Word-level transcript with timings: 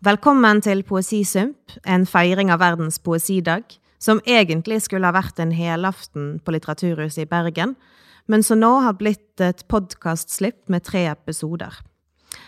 Velkommen 0.00 0.62
til 0.64 0.78
Poesisump, 0.88 1.74
en 1.84 2.06
fejring 2.08 2.48
av 2.48 2.62
verdens 2.62 2.96
poesidag, 3.04 3.66
som 4.00 4.22
egentlig 4.24 4.78
skulle 4.86 5.04
ha 5.04 5.12
været 5.12 5.42
en 5.42 5.50
helaften 5.52 6.30
på 6.40 6.54
Litteraturhuset 6.54 7.26
i 7.26 7.28
Bergen, 7.28 7.74
men 8.24 8.40
som 8.40 8.62
nå 8.62 8.70
har 8.80 8.96
blitt 8.96 9.42
et 9.44 9.60
podcastslip 9.68 10.72
med 10.72 10.86
tre 10.88 11.02
episoder. 11.10 11.76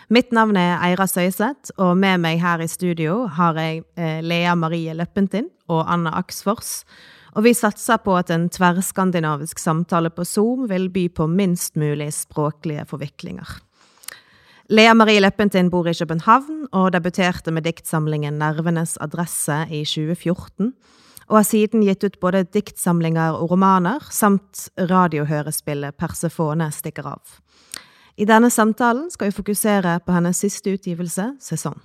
Mitt 0.09 0.33
navn 0.33 0.57
er 0.57 0.81
Eira 0.87 1.05
Søyseth, 1.05 1.75
og 1.77 1.93
med 2.01 2.23
mig 2.23 2.41
her 2.41 2.63
i 2.65 2.67
studio 2.67 3.27
har 3.37 3.59
jeg 3.61 3.83
eh, 4.01 4.23
Lea 4.25 4.55
Marie 4.57 4.95
Løppentin 4.97 5.51
og 5.69 5.85
Anna 5.85 6.15
Aksfors, 6.23 6.79
og 7.37 7.45
vi 7.45 7.53
satser 7.53 8.01
på 8.01 8.17
at 8.17 8.33
en 8.33 8.49
tværskandinavisk 8.49 9.61
samtale 9.61 10.09
på 10.09 10.25
Zoom 10.25 10.65
vil 10.73 10.89
by 10.89 11.05
på 11.13 11.29
minst 11.29 11.77
mulig 11.77 12.09
språklige 12.17 12.89
forviklinger. 12.89 13.59
Lea 14.69 14.93
Marie 14.95 15.19
Leppentin 15.19 15.67
bor 15.67 15.89
i 15.89 15.93
København 15.93 16.69
og 16.71 16.93
debuterte 16.95 17.51
med 17.51 17.65
diktsamlingen 17.65 18.37
Nervenes 18.39 18.95
adresse 19.03 19.57
i 19.67 19.81
2014, 19.83 20.69
og 21.27 21.35
har 21.35 21.43
siden 21.43 21.83
gitt 21.83 22.05
ut 22.07 22.15
både 22.23 22.45
diktsamlinger 22.47 23.35
og 23.35 23.51
romaner, 23.51 23.99
samt 24.07 24.69
radiohørespillet 24.79 25.97
Persefone 25.99 26.69
stikker 26.71 27.09
av. 27.11 27.35
I 28.15 28.23
denne 28.29 28.47
samtalen 28.47 29.09
skal 29.11 29.33
vi 29.33 29.35
fokusere 29.35 29.97
på 30.05 30.15
hennes 30.15 30.39
siste 30.39 30.77
utgivelse, 30.77 31.33
Sesong. 31.43 31.81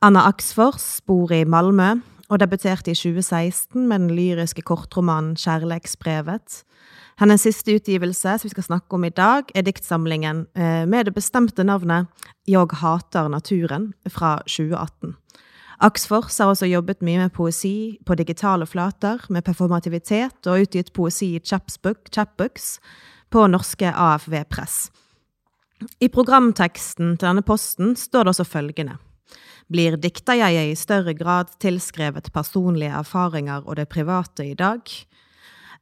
Anna 0.00 0.24
Aksfors 0.30 1.02
bor 1.04 1.28
i 1.28 1.44
Malmö 1.44 1.98
og 2.30 2.40
debuterte 2.40 2.94
i 2.94 2.96
2016 2.96 3.84
med 3.84 4.06
den 4.06 4.16
lyriske 4.16 4.64
kortromanen 4.64 5.36
Kjærleksbrevet, 5.36 6.62
Hennes 7.20 7.42
siste 7.44 7.74
utgivelse, 7.76 8.38
som 8.38 8.48
vi 8.48 8.54
skal 8.54 8.64
snakke 8.64 8.96
om 8.96 9.04
i 9.04 9.12
dag, 9.12 9.50
er 9.54 9.64
diktsamlingen 9.66 10.46
eh, 10.56 10.86
med 10.88 11.04
det 11.04 11.12
bestemte 11.12 11.64
navnet 11.68 12.08
Jeg 12.48 12.78
hater 12.80 13.28
naturen 13.28 13.90
fra 14.08 14.38
2018. 14.48 15.12
Axfors 15.84 16.38
har 16.40 16.48
også 16.48 16.68
jobbet 16.68 17.04
mye 17.04 17.20
med 17.20 17.34
poesi 17.36 17.98
på 18.08 18.16
digitale 18.16 18.64
flater, 18.68 19.20
med 19.28 19.44
performativitet 19.44 20.48
og 20.48 20.64
utgitt 20.64 20.94
poesi 20.96 21.34
i 21.36 21.44
chapbooks 21.44 22.72
på 23.30 23.44
norske 23.52 23.92
AFV 23.92 24.40
Press. 24.48 24.88
I 26.00 26.08
programteksten 26.08 27.18
til 27.18 27.26
denne 27.26 27.44
posten 27.44 27.94
står 27.96 28.24
det 28.24 28.34
også 28.34 28.48
følgende 28.48 28.96
blir 29.70 29.94
dikterjeget 30.00 30.72
i 30.72 30.78
større 30.78 31.12
grad 31.14 31.52
tilskrevet 31.62 32.32
personlige 32.34 32.90
erfaringer 32.90 33.62
og 33.66 33.76
det 33.78 33.86
private 33.92 34.48
i 34.48 34.56
dag. 34.58 34.82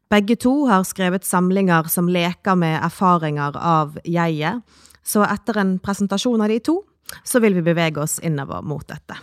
Begge 0.09 0.37
to 0.41 0.67
har 0.67 0.87
skrevet 0.89 1.25
samlinger 1.25 1.89
som 1.93 2.07
leker 2.09 2.57
med 2.57 2.79
erfaringer 2.81 3.57
av 3.61 3.99
jeget, 4.09 4.63
så 5.05 5.25
etter 5.29 5.61
en 5.61 5.75
presentasjon 5.85 6.41
av 6.41 6.49
de 6.49 6.57
to, 6.65 6.79
så 7.25 7.41
vil 7.45 7.57
vi 7.59 7.65
bevege 7.67 8.01
oss 8.01 8.17
innover 8.25 8.65
mot 8.65 8.87
dette. 8.89 9.17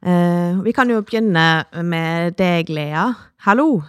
Uh, 0.00 0.62
vi 0.64 0.72
kan 0.72 0.88
jo 0.88 1.02
begynne 1.04 1.64
med 1.84 2.36
deg, 2.40 2.72
Lea. 2.72 3.10
Hallo! 3.44 3.82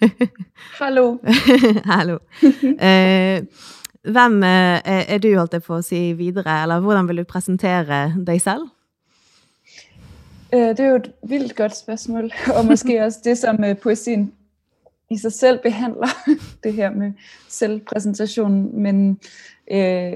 Hallo. 0.80 1.18
Hallo. 1.92 2.16
Uh, 2.40 3.44
hvem 4.06 4.38
er, 4.48 4.80
er 4.86 5.20
du, 5.20 5.28
holdt 5.36 5.58
jeg 5.58 5.66
på 5.66 5.76
å 5.76 5.84
si, 5.84 6.00
videre, 6.16 6.62
eller 6.62 6.80
hvordan 6.80 7.10
vil 7.10 7.20
du 7.20 7.28
presentere 7.28 8.06
deg 8.16 8.40
selv? 8.40 8.70
Det 10.56 10.80
er 10.80 10.88
jo 10.88 10.98
et 11.02 11.08
vildt 11.26 11.56
godt 11.58 11.74
spørgsmål, 11.76 12.30
og 12.54 12.64
måske 12.70 13.00
også 13.04 13.20
det, 13.26 13.34
som 13.42 13.58
poesien 13.82 14.28
i 15.10 15.18
sig 15.18 15.32
selv 15.32 15.58
behandler, 15.62 16.08
det 16.64 16.72
her 16.72 16.90
med 16.90 17.12
selvpræsentation. 17.48 18.82
Men 18.82 19.20
øh, 19.70 20.12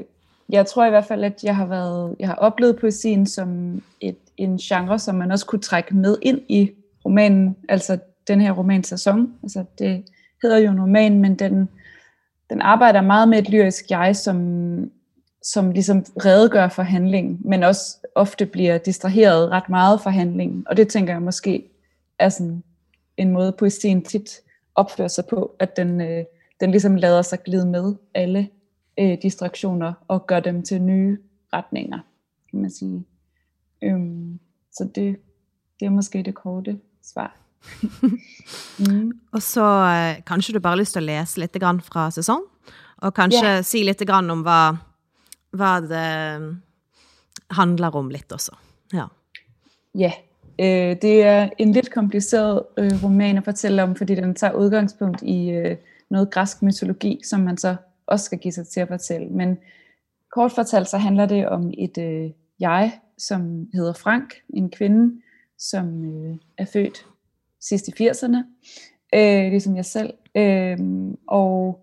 jeg 0.49 0.67
tror 0.67 0.87
i 0.87 0.91
hvert 0.91 1.07
fald, 1.07 1.25
at 1.25 1.45
jeg 1.45 1.57
har, 1.57 1.67
været, 1.67 2.17
jeg 2.19 2.29
har 2.29 2.35
oplevet 2.35 2.77
poesien 2.81 3.27
som 3.27 3.83
et, 4.01 4.17
en 4.37 4.59
genre, 4.59 4.99
som 4.99 5.15
man 5.15 5.33
også 5.33 5.47
kunne 5.47 5.61
trække 5.61 5.97
med 5.97 6.17
ind 6.23 6.41
i 6.49 6.71
romanen, 7.05 7.57
altså 7.69 7.99
den 8.29 8.41
her 8.41 8.53
romansæson. 8.53 9.35
Altså 9.43 9.65
det 9.79 10.05
hedder 10.43 10.59
jo 10.59 10.71
en 10.71 10.81
roman, 10.81 11.19
men 11.19 11.35
den 11.35 11.69
den 12.51 12.63
arbejder 12.63 13.01
meget 13.01 13.29
med 13.29 13.39
et 13.39 13.49
lyrisk 13.49 13.91
jeg, 13.91 14.17
som, 14.17 14.91
som 15.43 15.71
ligesom 15.71 16.05
redegør 16.25 16.69
for 16.69 16.83
handlingen, 16.83 17.39
men 17.45 17.63
også 17.63 17.97
ofte 18.15 18.47
bliver 18.47 18.79
distraheret 18.79 19.51
ret 19.51 19.69
meget 19.69 20.01
fra 20.01 20.11
handlingen. 20.11 20.65
Og 20.67 20.77
det 20.77 20.89
tænker 20.89 21.13
jeg 21.13 21.23
måske 21.23 21.71
er 22.19 22.29
sådan 22.29 22.63
en 23.17 23.31
måde, 23.31 23.53
poesien 23.53 24.03
tit 24.03 24.41
opfører 24.81 25.09
sig 25.09 25.25
på, 25.31 25.57
at 25.59 25.77
den, 25.77 26.01
øh, 26.01 26.25
den 26.61 26.71
ligesom 26.71 26.97
lader 26.97 27.23
sig 27.23 27.43
glide 27.45 27.67
med 27.67 27.95
alle 28.15 28.49
øh, 28.99 29.19
distraktioner 29.23 29.93
og 30.09 30.27
gør 30.27 30.41
dem 30.41 30.63
til 30.63 30.83
nye 30.83 31.19
retninger, 31.53 31.99
kan 32.51 32.61
man 32.61 32.71
sige. 32.71 33.05
Øhm, 33.83 34.39
så 34.73 34.85
det, 34.95 35.17
det 35.81 35.87
er 35.87 35.91
måske 35.91 36.23
det 36.23 36.35
korte 36.35 36.79
svar. 37.03 37.37
mm. 38.89 39.13
Og 39.33 39.43
så 39.43 39.65
eh, 39.65 40.23
kanskje 40.27 40.55
du 40.55 40.61
bare 40.61 40.77
har 40.77 40.81
lyst 40.81 40.97
til 40.97 41.03
å 41.03 41.11
lese 41.11 41.41
litt 41.41 41.57
fra 41.85 42.11
sesong, 42.11 42.45
og 43.03 43.15
kanskje 43.15 43.45
yeah. 43.45 43.65
si 43.65 43.83
litt 43.85 44.03
om 44.11 44.43
hva, 44.45 44.77
hva 45.57 45.73
det 45.81 46.57
handler 47.57 47.97
om 47.97 48.11
litt 48.11 48.33
også. 48.33 48.57
Ja. 48.93 49.09
Ja. 49.93 50.13
Øh, 50.61 50.97
det 51.03 51.23
er 51.23 51.49
en 51.59 51.73
lidt 51.73 51.91
kompliceret 51.91 52.63
øh, 52.77 53.05
roman 53.05 53.37
at 53.37 53.45
fortælle 53.45 53.83
om, 53.83 53.97
fordi 53.97 54.15
den 54.15 54.35
tager 54.35 54.53
udgangspunkt 54.53 55.23
i 55.23 55.51
øh, 55.51 55.77
noget 56.11 56.31
græsk 56.31 56.63
mytologi, 56.63 57.21
som 57.25 57.41
man 57.41 57.57
så 57.57 57.77
også 58.07 58.25
skal 58.25 58.39
give 58.39 58.53
sig 58.53 58.67
til 58.67 58.81
at 58.81 58.89
fortælle. 58.89 59.29
Men 59.29 59.59
kort 60.33 60.53
fortalt 60.53 60.89
så 60.89 60.99
handler 60.99 61.27
det 61.27 61.49
om 61.49 61.73
et 61.79 61.99
øh, 61.99 62.31
jeg, 62.61 62.93
som 63.19 63.69
hedder 63.75 63.93
Frank, 63.93 64.35
en 64.49 64.71
kvinde, 64.71 65.21
som 65.59 66.05
øh, 66.05 66.37
er 66.59 66.65
født 66.65 67.07
sidst 67.61 67.89
i 67.89 68.09
80'erne, 68.09 68.37
øh, 69.15 69.51
ligesom 69.51 69.77
jeg 69.77 69.85
selv. 69.85 70.15
Øh, 70.35 70.79
og 71.29 71.81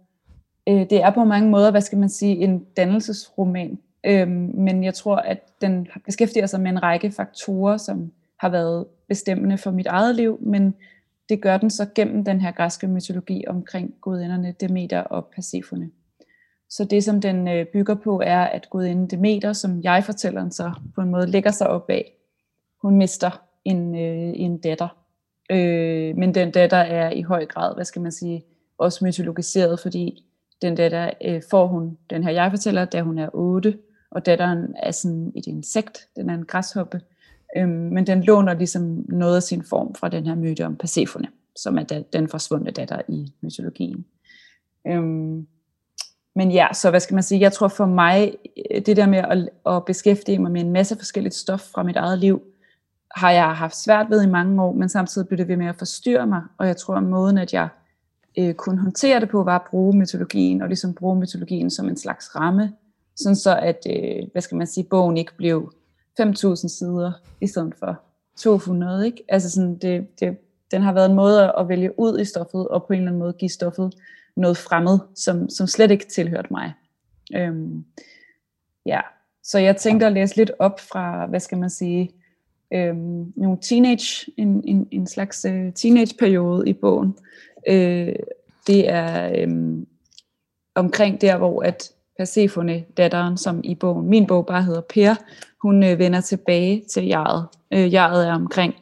øh, 0.69 0.89
det 0.89 1.03
er 1.03 1.09
på 1.09 1.23
mange 1.23 1.49
måder, 1.49 1.71
hvad 1.71 1.81
skal 1.81 1.97
man 1.97 2.09
sige, 2.09 2.35
en 2.35 2.65
dannelsesroman. 2.77 3.79
Øh, 4.05 4.27
men 4.53 4.83
jeg 4.83 4.93
tror, 4.93 5.15
at 5.15 5.39
den 5.61 5.87
beskæftiger 6.05 6.45
sig 6.45 6.61
med 6.61 6.71
en 6.71 6.83
række 6.83 7.11
faktorer, 7.11 7.77
som 7.77 8.11
har 8.39 8.49
været 8.49 8.85
bestemmende 9.07 9.57
for 9.57 9.71
mit 9.71 9.87
eget 9.87 10.15
liv, 10.15 10.39
men 10.41 10.75
det 11.29 11.41
gør 11.41 11.57
den 11.57 11.69
så 11.69 11.87
gennem 11.95 12.25
den 12.25 12.41
her 12.41 12.51
græske 12.51 12.87
mytologi 12.87 13.43
omkring 13.47 13.93
gudinderne 14.01 14.55
Demeter 14.59 14.99
og 14.99 15.27
Persefone. 15.35 15.89
Så 16.69 16.85
det, 16.85 17.03
som 17.03 17.21
den 17.21 17.47
øh, 17.47 17.65
bygger 17.65 17.95
på, 17.95 18.21
er, 18.25 18.41
at 18.41 18.69
gudinden 18.69 19.07
Demeter, 19.07 19.53
som 19.53 19.81
jeg 19.83 20.03
fortæller 20.03 20.49
så 20.49 20.71
på 20.95 21.01
en 21.01 21.09
måde 21.09 21.27
lægger 21.27 21.51
sig 21.51 21.67
op 21.67 21.89
af, 21.89 22.13
hun 22.81 22.97
mister 22.97 23.43
en, 23.65 23.95
øh, 23.95 24.33
en 24.35 24.57
datter, 24.57 25.07
Øh, 25.49 26.17
men 26.17 26.35
den 26.35 26.51
datter 26.51 26.77
er 26.77 27.11
i 27.11 27.21
høj 27.21 27.45
grad, 27.45 27.75
hvad 27.75 27.85
skal 27.85 28.01
man 28.01 28.11
sige, 28.11 28.43
også 28.77 29.05
mytologiseret, 29.05 29.79
fordi 29.79 30.25
den 30.61 30.75
datter 30.75 31.09
øh, 31.25 31.41
får 31.49 31.67
hun, 31.67 31.97
den 32.09 32.23
her 32.23 32.31
jeg 32.31 32.51
fortæller, 32.51 32.85
da 32.85 33.01
hun 33.01 33.17
er 33.17 33.29
8, 33.33 33.77
og 34.11 34.25
datteren 34.25 34.75
er 34.83 34.91
sådan 34.91 35.31
et 35.35 35.47
insekt, 35.47 36.07
den 36.15 36.29
er 36.29 36.33
en 36.33 36.45
græshoppe, 36.45 37.01
øh, 37.57 37.69
men 37.69 38.07
den 38.07 38.23
låner 38.23 38.53
ligesom 38.53 39.05
noget 39.09 39.35
af 39.35 39.43
sin 39.43 39.63
form 39.63 39.95
fra 39.95 40.09
den 40.09 40.25
her 40.25 40.35
myte 40.35 40.65
om 40.65 40.75
Persefone, 40.75 41.27
som 41.55 41.77
er 41.77 42.03
den 42.13 42.29
forsvundne 42.29 42.71
datter 42.71 43.01
i 43.07 43.33
mytologien. 43.41 44.05
Øh, 44.87 45.03
men 46.35 46.51
ja, 46.51 46.67
så 46.73 46.89
hvad 46.89 46.99
skal 46.99 47.13
man 47.13 47.23
sige, 47.23 47.41
jeg 47.41 47.53
tror 47.53 47.67
for 47.67 47.85
mig, 47.85 48.33
øh, 48.71 48.81
det 48.85 48.97
der 48.97 49.07
med 49.07 49.17
at, 49.17 49.49
at 49.75 49.85
beskæftige 49.85 50.39
mig 50.39 50.51
med 50.51 50.61
en 50.61 50.71
masse 50.71 50.95
forskelligt 50.95 51.35
stof 51.35 51.61
fra 51.61 51.83
mit 51.83 51.95
eget 51.95 52.19
liv, 52.19 52.41
har 53.15 53.31
jeg 53.31 53.55
haft 53.55 53.75
svært 53.75 54.09
ved 54.09 54.23
i 54.23 54.27
mange 54.27 54.63
år, 54.63 54.73
men 54.73 54.89
samtidig 54.89 55.27
blev 55.27 55.37
det 55.37 55.47
ved 55.47 55.57
med 55.57 55.67
at 55.67 55.75
forstyrre 55.75 56.27
mig, 56.27 56.41
og 56.57 56.67
jeg 56.67 56.77
tror, 56.77 56.95
at 56.95 57.03
måden, 57.03 57.37
at 57.37 57.53
jeg 57.53 57.67
øh, 58.37 58.53
kunne 58.53 58.81
håndtere 58.81 59.19
det 59.19 59.29
på, 59.29 59.43
var 59.43 59.55
at 59.55 59.67
bruge 59.69 59.97
mytologien, 59.97 60.61
og 60.61 60.67
ligesom 60.67 60.93
bruge 60.93 61.19
mytologien 61.19 61.69
som 61.69 61.89
en 61.89 61.97
slags 61.97 62.35
ramme, 62.35 62.73
sådan 63.15 63.35
så 63.35 63.57
at, 63.57 63.87
øh, 63.89 64.27
hvad 64.31 64.41
skal 64.41 64.57
man 64.57 64.67
sige, 64.67 64.83
bogen 64.83 65.17
ikke 65.17 65.37
blev 65.37 65.73
5.000 66.21 66.67
sider, 66.67 67.11
i 67.41 67.47
stedet 67.47 67.73
for 67.79 68.01
200, 68.37 69.05
ikke? 69.05 69.23
Altså 69.29 69.49
sådan, 69.49 69.77
det, 69.77 70.19
det, 70.19 70.37
den 70.71 70.81
har 70.81 70.93
været 70.93 71.09
en 71.09 71.15
måde 71.15 71.53
at 71.59 71.67
vælge 71.67 71.99
ud 71.99 72.19
i 72.19 72.25
stoffet, 72.25 72.67
og 72.67 72.85
på 72.87 72.93
en 72.93 72.99
eller 72.99 73.09
anden 73.09 73.19
måde 73.19 73.33
give 73.33 73.49
stoffet 73.49 73.93
noget 74.35 74.57
fremmed, 74.57 74.99
som, 75.15 75.49
som 75.49 75.67
slet 75.67 75.91
ikke 75.91 76.05
tilhørte 76.05 76.47
mig. 76.51 76.73
Øhm, 77.35 77.85
ja, 78.85 79.01
så 79.43 79.59
jeg 79.59 79.77
tænkte 79.77 80.05
at 80.05 80.13
læse 80.13 80.35
lidt 80.35 80.51
op 80.59 80.79
fra, 80.79 81.25
hvad 81.25 81.39
skal 81.39 81.57
man 81.57 81.69
sige, 81.69 82.11
øhm, 82.73 83.33
nogle 83.35 83.57
teenage, 83.61 84.31
en, 84.37 84.63
en, 84.67 84.87
en 84.91 85.07
slags 85.07 85.45
øh, 85.45 85.73
teenageperiode 85.73 86.69
i 86.69 86.73
bogen. 86.73 87.17
Øh, 87.67 88.15
det 88.67 88.89
er 88.89 89.31
øhm, 89.41 89.87
omkring 90.75 91.21
der, 91.21 91.37
hvor 91.37 91.63
at 91.63 91.91
Persefone, 92.17 92.85
datteren, 92.97 93.37
som 93.37 93.61
i 93.63 93.75
bogen, 93.75 94.09
min 94.09 94.27
bog 94.27 94.45
bare 94.45 94.63
hedder 94.63 94.81
Per, 94.81 95.15
hun 95.61 95.83
øh, 95.83 95.99
vender 95.99 96.21
tilbage 96.21 96.83
til 96.89 97.05
jaret. 97.05 97.47
Øh, 97.73 97.93
jaret 97.93 98.27
er 98.27 98.33
omkring 98.33 98.73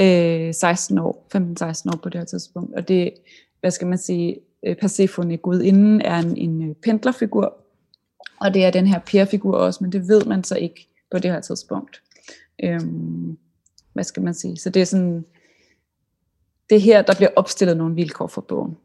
øh, 0.00 0.54
16 0.54 0.98
år, 0.98 1.26
15-16 1.36 1.94
år 1.94 1.96
på 2.02 2.08
det 2.08 2.20
her 2.20 2.24
tidspunkt, 2.24 2.74
og 2.74 2.88
det, 2.88 3.14
hvad 3.60 3.70
skal 3.70 3.86
man 3.86 3.98
sige, 3.98 4.36
øh, 4.66 4.76
Persefone, 4.76 5.36
gudinden, 5.36 6.00
er 6.00 6.18
en, 6.18 6.36
en 6.36 6.68
øh, 6.68 6.74
pendlerfigur, 6.74 7.56
og 8.40 8.54
det 8.54 8.64
er 8.64 8.70
den 8.70 8.86
her 8.86 8.98
Per-figur 8.98 9.56
også, 9.56 9.84
men 9.84 9.92
det 9.92 10.08
ved 10.08 10.24
man 10.24 10.44
så 10.44 10.56
ikke 10.56 10.88
på 11.10 11.18
det 11.18 11.30
her 11.30 11.40
tidspunkt. 11.40 12.02
Øhm, 12.64 13.38
hvad 13.92 14.04
skal 14.04 14.22
man 14.22 14.34
sige? 14.34 14.56
Så 14.56 14.70
det 14.70 14.82
er 14.82 14.86
sådan, 14.86 15.24
det 16.70 16.76
er 16.76 16.80
her, 16.80 17.02
der 17.02 17.14
bliver 17.14 17.30
opstillet 17.36 17.76
nogle 17.76 17.94
vilkår 17.94 18.26
for 18.26 18.40
bogen. 18.40 18.76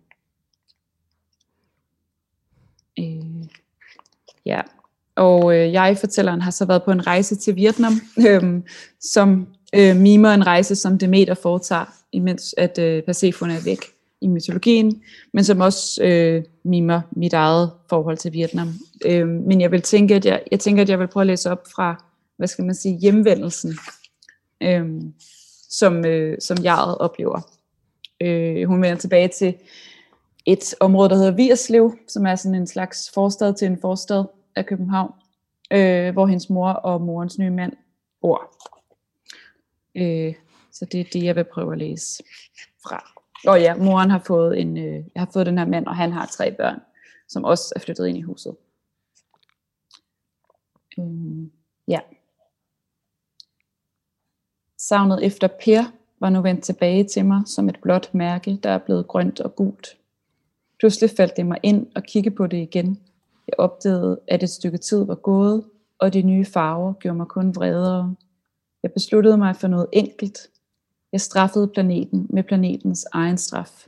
Ja, 4.46 4.62
og 5.16 5.56
øh, 5.56 5.74
jeg, 5.74 5.98
fortælleren, 6.00 6.42
har 6.42 6.52
så 6.52 6.66
været 6.66 6.84
på 6.84 6.92
en 6.92 7.08
rejse 7.08 7.36
til 7.36 7.56
Vietnam, 7.56 7.94
øh, 8.28 8.62
som 9.00 9.48
øh, 9.76 9.96
mimer 9.96 10.30
en 10.30 10.48
rejse, 10.48 10.76
som 10.76 10.98
Demeter 10.98 11.34
foretager, 11.34 11.86
imens 12.12 12.56
at 12.58 12.80
øh, 12.80 13.04
Persephone 13.04 13.54
er 13.54 13.64
væk 13.66 13.86
i 14.22 14.28
mytologien, 14.28 15.02
men 15.34 15.44
som 15.44 15.60
også 15.60 16.04
øh, 16.04 16.44
mimer 16.64 17.02
mit 17.12 17.34
eget 17.34 17.72
forhold 17.90 18.18
til 18.18 18.34
Vietnam. 18.34 18.74
Øh, 19.06 19.28
men 19.28 19.62
jeg 19.62 19.72
vil 19.72 19.82
tænke, 19.82 20.16
at 20.16 20.26
jeg, 20.26 20.42
jeg 20.52 20.60
tænker, 20.60 20.82
at 20.82 20.90
jeg 20.90 21.00
vil 21.00 21.08
prøve 21.08 21.22
at 21.22 21.28
læse 21.28 21.52
op 21.52 21.68
fra, 21.76 22.04
hvad 22.38 22.48
skal 22.48 22.66
man 22.66 22.76
sige, 22.76 22.98
hjemvendelsen, 22.98 23.78
øh, 24.64 24.86
som, 25.70 26.06
øh, 26.06 26.38
som 26.42 26.58
jeg 26.64 26.78
oplever. 26.78 27.42
Øh, 28.22 28.68
hun 28.68 28.82
vender 28.82 28.98
tilbage 28.98 29.28
til 29.28 29.54
et 30.52 30.76
område, 30.80 31.10
der 31.10 31.16
hedder 31.16 31.32
Vierslev, 31.32 31.98
som 32.08 32.26
er 32.26 32.36
sådan 32.36 32.56
en 32.56 32.68
slags 32.68 33.12
forstad 33.14 33.54
til 33.54 33.68
en 33.68 33.82
forstad 33.82 34.26
af 34.56 34.66
København, 34.66 35.14
øh, 35.74 36.14
hvor 36.14 36.28
hendes 36.28 36.50
mor 36.50 36.70
og 36.70 37.02
morens 37.02 37.40
nye 37.40 37.50
mand 37.50 37.74
bor. 38.22 38.56
Øh, 39.96 40.36
så 40.72 40.86
det 40.86 41.00
er 41.00 41.04
det, 41.14 41.24
jeg 41.24 41.36
vil 41.36 41.44
prøve 41.44 41.72
at 41.72 41.78
læse 41.78 42.24
fra. 42.84 43.14
Og 43.48 43.62
ja, 43.62 43.76
moren 43.76 44.10
har 44.10 44.24
fået, 44.28 44.62
en, 44.62 44.78
øh, 44.78 45.04
jeg 45.16 45.22
har 45.22 45.30
fået 45.34 45.46
den 45.46 45.58
her 45.58 45.66
mand, 45.66 45.88
og 45.88 45.96
han 45.96 46.12
har 46.12 46.26
tre 46.26 46.52
børn, 46.52 46.80
som 47.28 47.44
også 47.44 47.74
er 47.76 47.80
flyttet 47.80 48.08
ind 48.08 48.18
i 48.18 48.22
huset. 48.22 48.56
Øh, 51.00 51.48
ja. 51.88 52.00
Savnet 54.78 55.26
efter 55.26 55.48
Per 55.48 55.84
var 56.20 56.30
nu 56.30 56.42
vendt 56.42 56.64
tilbage 56.64 57.04
til 57.04 57.26
mig 57.26 57.42
som 57.46 57.70
et 57.70 57.80
blåt 57.82 58.14
mærke, 58.14 58.60
der 58.64 58.70
er 58.70 58.78
blevet 58.78 59.08
grønt 59.08 59.40
og 59.40 59.56
gult. 59.56 60.00
Pludselig 60.80 61.10
faldt 61.18 61.38
det 61.38 61.46
mig 61.46 61.58
ind 61.64 61.88
og 61.96 62.04
kigge 62.04 62.32
på 62.32 62.48
det 62.48 62.58
igen. 62.58 63.00
Jeg 63.48 63.54
opdagede, 63.58 64.20
at 64.28 64.44
et 64.44 64.50
stykke 64.50 64.78
tid 64.78 65.06
var 65.06 65.16
gået, 65.16 65.64
og 66.00 66.14
de 66.14 66.22
nye 66.22 66.46
farver 66.46 66.94
gjorde 66.94 67.18
mig 67.18 67.28
kun 67.28 67.56
vredere. 67.56 68.16
Jeg 68.84 68.92
besluttede 68.92 69.38
mig 69.38 69.56
for 69.56 69.68
noget 69.68 69.88
enkelt. 69.94 70.38
Jeg 71.12 71.22
straffede 71.22 71.68
planeten 71.68 72.28
med 72.30 72.44
planetens 72.44 73.06
egen 73.12 73.38
straf. 73.38 73.86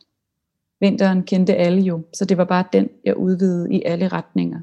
Vinteren 0.80 1.24
kendte 1.24 1.56
alle 1.56 1.82
jo, 1.82 2.02
så 2.14 2.26
det 2.26 2.38
var 2.38 2.46
bare 2.46 2.66
den, 2.74 2.90
jeg 3.06 3.18
udvidede 3.18 3.74
i 3.74 3.82
alle 3.86 4.08
retninger. 4.08 4.60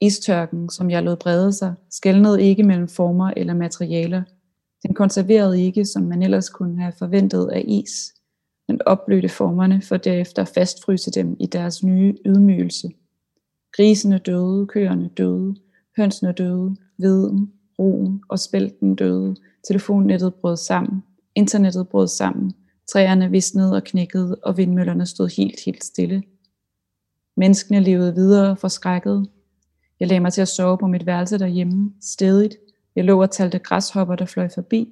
Istørken, 0.00 0.70
som 0.70 0.90
jeg 0.90 1.02
lod 1.02 1.16
brede 1.16 1.52
sig, 1.52 1.74
skældnede 1.90 2.42
ikke 2.42 2.62
mellem 2.62 2.88
former 2.88 3.32
eller 3.36 3.54
materialer. 3.54 4.22
Den 4.86 4.94
konserverede 4.94 5.62
ikke, 5.62 5.84
som 5.84 6.02
man 6.02 6.22
ellers 6.22 6.48
kunne 6.48 6.80
have 6.80 6.92
forventet 6.98 7.48
af 7.48 7.64
is 7.68 8.14
men 8.68 8.80
opblødte 8.86 9.28
formerne 9.28 9.82
for 9.82 9.96
derefter 9.96 10.44
fastfryse 10.44 11.10
dem 11.10 11.36
i 11.40 11.46
deres 11.46 11.82
nye 11.82 12.14
ydmygelse. 12.26 12.88
Grisene 13.76 14.18
døde, 14.18 14.66
køerne 14.66 15.10
døde, 15.16 15.54
hønsene 15.96 16.32
døde, 16.32 16.76
viden, 16.98 17.52
roen 17.78 18.22
og 18.28 18.38
spælten 18.38 18.94
døde, 18.94 19.36
telefonnettet 19.68 20.34
brød 20.34 20.56
sammen, 20.56 21.02
internettet 21.34 21.88
brød 21.88 22.08
sammen, 22.08 22.52
træerne 22.92 23.30
visnede 23.30 23.74
og 23.76 23.84
knækkede, 23.84 24.36
og 24.42 24.56
vindmøllerne 24.56 25.06
stod 25.06 25.36
helt, 25.36 25.60
helt 25.66 25.84
stille. 25.84 26.22
Menneskene 27.36 27.80
levede 27.80 28.14
videre 28.14 28.56
forskrækket. 28.56 29.26
Jeg 30.00 30.08
lagde 30.08 30.20
mig 30.20 30.32
til 30.32 30.42
at 30.42 30.48
sove 30.48 30.78
på 30.78 30.86
mit 30.86 31.06
værelse 31.06 31.38
derhjemme, 31.38 31.92
stedigt. 32.00 32.56
Jeg 32.96 33.04
lå 33.04 33.22
og 33.22 33.30
talte 33.30 33.58
græshopper, 33.58 34.16
der 34.16 34.24
fløj 34.24 34.48
forbi. 34.54 34.88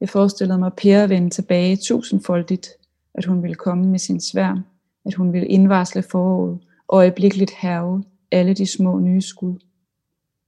Jeg 0.00 0.08
forestillede 0.08 0.58
mig 0.58 0.72
Per 0.76 1.06
vende 1.06 1.30
tilbage 1.30 1.76
tusindfoldigt, 1.76 2.68
at 3.16 3.24
hun 3.24 3.42
ville 3.42 3.54
komme 3.54 3.86
med 3.86 3.98
sin 3.98 4.20
sværm, 4.20 4.64
at 5.06 5.14
hun 5.14 5.32
ville 5.32 5.48
indvarsle 5.48 6.02
foråret, 6.02 6.58
og 6.88 6.98
øjeblikkeligt 6.98 7.52
herve 7.60 8.04
alle 8.30 8.54
de 8.54 8.66
små 8.66 8.98
nye 8.98 9.20
skud. 9.20 9.54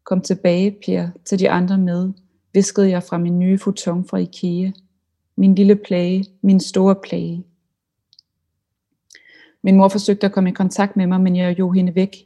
Kom 0.04 0.20
tilbage, 0.20 0.76
Pierre, 0.84 1.10
til 1.24 1.38
de 1.38 1.50
andre 1.50 1.78
med, 1.78 2.12
viskede 2.52 2.90
jeg 2.90 3.02
fra 3.02 3.18
min 3.18 3.38
nye 3.38 3.58
futon 3.58 4.04
fra 4.04 4.18
Ikea. 4.18 4.70
Min 5.36 5.54
lille 5.54 5.76
plage, 5.76 6.24
min 6.42 6.60
store 6.60 6.94
plage. 6.94 7.44
Min 9.62 9.76
mor 9.76 9.88
forsøgte 9.88 10.26
at 10.26 10.32
komme 10.32 10.50
i 10.50 10.52
kontakt 10.52 10.96
med 10.96 11.06
mig, 11.06 11.20
men 11.20 11.36
jeg 11.36 11.58
jo 11.58 11.70
hende 11.70 11.94
væk. 11.94 12.16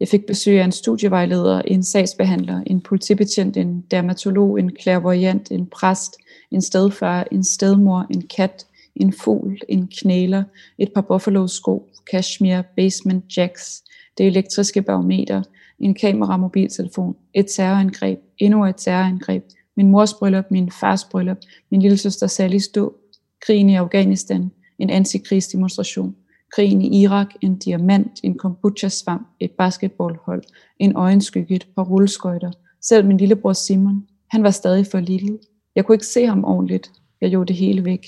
Jeg 0.00 0.08
fik 0.08 0.26
besøg 0.26 0.60
af 0.60 0.64
en 0.64 0.72
studievejleder, 0.72 1.62
en 1.62 1.82
sagsbehandler, 1.82 2.62
en 2.66 2.80
politibetjent, 2.80 3.56
en 3.56 3.80
dermatolog, 3.90 4.58
en 4.58 4.74
klærvoyant, 4.74 5.50
en 5.50 5.66
præst, 5.66 6.16
en 6.50 6.62
stedfar, 6.62 7.26
en 7.30 7.44
stedmor, 7.44 8.06
en 8.10 8.22
kat, 8.22 8.66
en 9.00 9.12
fugl, 9.12 9.58
en 9.68 9.88
knæler, 10.00 10.44
et 10.78 10.92
par 10.94 11.00
buffalo-sko, 11.02 11.88
cashmere, 12.10 12.64
basement 12.76 13.36
jacks, 13.36 13.82
det 14.18 14.26
elektriske 14.26 14.82
barometer, 14.82 15.42
en 15.80 15.94
kamera, 15.94 16.36
mobiltelefon, 16.36 17.16
et 17.34 17.46
terrorangreb, 17.46 18.18
endnu 18.38 18.64
et 18.64 18.76
terrorangreb, 18.76 19.44
min 19.76 19.90
mors 19.90 20.14
bryllup, 20.14 20.50
min 20.50 20.70
fars 20.70 21.04
bryllup, 21.04 21.38
min 21.70 21.82
lille 21.82 21.96
søster 21.96 22.26
Sally 22.26 22.58
stå, 22.58 22.94
krigen 23.46 23.70
i 23.70 23.76
Afghanistan, 23.76 24.50
en 24.78 24.90
antikrigsdemonstration, 24.90 26.14
krigen 26.54 26.82
i 26.82 27.02
Irak, 27.02 27.34
en 27.42 27.56
diamant, 27.56 28.20
en 28.22 28.38
kombucha-svamp, 28.38 29.26
et 29.40 29.50
basketballhold, 29.50 30.42
en 30.78 30.96
øjenskygge, 30.96 31.54
et 31.54 31.68
par 31.76 31.84
rulleskøjter. 31.84 32.50
Selv 32.82 33.06
min 33.06 33.16
lillebror 33.16 33.52
Simon, 33.52 34.06
han 34.30 34.42
var 34.42 34.50
stadig 34.50 34.86
for 34.86 35.00
lille. 35.00 35.38
Jeg 35.76 35.84
kunne 35.84 35.94
ikke 35.94 36.06
se 36.06 36.26
ham 36.26 36.44
ordentligt. 36.44 36.92
Jeg 37.20 37.30
gjorde 37.30 37.48
det 37.48 37.56
hele 37.56 37.84
væk. 37.84 38.06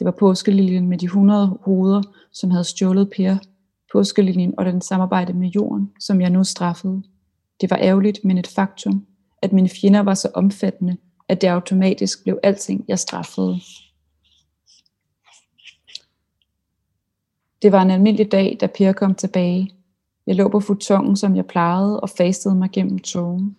Det 0.00 0.04
var 0.04 0.10
påskeliljen 0.10 0.88
med 0.88 0.98
de 0.98 1.06
100 1.06 1.58
hoveder, 1.62 2.02
som 2.32 2.50
havde 2.50 2.64
stjålet 2.64 3.10
Per. 3.16 3.36
Påskeliljen 3.92 4.54
og 4.58 4.64
den 4.64 4.80
samarbejde 4.80 5.32
med 5.32 5.48
jorden, 5.48 5.92
som 6.00 6.20
jeg 6.20 6.30
nu 6.30 6.44
straffede. 6.44 7.02
Det 7.60 7.70
var 7.70 7.76
ærgerligt, 7.76 8.24
men 8.24 8.38
et 8.38 8.46
faktum, 8.46 9.06
at 9.42 9.52
mine 9.52 9.68
fjender 9.68 10.00
var 10.00 10.14
så 10.14 10.28
omfattende, 10.34 10.96
at 11.28 11.40
det 11.40 11.48
automatisk 11.48 12.22
blev 12.22 12.38
alting, 12.42 12.84
jeg 12.88 12.98
straffede. 12.98 13.60
Det 17.62 17.72
var 17.72 17.82
en 17.82 17.90
almindelig 17.90 18.32
dag, 18.32 18.58
da 18.60 18.66
Per 18.66 18.92
kom 18.92 19.14
tilbage. 19.14 19.70
Jeg 20.26 20.36
lå 20.36 20.48
på 20.48 20.60
futongen, 20.60 21.16
som 21.16 21.36
jeg 21.36 21.46
plejede, 21.46 22.00
og 22.00 22.10
fastede 22.10 22.54
mig 22.54 22.70
gennem 22.72 22.98
togen. 22.98 23.56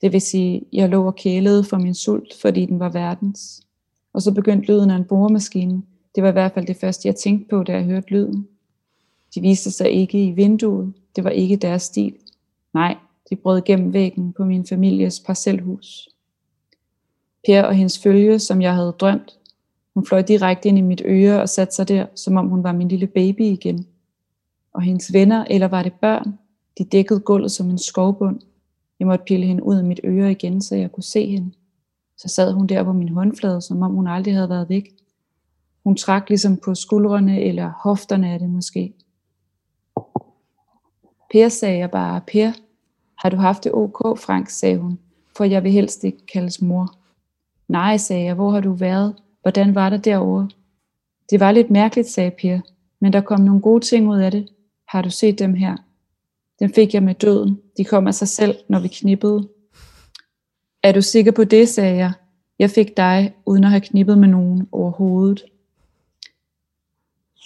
Det 0.00 0.12
vil 0.12 0.20
sige, 0.20 0.62
jeg 0.72 0.88
lå 0.88 1.06
og 1.06 1.16
kælede 1.16 1.64
for 1.64 1.76
min 1.76 1.94
sult, 1.94 2.34
fordi 2.40 2.66
den 2.66 2.78
var 2.78 2.88
verdens. 2.88 3.67
Og 4.12 4.22
så 4.22 4.34
begyndte 4.34 4.72
lyden 4.72 4.90
af 4.90 4.96
en 4.96 5.04
boremaskine. 5.04 5.82
Det 6.14 6.22
var 6.22 6.28
i 6.28 6.32
hvert 6.32 6.52
fald 6.52 6.66
det 6.66 6.76
første, 6.76 7.08
jeg 7.08 7.16
tænkte 7.16 7.48
på, 7.48 7.62
da 7.62 7.72
jeg 7.72 7.84
hørte 7.84 8.10
lyden. 8.10 8.48
De 9.34 9.40
viste 9.40 9.70
sig 9.70 9.90
ikke 9.90 10.24
i 10.26 10.30
vinduet. 10.30 10.92
Det 11.16 11.24
var 11.24 11.30
ikke 11.30 11.56
deres 11.56 11.82
stil. 11.82 12.14
Nej, 12.74 12.96
de 13.30 13.36
brød 13.36 13.62
gennem 13.62 13.92
væggen 13.92 14.32
på 14.32 14.44
min 14.44 14.66
families 14.66 15.20
parcelhus. 15.20 16.08
Per 17.46 17.62
og 17.62 17.74
hendes 17.74 17.98
følge, 17.98 18.38
som 18.38 18.62
jeg 18.62 18.74
havde 18.74 18.94
drømt. 19.00 19.38
Hun 19.94 20.06
fløj 20.06 20.22
direkte 20.22 20.68
ind 20.68 20.78
i 20.78 20.80
mit 20.80 21.02
øre 21.04 21.42
og 21.42 21.48
satte 21.48 21.74
sig 21.74 21.88
der, 21.88 22.06
som 22.14 22.36
om 22.36 22.48
hun 22.48 22.62
var 22.62 22.72
min 22.72 22.88
lille 22.88 23.06
baby 23.06 23.40
igen. 23.40 23.86
Og 24.72 24.82
hendes 24.82 25.12
venner, 25.12 25.44
eller 25.50 25.68
var 25.68 25.82
det 25.82 25.92
børn, 25.92 26.38
de 26.78 26.84
dækkede 26.84 27.20
gulvet 27.20 27.52
som 27.52 27.70
en 27.70 27.78
skovbund. 27.78 28.40
Jeg 28.98 29.06
måtte 29.06 29.24
pille 29.24 29.46
hende 29.46 29.62
ud 29.62 29.76
af 29.76 29.84
mit 29.84 30.00
øre 30.04 30.30
igen, 30.30 30.62
så 30.62 30.76
jeg 30.76 30.92
kunne 30.92 31.04
se 31.04 31.26
hende. 31.26 31.50
Så 32.18 32.28
sad 32.28 32.52
hun 32.52 32.66
der 32.66 32.82
på 32.82 32.92
min 32.92 33.08
håndflade, 33.08 33.62
som 33.62 33.82
om 33.82 33.94
hun 33.94 34.06
aldrig 34.06 34.34
havde 34.34 34.48
været 34.48 34.68
væk. 34.68 34.94
Hun 35.84 35.96
trak 35.96 36.28
ligesom 36.28 36.56
på 36.56 36.74
skuldrene 36.74 37.40
eller 37.40 37.72
hofterne 37.82 38.32
af 38.32 38.38
det 38.38 38.50
måske. 38.50 38.94
Per 41.30 41.48
sagde 41.48 41.78
jeg 41.78 41.90
bare, 41.90 42.20
Per, 42.20 42.52
har 43.18 43.28
du 43.28 43.36
haft 43.36 43.64
det 43.64 43.72
ok, 43.74 44.18
Frank, 44.18 44.48
sagde 44.48 44.78
hun, 44.78 44.98
for 45.36 45.44
jeg 45.44 45.64
vil 45.64 45.72
helst 45.72 46.04
ikke 46.04 46.26
kaldes 46.26 46.62
mor. 46.62 46.94
Nej, 47.68 47.96
sagde 47.96 48.24
jeg, 48.24 48.34
hvor 48.34 48.50
har 48.50 48.60
du 48.60 48.72
været? 48.72 49.14
Hvordan 49.42 49.74
var 49.74 49.90
det 49.90 50.04
derovre? 50.04 50.48
Det 51.30 51.40
var 51.40 51.52
lidt 51.52 51.70
mærkeligt, 51.70 52.08
sagde 52.08 52.30
Per, 52.30 52.60
men 53.00 53.12
der 53.12 53.20
kom 53.20 53.40
nogle 53.40 53.60
gode 53.60 53.84
ting 53.84 54.08
ud 54.08 54.18
af 54.18 54.30
det. 54.30 54.48
Har 54.88 55.02
du 55.02 55.10
set 55.10 55.38
dem 55.38 55.54
her? 55.54 55.76
Den 56.58 56.74
fik 56.74 56.94
jeg 56.94 57.02
med 57.02 57.14
døden. 57.14 57.60
De 57.76 57.84
kom 57.84 58.06
af 58.06 58.14
sig 58.14 58.28
selv, 58.28 58.56
når 58.68 58.80
vi 58.80 58.88
knippede. 58.88 59.48
Er 60.82 60.92
du 60.92 61.02
sikker 61.02 61.32
på 61.32 61.44
det, 61.44 61.68
sagde 61.68 61.96
jeg. 61.96 62.12
Jeg 62.58 62.70
fik 62.70 62.96
dig, 62.96 63.34
uden 63.46 63.64
at 63.64 63.70
have 63.70 63.80
knippet 63.80 64.18
med 64.18 64.28
nogen 64.28 64.68
overhovedet. 64.72 65.44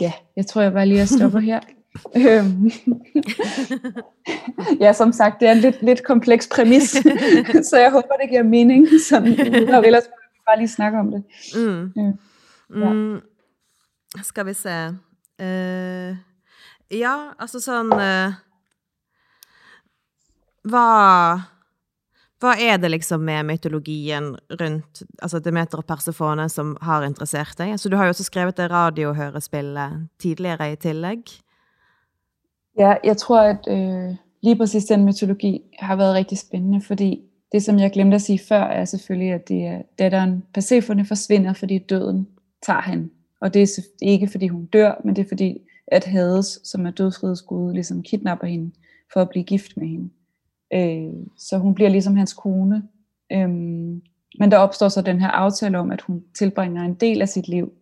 Ja, 0.00 0.12
jeg 0.36 0.46
tror, 0.46 0.60
jeg 0.62 0.72
bare 0.72 0.86
lige 0.86 1.02
at 1.02 1.08
stoppe 1.08 1.40
her. 1.40 1.60
Øhm. 2.16 2.70
ja, 4.80 4.92
som 4.92 5.12
sagt, 5.12 5.40
det 5.40 5.48
er 5.48 5.52
en 5.52 5.58
lidt, 5.58 5.82
lidt 5.82 6.04
kompleks 6.04 6.48
præmis, 6.48 6.96
så 7.70 7.76
jeg 7.78 7.90
håber, 7.90 8.14
det 8.20 8.30
giver 8.30 8.42
mening. 8.42 8.88
Sådan, 9.08 9.32
og 9.74 9.86
ellers 9.86 10.04
må 10.04 10.16
vi 10.32 10.40
bare 10.46 10.58
lige 10.58 10.68
snakke 10.68 10.98
om 10.98 11.10
det. 11.10 11.24
Mm. 11.54 11.92
Øh, 11.98 12.14
ja. 12.82 12.92
Mm. 12.92 13.20
Skal 14.22 14.46
vi 14.46 14.54
se. 14.54 14.88
Uh, 15.38 16.16
ja, 16.98 17.16
altså 17.38 17.60
sådan 17.60 17.92
uh, 17.92 18.32
Hvad 20.70 21.40
hvad 22.42 22.54
er 22.60 22.76
det 22.76 22.90
liksom 22.90 23.20
med 23.20 23.42
mytologien 23.42 24.36
rundt 24.60 25.02
altså 25.22 25.38
Demeter 25.38 25.78
og 25.78 25.84
Persefone 25.84 26.48
som 26.48 26.76
har 26.80 27.02
interessert 27.02 27.54
dig? 27.58 27.70
Altså, 27.70 27.88
du 27.88 27.96
har 27.96 28.04
jo 28.04 28.08
også 28.08 28.24
skrevet 28.24 28.56
det 28.56 28.70
radiohørespillet 28.70 30.08
tidligere 30.18 30.72
i 30.72 30.76
tillegg. 30.76 31.22
Ja, 32.78 32.94
jeg 33.04 33.16
tror, 33.16 33.40
at 33.40 33.68
øh, 33.68 34.16
lige 34.42 34.56
præcis 34.56 34.84
den 34.84 35.04
mytologi 35.04 35.60
har 35.78 35.96
været 35.96 36.14
rigtig 36.14 36.38
spændende, 36.38 36.80
fordi 36.80 37.20
det, 37.52 37.62
som 37.62 37.78
jeg 37.78 37.90
glemte 37.92 38.14
at 38.14 38.22
sige 38.22 38.40
før, 38.48 38.62
er 38.62 38.84
selvfølgelig, 38.84 39.32
at 39.32 39.48
det 39.48 39.66
er 39.66 39.82
datteren 39.98 40.42
Persefone 40.54 41.04
forsvinder, 41.04 41.52
fordi 41.52 41.78
døden 41.78 42.28
tager 42.66 42.82
hende. 42.82 43.08
Og 43.40 43.54
det 43.54 43.62
er 43.62 43.82
ikke, 44.02 44.28
fordi 44.28 44.48
hun 44.48 44.66
dør, 44.66 45.00
men 45.04 45.16
det 45.16 45.24
er 45.24 45.28
fordi, 45.28 45.58
at 45.86 46.04
Hades, 46.04 46.60
som 46.64 46.86
er 46.86 46.90
dødsrigets 46.90 47.42
gud, 47.42 47.72
ligesom 47.72 48.02
kidnapper 48.02 48.46
hende 48.46 48.70
for 49.12 49.20
at 49.20 49.28
blive 49.30 49.44
gift 49.44 49.76
med 49.76 49.86
hende. 49.86 50.10
Øh, 50.74 51.12
så 51.36 51.58
hun 51.58 51.74
bliver 51.74 51.90
ligesom 51.90 52.16
hans 52.16 52.32
kone. 52.32 52.82
Øh, 53.32 53.48
men 54.38 54.50
der 54.50 54.58
opstår 54.58 54.88
så 54.88 55.02
den 55.02 55.20
her 55.20 55.28
aftale 55.28 55.78
om, 55.78 55.90
at 55.90 56.00
hun 56.00 56.24
tilbringer 56.38 56.82
en 56.82 56.94
del 56.94 57.22
af 57.22 57.28
sit 57.28 57.48
liv 57.48 57.72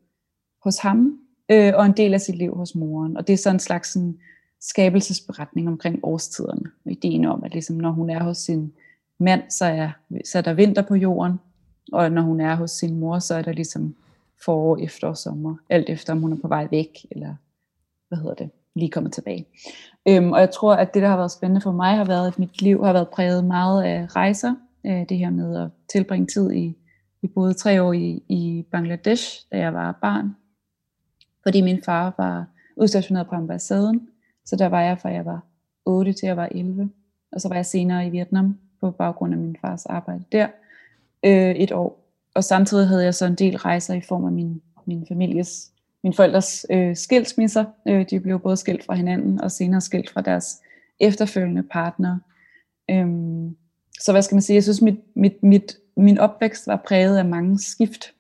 hos 0.65 0.79
ham, 0.79 1.19
øh, 1.51 1.73
og 1.77 1.87
en 1.87 1.93
del 1.93 2.15
af 2.15 2.21
sit 2.21 2.37
liv 2.37 2.57
hos 2.57 2.75
moren. 2.75 3.17
Og 3.17 3.27
det 3.27 3.33
er 3.33 3.37
sådan 3.37 3.57
en 3.57 3.61
slags 3.61 3.93
sådan, 3.93 4.19
skabelsesberetning 4.61 5.69
omkring 5.69 6.01
årstiderne. 6.03 6.71
Og 6.85 6.93
ideen 6.93 7.25
om, 7.25 7.45
at 7.45 7.53
ligesom, 7.53 7.77
når 7.77 7.91
hun 7.91 8.11
er 8.11 8.23
hos 8.23 8.39
sin 8.39 8.73
mand, 9.19 9.43
så 9.49 9.65
er, 9.65 9.91
så 10.25 10.39
er 10.39 10.43
der 10.43 10.55
vinter 10.55 10.83
på 10.83 10.95
jorden, 10.95 11.41
og 11.93 12.13
når 12.13 12.23
hun 12.23 12.41
er 12.41 12.55
hos 12.55 12.71
sin 12.71 13.01
mor, 13.01 13.19
så 13.19 13.35
er 13.35 13.43
der 13.43 13.53
ligesom 13.53 13.95
forår, 14.45 14.77
efterår, 14.77 15.15
sommer, 15.15 15.57
alt 15.69 15.89
efter 15.89 16.13
om 16.13 16.21
hun 16.21 16.33
er 16.33 16.37
på 16.37 16.49
vej 16.49 16.69
væk, 16.71 17.07
eller 17.11 17.35
hvad 18.09 18.19
hedder 18.19 18.35
det, 18.35 18.51
lige 18.81 18.91
kommet 18.91 19.13
tilbage. 19.13 19.47
Øhm, 20.09 20.33
og 20.33 20.41
jeg 20.41 20.51
tror, 20.51 20.75
at 20.75 20.95
det, 20.95 21.03
der 21.03 21.09
har 21.09 21.17
været 21.17 21.31
spændende 21.31 21.61
for 21.61 21.73
mig, 21.73 21.97
har 21.97 22.05
været, 22.05 22.27
at 22.27 22.39
mit 22.39 22.63
liv 22.63 22.85
har 22.85 22.93
været 22.93 23.09
præget 23.09 23.45
meget 23.45 23.83
af 23.83 24.17
rejser. 24.17 24.55
Øh, 24.87 25.09
det 25.09 25.19
her 25.19 25.31
med 25.31 25.63
at 25.63 25.69
tilbringe 25.93 26.27
tid 26.27 26.53
i, 26.53 26.77
vi 27.23 27.29
boede 27.29 27.55
tre 27.55 27.83
år 27.83 27.93
i, 27.93 28.23
i 28.29 28.67
Bangladesh, 28.71 29.47
da 29.53 29.59
jeg 29.59 29.75
var 29.75 29.99
barn. 30.03 30.37
Fordi 31.43 31.61
min 31.61 31.83
far 31.83 32.15
var 32.19 32.47
udstationeret 32.77 33.29
på 33.29 33.35
ambassaden. 33.35 34.09
Så 34.45 34.57
der 34.57 34.67
var 34.67 34.81
jeg 34.81 34.99
fra 34.99 35.09
jeg 35.09 35.25
var 35.25 35.45
8 35.85 36.13
til 36.13 36.27
jeg 36.27 36.37
var 36.37 36.49
11. 36.51 36.91
Og 37.33 37.41
så 37.41 37.49
var 37.49 37.57
jeg 37.57 37.67
senere 37.67 38.07
i 38.07 38.11
Vietnam 38.11 38.59
på 38.81 38.91
baggrund 38.91 39.35
af 39.35 39.39
min 39.39 39.57
fars 39.61 39.87
arbejde 39.87 40.25
der 40.33 40.49
øh, 41.25 41.51
et 41.51 41.73
år. 41.73 42.07
Og 42.35 42.45
samtidig 42.45 42.89
havde 42.89 43.05
jeg 43.05 43.15
så 43.15 43.27
en 43.27 43.35
del 43.35 43.57
rejser 43.57 43.95
i 43.95 44.01
form 44.01 44.25
af 44.25 44.33
min, 44.33 44.63
min 44.87 45.07
families 45.09 45.73
mine 46.05 46.15
forældres 46.15 46.67
øh, 46.71 46.97
skilsmisser. 46.97 47.65
Øh, 47.89 48.07
de 48.11 48.21
blev 48.21 48.41
både 48.41 48.57
skilt 48.57 48.85
fra 48.85 48.95
hinanden 48.95 49.41
og 49.41 49.51
senere 49.51 49.81
skilt 49.81 50.11
fra 50.11 50.21
deres 50.21 50.61
efterfølgende 51.01 51.63
partner. 51.63 52.19
Øhm, 52.91 53.57
så 54.01 54.13
hvad 54.13 54.23
skal 54.23 54.35
man 54.35 54.43
sige? 54.43 54.55
Jeg 54.55 54.63
synes, 54.63 54.83
mit, 54.83 55.17
mit, 55.17 55.43
mit, 55.43 55.77
min 55.97 56.19
opvækst 56.19 56.67
var 56.67 56.83
præget 56.87 57.19
af 57.19 57.25
mange 57.25 57.59
skift. 57.59 58.13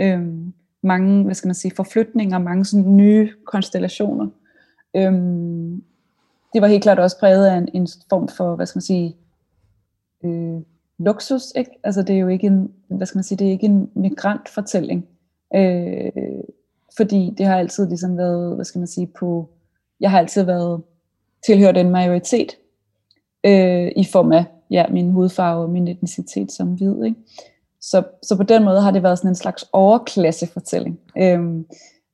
Øhm, 0.00 0.52
mange, 0.82 1.24
hvad 1.24 1.34
skal 1.34 1.48
man 1.48 1.54
sige, 1.54 1.74
forflytninger, 1.76 2.38
mange 2.38 2.64
sådan 2.64 2.96
nye 2.96 3.32
konstellationer. 3.44 4.28
Øhm, 4.96 5.82
det 6.52 6.62
var 6.62 6.66
helt 6.66 6.82
klart 6.82 6.98
også 6.98 7.18
præget 7.18 7.46
af 7.46 7.56
en, 7.56 7.68
en 7.74 7.88
form 8.10 8.28
for, 8.28 8.56
hvad 8.56 8.66
skal 8.66 8.76
man 8.76 8.82
sige, 8.82 9.16
øh, 10.24 10.60
luksus, 10.98 11.52
ikke? 11.56 11.70
Altså 11.84 12.02
det 12.02 12.16
er 12.16 12.20
jo 12.20 12.28
ikke 12.28 12.46
en, 12.46 12.72
hvad 12.88 13.06
skal 13.06 13.16
man 13.16 13.24
sige, 13.24 13.38
det 13.38 13.46
er 13.46 13.50
ikke 13.50 13.66
en 13.66 13.90
migrantfortælling. 13.94 15.06
Øh, 15.54 16.12
fordi 16.96 17.34
det 17.38 17.46
har 17.46 17.56
altid 17.56 17.88
ligesom 17.88 18.16
været, 18.16 18.54
hvad 18.54 18.64
skal 18.64 18.78
man 18.78 18.88
sige, 18.88 19.10
på, 19.18 19.48
jeg 20.00 20.10
har 20.10 20.18
altid 20.18 20.42
været 20.42 20.82
tilhørt 21.46 21.76
en 21.76 21.90
majoritet, 21.90 22.56
øh, 23.46 23.92
i 23.96 24.04
form 24.12 24.32
af 24.32 24.44
ja, 24.70 24.86
min 24.90 25.10
hudfarve 25.10 25.62
og 25.62 25.70
min 25.70 25.88
etnicitet 25.88 26.52
som 26.52 26.68
hvid. 26.68 27.04
Ikke? 27.04 27.16
Så, 27.80 28.02
så 28.22 28.36
på 28.36 28.42
den 28.42 28.64
måde 28.64 28.80
har 28.80 28.90
det 28.90 29.02
været 29.02 29.18
sådan 29.18 29.30
en 29.30 29.34
slags 29.34 29.64
overklassefortælling. 29.72 30.98
Øhm, 31.18 31.66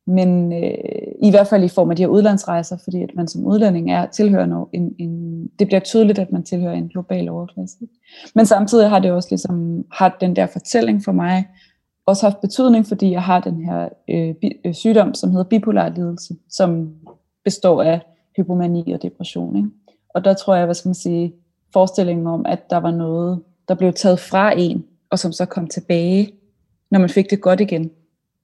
men 0.06 0.52
øh, 0.52 1.12
i 1.22 1.30
hvert 1.30 1.46
fald 1.46 1.64
i 1.64 1.68
form 1.68 1.90
af 1.90 1.96
de 1.96 2.02
her 2.02 2.08
udlandsrejser, 2.08 2.76
fordi 2.84 3.02
at 3.02 3.10
man 3.16 3.28
som 3.28 3.46
udlænding 3.46 3.92
er 3.92 4.06
tilhører 4.06 4.68
en, 4.72 4.94
en, 4.98 5.46
det 5.58 5.66
bliver 5.66 5.80
tydeligt, 5.80 6.18
at 6.18 6.32
man 6.32 6.42
tilhører 6.42 6.74
en 6.74 6.88
global 6.88 7.28
overklasse. 7.28 7.78
Men 8.34 8.46
samtidig 8.46 8.88
har 8.88 8.98
det 8.98 9.12
også 9.12 9.28
ligesom, 9.30 9.84
har 9.92 10.16
den 10.20 10.36
der 10.36 10.46
fortælling 10.46 11.04
for 11.04 11.12
mig 11.12 11.48
også 12.06 12.26
haft 12.26 12.40
betydning, 12.40 12.86
fordi 12.86 13.10
jeg 13.10 13.22
har 13.22 13.40
den 13.40 13.64
her 13.64 13.88
øh, 14.10 14.34
bi, 14.34 14.52
øh, 14.64 14.74
sygdom, 14.74 15.14
som 15.14 15.30
hedder 15.30 15.44
bipolar 15.44 15.88
lidelse, 15.88 16.34
som 16.50 16.94
består 17.44 17.82
af 17.82 18.00
hypomani 18.36 18.92
og 18.92 19.02
depression. 19.02 19.56
Ikke? 19.56 19.68
Og 20.14 20.24
der 20.24 20.34
tror 20.34 20.54
jeg, 20.54 20.64
hvad 20.64 20.74
skal 20.74 20.88
man 20.88 20.94
sige, 20.94 21.34
forestillingen 21.72 22.26
om, 22.26 22.46
at 22.46 22.70
der 22.70 22.76
var 22.76 22.90
noget, 22.90 23.42
der 23.68 23.74
blev 23.74 23.92
taget 23.92 24.20
fra 24.20 24.58
en, 24.58 24.84
og 25.10 25.18
som 25.18 25.32
så 25.32 25.44
kom 25.46 25.66
tilbage, 25.66 26.32
når 26.90 26.98
man 26.98 27.08
fik 27.08 27.30
det 27.30 27.40
godt 27.40 27.60
igen, 27.60 27.90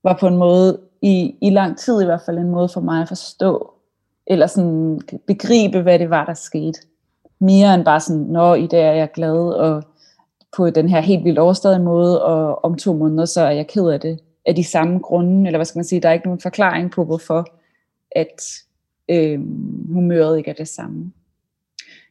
var 0.02 0.16
på 0.20 0.26
en 0.26 0.36
måde, 0.36 0.80
i, 1.02 1.34
i 1.42 1.50
lang 1.50 1.78
tid 1.78 2.02
i 2.02 2.04
hvert 2.04 2.20
fald, 2.26 2.38
en 2.38 2.50
måde 2.50 2.68
for 2.68 2.80
mig 2.80 3.02
at 3.02 3.08
forstå, 3.08 3.74
eller 4.26 4.46
sådan 4.46 5.00
begribe, 5.26 5.82
hvad 5.82 5.98
det 5.98 6.10
var, 6.10 6.24
der 6.24 6.34
skete. 6.34 6.80
Mere 7.40 7.74
end 7.74 7.84
bare 7.84 8.00
sådan, 8.00 8.22
når 8.22 8.54
i 8.54 8.66
dag 8.66 8.88
er 8.88 8.92
jeg 8.92 9.12
glad, 9.12 9.48
og 9.48 9.82
på 10.56 10.70
den 10.70 10.88
her 10.88 11.00
helt 11.00 11.24
vildt 11.24 11.38
overstadige 11.38 11.82
måde, 11.82 12.24
og 12.24 12.64
om 12.64 12.76
to 12.76 12.94
måneder, 12.94 13.24
så 13.24 13.40
er 13.40 13.50
jeg 13.50 13.66
ked 13.66 13.88
af 13.88 14.00
det 14.00 14.18
af 14.46 14.54
de 14.54 14.64
samme 14.64 14.98
grunde, 14.98 15.46
eller 15.46 15.58
hvad 15.58 15.64
skal 15.64 15.78
man 15.78 15.84
sige, 15.84 16.00
der 16.00 16.08
er 16.08 16.12
ikke 16.12 16.26
nogen 16.26 16.40
forklaring 16.40 16.90
på, 16.90 17.04
hvorfor 17.04 17.46
at 18.10 18.42
øh, 19.08 19.40
humøret 19.92 20.38
ikke 20.38 20.50
er 20.50 20.54
det 20.54 20.68
samme. 20.68 21.12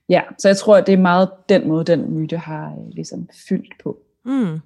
Ja, 0.10 0.22
så 0.38 0.48
jeg 0.48 0.58
tror, 0.58 0.78
at 0.78 0.88
det 0.88 0.94
er 0.94 0.98
meget 0.98 1.30
den 1.50 1.68
måde, 1.68 1.86
den 1.86 2.14
myte 2.14 2.38
har 2.38 2.72
øh, 2.72 2.90
ligesom 2.90 3.30
fyldt 3.50 3.74
på. 3.84 3.98
Mm. 4.26 4.60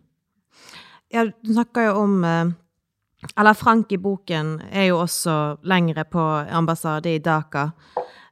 Ja, 1.14 1.26
du 1.48 1.54
snakker 1.54 1.82
jo 1.82 1.92
om, 1.92 2.24
øh, 2.24 2.46
uh, 2.46 2.52
Alla 3.38 3.52
Frank 3.52 3.92
i 3.92 3.98
boken 3.98 4.62
er 4.72 4.84
jo 4.84 5.00
også 5.00 5.56
længere 5.64 6.06
på 6.12 6.20
ambassade 6.30 7.16
i 7.16 7.18
Dhaka, 7.18 7.64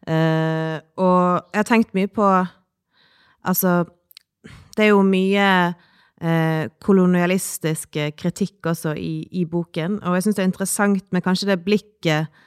eh, 0.08 0.80
og 0.98 1.44
jeg 1.54 1.58
har 1.58 1.64
tænkt 1.64 1.94
mye 1.94 2.08
på, 2.08 2.44
altså, 3.44 3.86
det 4.80 4.88
er 4.88 4.94
jo 4.94 5.04
mye 5.04 5.46
eh, 6.24 6.70
kolonialistisk 6.80 7.98
eh, 8.00 8.14
kritikk 8.16 8.72
også 8.72 8.96
i, 8.96 9.28
i 9.42 9.44
boken, 9.44 10.00
og 10.04 10.16
jeg 10.16 10.26
synes 10.26 10.38
det 10.38 10.46
er 10.46 10.52
interessant 10.54 11.12
med 11.12 11.26
kanskje 11.26 11.50
det 11.52 11.60
blikket 11.66 12.46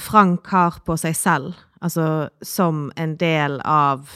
Frank 0.00 0.48
har 0.50 0.80
på 0.86 0.96
sig 0.98 1.14
selv, 1.14 1.52
altså 1.84 2.30
som 2.42 2.88
en 2.96 3.14
del 3.20 3.60
av 3.60 4.08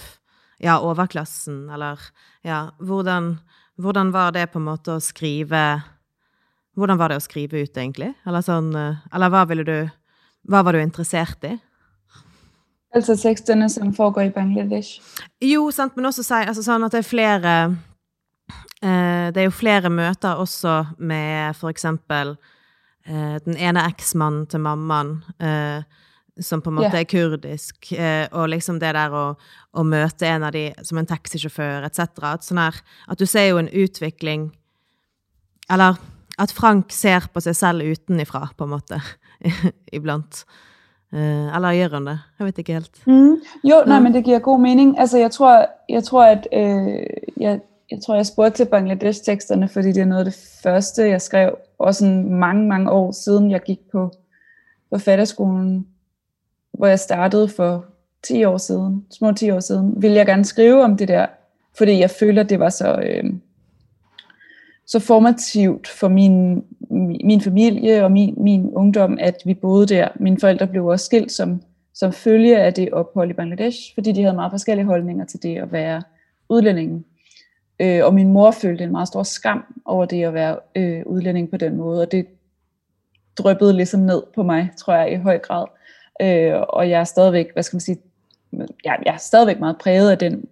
ja, 0.59 0.81
overklassen, 0.81 1.69
eller 1.71 2.01
ja, 2.43 2.71
hvordan, 2.81 3.37
hvordan 3.77 4.11
var 4.17 4.33
det 4.35 4.49
på 4.51 4.59
en 4.59 4.69
måte 4.73 4.97
å 4.97 5.05
skrive 5.05 5.85
Hvordan 6.79 6.95
var 6.95 7.11
det 7.11 7.17
å 7.19 7.23
skrive 7.25 7.59
ut, 7.59 7.75
egentlig? 7.75 8.13
Eller 8.23 8.43
sånn, 8.47 8.69
eh, 8.79 9.01
eller 9.11 9.33
hva 9.35 9.41
ville 9.51 9.65
du 9.67 9.79
Hva 10.47 10.61
var 10.63 10.77
du 10.77 10.79
interessert 10.79 11.43
i? 11.43 11.57
Altså 12.95 13.17
teksterne, 13.21 13.69
som 13.69 13.93
foregår 13.95 14.31
i 14.31 14.33
Bangladesh? 14.33 15.01
Jo, 15.45 15.67
sant, 15.71 15.97
men 15.97 16.09
også 16.09 16.25
si, 16.25 16.41
altså 16.41 16.65
sånn 16.65 16.87
at 16.87 16.95
det 16.95 17.03
er 17.03 17.09
flere 17.09 17.55
eh, 18.81 19.29
Det 19.35 19.43
er 19.43 19.49
jo 19.49 19.53
flere 19.53 19.91
møter 19.93 20.41
også 20.41 20.79
med 20.97 21.57
for 21.59 21.69
eksempel 21.69 22.37
eh, 23.05 23.37
den 23.45 23.59
ene 23.61 23.85
eksmannen 23.91 24.47
til 24.49 24.65
mammaen, 24.65 25.19
eh, 25.37 25.85
som 26.41 26.63
på 26.63 26.71
en 26.71 26.79
måte 26.79 26.95
yeah. 26.95 27.03
er 27.03 27.11
kurdisk, 27.11 27.93
eh, 27.93 28.25
og 28.33 28.49
liksom 28.55 28.79
det 28.81 28.95
der 28.97 29.13
å, 29.13 29.25
å, 29.75 29.85
møte 29.85 30.29
en 30.31 30.47
av 30.47 30.55
de 30.55 30.71
som 30.87 31.01
en 31.01 31.09
taxisjåfør, 31.09 31.85
etc. 31.91 32.07
At, 32.31 32.47
sånn 32.47 32.63
her, 32.63 32.79
at 33.11 33.21
du 33.21 33.27
ser 33.29 33.51
jo 33.51 33.61
en 33.61 33.69
utvikling 33.69 34.53
Eller 35.69 35.99
at 36.39 36.55
Frank 36.55 36.95
ser 36.95 37.27
på 37.35 37.43
seg 37.45 37.57
selv 37.59 37.85
utenifra, 37.85 38.47
på 38.57 38.65
en 38.65 38.73
måte, 38.73 39.01
iblant. 39.97 40.45
Øh, 41.13 41.57
eller 41.57 41.89
gjør? 41.89 42.27
Jeg 42.39 42.47
vet 42.47 42.59
ikke 42.59 42.73
helt. 42.73 43.07
Mm. 43.07 43.37
Jo, 43.65 43.83
nej, 43.87 44.01
men 44.01 44.15
det 44.15 44.25
giver 44.25 44.39
god 44.39 44.61
mening. 44.61 44.99
Altså, 44.99 45.19
jeg 45.19 45.31
tror, 45.31 45.67
jeg 45.89 46.05
tror 46.05 46.25
at 46.25 46.49
øh, 46.53 47.07
jeg, 47.41 47.61
jeg 47.91 47.99
tror, 48.07 48.15
jeg 48.15 48.27
spurgte 48.27 48.57
til 48.57 48.65
Bangladesh-teksterne, 48.65 49.69
fordi 49.69 49.89
det 49.89 49.99
er 49.99 50.05
noget 50.05 50.27
af 50.27 50.33
det 50.33 50.61
første, 50.63 51.03
jeg 51.03 51.23
skrev, 51.23 51.57
også 51.79 52.07
mange, 52.27 52.69
mange 52.69 52.91
år 52.91 53.13
siden 53.13 53.51
jeg 53.51 53.61
gik 53.61 53.81
på 53.93 54.11
forfatterskolen, 54.89 55.87
hvor 56.73 56.87
jeg 56.87 56.99
startede 56.99 57.49
for 57.49 57.85
10 58.23 58.45
år 58.45 58.59
siden, 58.59 59.07
små 59.11 59.33
10 59.33 59.51
år 59.51 59.61
siden, 59.61 60.03
ville 60.03 60.17
jeg 60.17 60.27
gerne 60.27 60.45
skrive 60.45 60.85
om 60.85 60.97
det 60.97 61.09
der, 61.09 61.27
fordi 61.79 62.01
jeg 62.01 62.11
følte, 62.11 62.41
at 62.41 62.51
det 62.51 62.61
var 62.61 62.71
så, 62.71 62.95
øh, 62.95 63.25
så 64.89 64.99
formativt 64.99 65.89
for 65.89 66.09
min, 66.09 66.65
min 67.25 67.41
familie 67.41 68.05
og 68.05 68.13
min, 68.13 68.35
min 68.37 68.71
ungdom, 68.73 69.19
at 69.21 69.35
vi 69.45 69.55
boede 69.55 69.87
der. 69.87 70.09
Mine 70.21 70.41
forældre 70.41 70.67
blev 70.67 70.87
også 70.87 71.05
skilt 71.05 71.33
som, 71.33 71.63
som 71.95 72.13
følge 72.13 72.59
af 72.59 72.75
det 72.75 72.93
ophold 72.93 73.31
i 73.31 73.33
Bangladesh, 73.33 73.79
fordi 73.95 74.13
de 74.13 74.23
havde 74.23 74.35
meget 74.35 74.53
forskellige 74.53 74.87
holdninger 74.87 75.25
til 75.25 75.43
det 75.43 75.57
at 75.57 75.73
være 75.73 76.03
udlænding. 76.49 77.07
Øh, 77.81 78.05
og 78.05 78.15
min 78.15 78.33
mor 78.33 78.51
følte 78.51 78.85
en 78.85 78.93
meget 78.93 79.09
stor 79.09 79.23
skam 79.23 79.65
over 79.85 80.05
det 80.05 80.25
at 80.25 80.35
være 80.35 80.59
øh, 80.75 81.03
udlænding 81.07 81.51
på 81.51 81.57
den 81.57 81.77
måde, 81.77 82.03
og 82.03 82.13
det 82.13 82.27
drøbbede 83.39 83.73
ligesom 83.73 84.01
ned 84.01 84.23
på 84.35 84.43
mig, 84.43 84.71
tror 84.77 84.95
jeg, 84.95 85.13
i 85.13 85.17
høj 85.17 85.39
grad. 85.39 85.67
Øh, 86.23 86.61
og 86.69 86.91
jeg 86.91 87.01
er 87.01 87.05
stadigvæk, 87.05 87.53
hvad 87.53 87.63
skal 87.63 87.77
man 87.77 87.81
sige, 87.81 87.99
jeg, 88.85 88.99
jeg 89.07 89.15
er 89.15 89.19
stadigvæk 89.19 89.61
meget 89.61 89.79
præget 89.79 90.11
af 90.11 90.19
den 90.19 90.45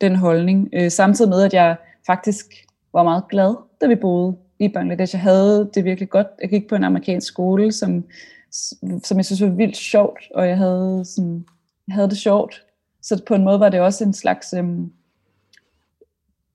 den 0.00 0.16
holdning. 0.16 0.68
Øh, 0.72 0.90
samtidig 0.90 1.28
med, 1.28 1.42
at 1.42 1.54
jeg 1.54 1.76
faktisk 2.06 2.46
var 2.92 3.02
meget 3.02 3.24
glad, 3.28 3.54
da 3.80 3.86
vi 3.86 3.94
boede 3.94 4.36
i 4.58 4.68
Bangladesh. 4.68 5.14
Jeg 5.14 5.22
havde 5.22 5.70
det 5.74 5.84
virkelig 5.84 6.10
godt. 6.10 6.26
Jeg 6.42 6.50
gik 6.50 6.68
på 6.68 6.74
en 6.74 6.84
amerikansk 6.84 7.26
skole, 7.26 7.72
som, 7.72 8.04
som 9.04 9.16
jeg 9.16 9.24
synes 9.24 9.42
var 9.42 9.48
vildt 9.48 9.76
sjovt, 9.76 10.20
og 10.34 10.48
jeg 10.48 10.56
havde, 10.58 11.04
sådan, 11.04 11.44
jeg 11.88 11.94
havde 11.94 12.10
det 12.10 12.18
sjovt. 12.18 12.64
Så 13.02 13.22
på 13.26 13.34
en 13.34 13.44
måde 13.44 13.60
var 13.60 13.68
det 13.68 13.80
også 13.80 14.04
en 14.04 14.12
slags 14.12 14.52
øhm, 14.52 14.92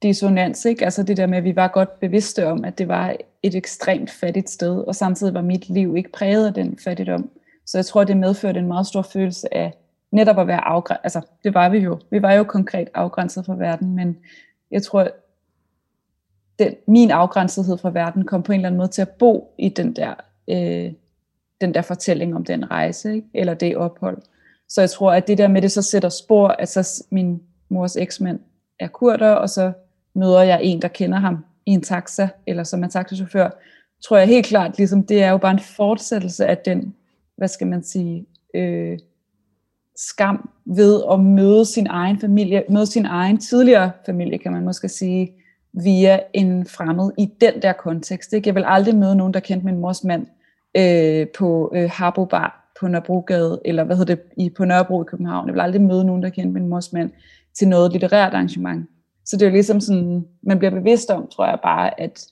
dissonans, 0.04 0.65
ikke? 0.65 0.86
Altså 0.86 1.04
det 1.04 1.18
der 1.18 1.25
med, 1.25 1.38
at 1.38 1.44
vi 1.44 1.56
var 1.56 1.68
godt 1.68 2.00
bevidste 2.00 2.48
om, 2.48 2.65
at 2.65 2.77
det 2.77 2.88
var 2.88 3.15
et 3.44 3.56
ekstremt 3.56 4.12
fattigt 4.12 4.50
sted, 4.50 4.77
og 4.77 4.96
samtidig 4.96 5.34
var 5.34 5.42
mit 5.42 5.70
liv 5.70 5.98
ikke 5.98 6.12
præget 6.12 6.48
af 6.48 6.54
den 6.54 6.77
fattigdom. 6.84 7.30
Så 7.65 7.77
jeg 7.77 7.86
tror, 7.86 8.04
det 8.04 8.18
medførte 8.18 8.60
en 8.60 8.68
meget 8.68 8.88
stor 8.88 9.01
følelse 9.01 9.54
af 9.54 9.74
netop 10.12 10.39
at 10.39 10.48
være 10.48 10.65
afgrænset. 10.65 11.04
Altså, 11.04 11.22
det 11.44 11.54
var 11.54 11.70
vi 11.70 11.77
jo. 11.77 12.00
Vi 12.10 12.22
var 12.22 12.34
jo 12.34 12.44
konkret 12.44 12.89
afgrænset 12.94 13.46
fra 13.46 13.56
verden, 13.56 13.96
men 13.96 14.18
jeg 14.72 14.84
tror, 14.84 15.08
den, 16.60 16.76
min 16.88 17.12
afgrænsethed 17.12 17.78
fra 17.78 17.90
verden 17.90 18.26
kom 18.26 18.44
på 18.44 18.52
en 18.52 18.60
eller 18.60 18.68
anden 18.68 18.78
måde 18.78 18.88
til 18.88 19.02
at 19.02 19.10
bo 19.10 19.56
i 19.58 19.70
den 19.70 19.96
der, 19.96 20.14
øh, 20.50 20.94
den 21.62 21.74
der 21.74 21.82
fortælling 21.82 22.36
om 22.36 22.46
den 22.46 22.72
rejse, 22.72 23.16
ikke? 23.16 23.28
eller 23.34 23.54
det 23.54 23.78
ophold. 23.78 24.18
Så 24.70 24.82
jeg 24.82 24.90
tror, 24.90 25.14
at 25.14 25.28
det 25.28 25.38
der 25.38 25.48
med 25.48 25.62
det 25.62 25.72
så 25.72 25.82
sætter 25.82 26.10
spor, 26.10 26.48
at 26.48 26.70
så 26.70 27.04
min 27.10 27.42
mors 27.70 27.96
eksmand 27.96 28.40
er 28.80 28.88
kurder, 28.88 29.32
og 29.32 29.50
så 29.50 29.72
møder 30.16 30.42
jeg 30.42 30.60
en, 30.64 30.82
der 30.82 30.88
kender 30.88 31.20
ham 31.20 31.46
i 31.66 31.72
en 31.72 31.82
taxa, 31.82 32.28
eller 32.48 32.64
som 32.64 32.84
er 32.84 32.88
taxachauffør, 32.88 33.50
tror 34.04 34.18
jeg 34.18 34.28
helt 34.28 34.46
klart, 34.46 34.78
ligesom 34.78 35.04
det 35.04 35.24
er 35.24 35.30
jo 35.30 35.38
bare 35.38 35.52
en 35.52 35.60
fortsættelse 35.60 36.46
af 36.46 36.58
den, 36.58 36.96
hvad 37.38 37.48
skal 37.48 37.68
man 37.68 37.84
sige, 37.84 38.26
øh, 38.54 39.00
skam 39.96 40.50
ved 40.66 41.04
at 41.12 41.20
møde 41.20 41.66
sin 41.66 41.88
egen 41.88 42.20
familie, 42.20 42.64
møde 42.70 42.86
sin 42.86 43.06
egen 43.06 43.38
tidligere 43.38 43.92
familie, 44.06 44.38
kan 44.38 44.52
man 44.52 44.64
måske 44.64 44.90
sige, 44.90 45.34
via 45.84 46.20
en 46.34 46.65
fremmed 46.65 47.12
i 47.17 47.25
den 47.41 47.62
der 47.62 47.74
kontekst. 47.74 48.34
Ikke? 48.34 48.48
Jeg 48.48 48.55
vil 48.55 48.63
aldrig 48.67 48.96
møde 48.96 49.15
nogen, 49.15 49.34
der 49.34 49.39
kendte 49.39 49.65
min 49.65 49.79
mors 49.79 50.03
mand 50.03 50.27
øh, 50.77 51.27
på 51.38 51.72
øh, 51.75 51.89
Harbo 51.94 52.25
Bar 52.25 52.72
på 52.79 52.88
Nørrebrogade, 52.88 53.62
eller 53.65 53.84
hvad 53.84 53.98
hedder 53.98 54.15
det, 54.15 54.24
i, 54.38 54.50
på 54.50 54.65
Nørrebro 54.65 55.03
i 55.03 55.05
København. 55.08 55.48
Jeg 55.48 55.53
vil 55.53 55.62
aldrig 55.62 55.82
møde 55.82 56.05
nogen, 56.05 56.24
der 56.24 56.29
kendte 56.29 56.53
min 56.53 56.67
mors 56.67 56.94
mand 56.94 57.12
til 57.53 57.67
noget 57.67 57.91
litterært 57.91 58.34
arrangement. 58.34 58.89
Så 59.25 59.38
det 59.38 59.41
er 59.41 59.50
jo 59.50 59.53
ligesom 59.53 59.79
sådan, 59.79 60.25
man 60.41 60.58
bliver 60.58 60.72
bevidst 60.72 61.10
om, 61.10 61.27
tror 61.27 61.48
jeg 61.48 61.60
bare, 61.63 62.00
at, 62.00 62.27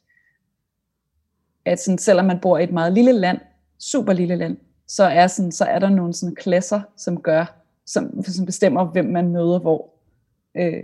at 1.66 1.80
sådan, 1.80 1.98
selvom 1.98 2.26
man 2.26 2.40
bor 2.40 2.58
i 2.58 2.64
et 2.64 2.72
meget 2.72 2.94
lille 2.94 3.12
land, 3.12 3.40
super 3.80 4.14
lille 4.14 4.36
land, 4.36 4.58
så 4.88 5.04
er, 5.04 5.28
sådan, 5.28 5.52
så 5.52 5.66
er 5.66 5.80
der 5.80 5.90
nogle 5.90 6.14
sådan 6.14 6.36
klasser, 6.36 6.82
som 6.98 7.22
gør, 7.22 7.46
som, 7.86 8.24
som 8.24 8.46
bestemmer, 8.46 8.86
hvem 8.86 9.06
man 9.06 9.30
møder 9.30 9.60
hvor. 9.60 9.90
Øh, 10.58 10.84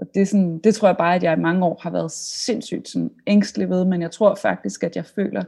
og 0.00 0.06
det, 0.14 0.22
er 0.22 0.26
sådan, 0.26 0.58
det 0.58 0.74
tror 0.74 0.88
jeg 0.88 0.96
bare, 0.96 1.14
at 1.14 1.22
jeg 1.22 1.38
i 1.38 1.40
mange 1.40 1.66
år 1.66 1.80
har 1.82 1.90
været 1.90 2.12
sindssygt 2.12 2.88
sådan 2.88 3.10
ængstelig 3.26 3.70
ved, 3.70 3.84
men 3.84 4.02
jeg 4.02 4.10
tror 4.10 4.34
faktisk, 4.34 4.82
at 4.82 4.96
jeg 4.96 5.06
føler, 5.06 5.44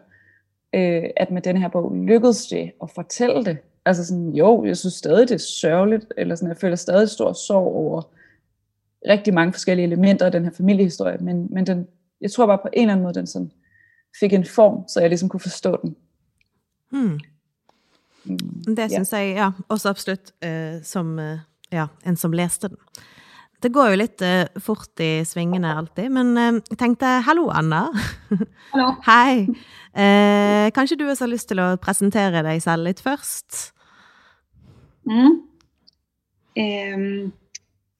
øh, 0.75 1.05
at 1.17 1.31
med 1.31 1.43
den 1.43 1.57
her 1.57 1.69
bog 1.69 1.95
lykkedes 1.97 2.47
det 2.47 2.73
at 2.83 2.91
fortælle 2.91 3.45
det. 3.45 3.59
Altså 3.85 4.07
sådan, 4.07 4.29
jo, 4.29 4.65
jeg 4.65 4.77
synes 4.77 4.95
stadig, 4.95 5.29
det 5.29 5.35
er 5.35 5.39
sørgeligt, 5.39 6.13
eller 6.17 6.35
sådan, 6.35 6.49
jeg 6.49 6.57
føler 6.57 6.77
stadig 6.77 7.09
stor 7.09 7.33
sorg 7.33 7.75
over 7.75 8.03
rigtig 9.09 9.35
mange 9.35 9.53
forskellige 9.53 9.87
elementer 9.87 10.27
af 10.27 10.33
den 10.33 10.45
her 10.45 10.53
familiehistorie, 10.53 11.19
men, 11.19 11.49
men 11.51 11.67
den, 11.67 11.87
jeg 12.21 12.31
tror 12.31 12.47
bare 12.47 12.59
på 12.59 12.69
en 12.73 12.83
eller 12.83 12.93
anden 12.93 13.03
måde, 13.03 13.15
den 13.15 13.27
sådan 13.27 13.53
fik 14.21 14.33
en 14.33 14.45
form, 14.45 14.89
så 14.89 15.01
jeg 15.01 15.09
ligesom 15.09 15.29
kunne 15.29 15.41
forstå 15.41 15.79
den. 15.83 15.97
Hmm. 16.91 17.21
Mm, 18.25 18.77
det 18.77 18.91
synes 18.91 19.13
ja. 19.13 19.19
jeg, 19.19 19.35
ja, 19.35 19.51
også 19.69 19.89
absolut, 19.89 20.33
uh, 20.47 20.83
som 20.83 21.19
uh, 21.19 21.39
ja, 21.73 21.87
en 22.07 22.17
som 22.17 22.33
læste 22.33 22.69
den. 22.69 22.77
Det 23.63 23.71
går 23.73 23.93
jo 23.93 23.99
lidt 24.01 24.23
uh, 24.27 24.63
fort 24.63 25.01
i 25.01 25.25
svingene 25.25 25.75
alltid, 25.79 26.09
men 26.11 26.33
uh, 26.37 26.59
jeg 26.71 26.79
tenkte, 26.79 27.07
hallo 27.27 27.49
Anna. 27.55 27.85
Hallo. 28.73 28.89
Hej. 29.11 29.47
Uh, 29.93 30.73
kanskje 30.75 30.99
du 30.99 31.07
også 31.09 31.25
har 31.25 31.33
lyst 31.33 31.49
til 31.49 31.63
at 31.63 31.81
præsentere 31.81 32.43
dig 32.43 32.63
selv 32.63 32.85
lidt 32.85 33.01
først? 33.01 33.73
Mm. 35.07 35.43
Um, 36.57 37.33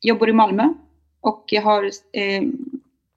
jag 0.03 0.19
bor 0.19 0.29
i 0.29 0.33
Malmö 0.33 0.69
och 1.21 1.45
jag 1.51 1.63
har, 1.63 1.85
eh, 2.13 2.43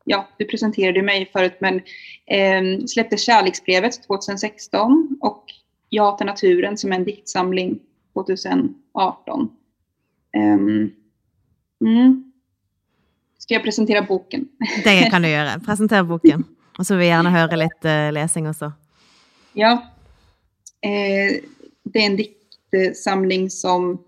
ja, 0.06 0.28
du 0.40 0.46
presenterade 0.46 1.02
mig 1.02 1.30
förut, 1.34 1.58
men 1.62 1.82
eh, 2.28 2.86
släppte 2.86 3.18
Kärleksbrevet 3.18 4.04
2016 4.08 5.18
och 5.22 5.46
Jag 5.90 6.04
hatar 6.04 6.26
naturen 6.26 6.78
som 6.78 6.92
en 6.92 7.04
diktsamling 7.04 7.80
2018. 8.14 9.50
Um, 10.38 10.92
mm. 11.82 12.32
Ska 13.46 13.54
jag 13.54 13.64
presentera 13.64 14.02
boken? 14.02 14.48
Det 14.84 15.10
kan 15.12 15.22
du 15.22 15.30
göra. 15.30 15.60
Presentera 15.60 16.04
boken. 16.04 16.44
Och 16.78 16.88
så 16.88 16.96
vill 16.96 17.08
jag 17.08 17.18
gärna 17.18 17.30
höra 17.30 17.56
lite 17.56 18.06
uh, 18.08 18.12
läsning 18.14 18.50
också. 18.50 18.74
Ja. 19.54 19.72
Eh, 20.82 21.42
det 21.84 22.00
är 22.00 22.06
en 22.06 22.18
diktsamling 22.18 23.50
som, 23.50 24.04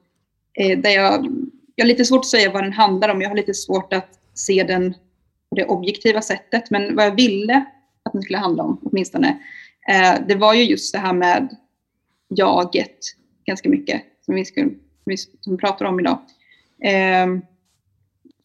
eh, 0.54 0.80
där 0.80 0.90
jag, 0.90 1.28
jag 1.76 1.86
har 1.86 1.88
lite 1.88 2.06
svårt 2.06 2.20
att 2.20 2.26
säga 2.26 2.52
vad 2.52 2.64
den 2.64 2.74
handlar 2.74 3.10
om. 3.10 3.22
Jag 3.22 3.30
har 3.30 3.36
lite 3.36 3.54
svårt 3.54 3.94
att 3.94 4.20
se 4.34 4.64
den 4.64 4.94
på 5.50 5.56
det 5.56 5.66
objektiva 5.66 6.22
sättet. 6.22 6.70
Men 6.70 6.96
vad 6.96 7.06
jag 7.06 7.16
ville 7.16 7.66
att 8.04 8.14
den 8.14 8.22
skulle 8.22 8.38
handla 8.38 8.64
om, 8.64 8.80
åtminstone, 8.84 9.38
eh, 9.90 10.28
det 10.28 10.36
var 10.36 10.54
ju 10.54 10.64
just 10.64 10.94
det 10.94 11.00
här 11.00 11.14
med 11.14 11.56
jaget 12.30 12.98
ganska 13.46 13.70
mycket 13.70 14.02
som 14.26 14.36
vi, 14.36 14.46
ska, 14.46 14.70
som 15.42 15.54
vi 15.54 15.58
pratar 15.58 15.86
om 15.86 16.00
idag. 16.00 16.20
Eh, 16.84 17.28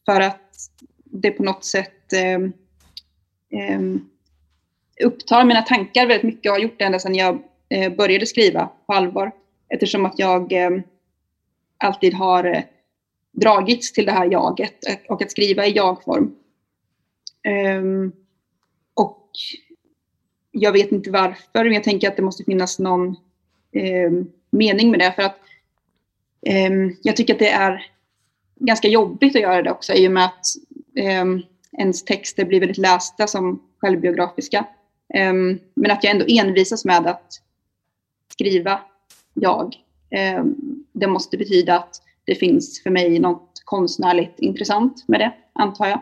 för 0.07 0.21
att 0.21 0.42
det 1.05 1.31
på 1.31 1.43
något 1.43 1.65
sätt 1.65 2.13
eh, 2.13 2.39
eh, 3.61 3.81
upptar 5.05 5.45
mina 5.45 5.63
tankar 5.63 6.07
väldigt 6.07 6.23
mycket 6.23 6.51
och 6.51 6.57
har 6.57 6.63
gjort 6.63 6.79
det 6.79 6.85
ända 6.85 6.99
sedan 6.99 7.15
jag 7.15 7.43
eh, 7.69 7.93
började 7.93 8.27
skriva 8.27 8.71
på 8.87 8.93
allvar. 8.93 9.33
Eftersom 9.69 10.07
att 10.07 10.19
jag 10.19 10.53
ehm, 10.53 10.83
alltid 11.79 12.15
har 12.15 12.45
eh, 12.45 12.63
dragits 13.33 13.93
till 13.93 14.07
det 14.07 14.13
här 14.13 14.33
jaget 14.33 14.79
och 15.09 15.23
att 15.23 15.31
skriva 15.31 15.67
i 15.67 15.77
jagform. 15.77 16.35
Um, 17.79 18.13
och 18.95 19.31
jag 20.51 20.73
vet 20.73 20.93
inte 20.93 21.11
varför, 21.11 21.65
men 21.65 21.73
jag 21.73 21.85
tänker 21.85 22.09
att 22.09 22.17
det 22.17 22.23
måste 22.23 22.45
finnas 22.45 22.79
någon 22.79 23.17
eh, 23.73 24.11
mening 24.51 24.91
med 24.91 25.01
det. 25.01 25.13
För 25.13 25.23
att 25.23 25.39
eh, 26.47 26.73
jag 27.03 27.17
tycker 27.17 27.33
att 27.33 27.39
det 27.39 27.51
är 27.51 27.87
ganska 28.67 28.89
jobbigt 28.89 29.37
att 29.37 29.43
göra 29.43 29.63
det 29.63 29.71
också 29.71 29.93
i 29.93 30.09
och 30.09 30.13
med 30.13 30.25
att 30.25 30.47
eh, 30.97 31.25
ens 31.79 32.05
texter 32.05 32.45
blir 32.45 32.61
väldigt 32.61 32.79
lästa 32.79 33.27
som 33.27 33.63
självbiografiska. 33.79 34.67
Ehm, 35.15 35.59
men 35.75 35.91
att 35.91 36.05
jag 36.05 36.11
ändå 36.11 36.25
envisas 36.29 36.85
med 36.85 37.07
att 37.07 37.33
skriva 38.33 38.81
jag. 39.35 39.75
Ehm, 40.11 40.55
det 40.93 41.07
måste 41.07 41.37
betyda 41.37 41.77
att 41.77 42.03
det 42.25 42.35
finns 42.35 42.83
för 42.83 42.91
mig 42.91 43.19
något 43.19 43.63
konstnärligt 43.65 44.39
intressant 44.39 45.05
med 45.09 45.21
det, 45.21 45.33
antar 45.53 45.87
jag. 45.87 46.01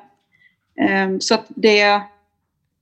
Ehm, 0.76 1.20
så 1.20 1.34
att 1.34 1.46
det 1.48 2.00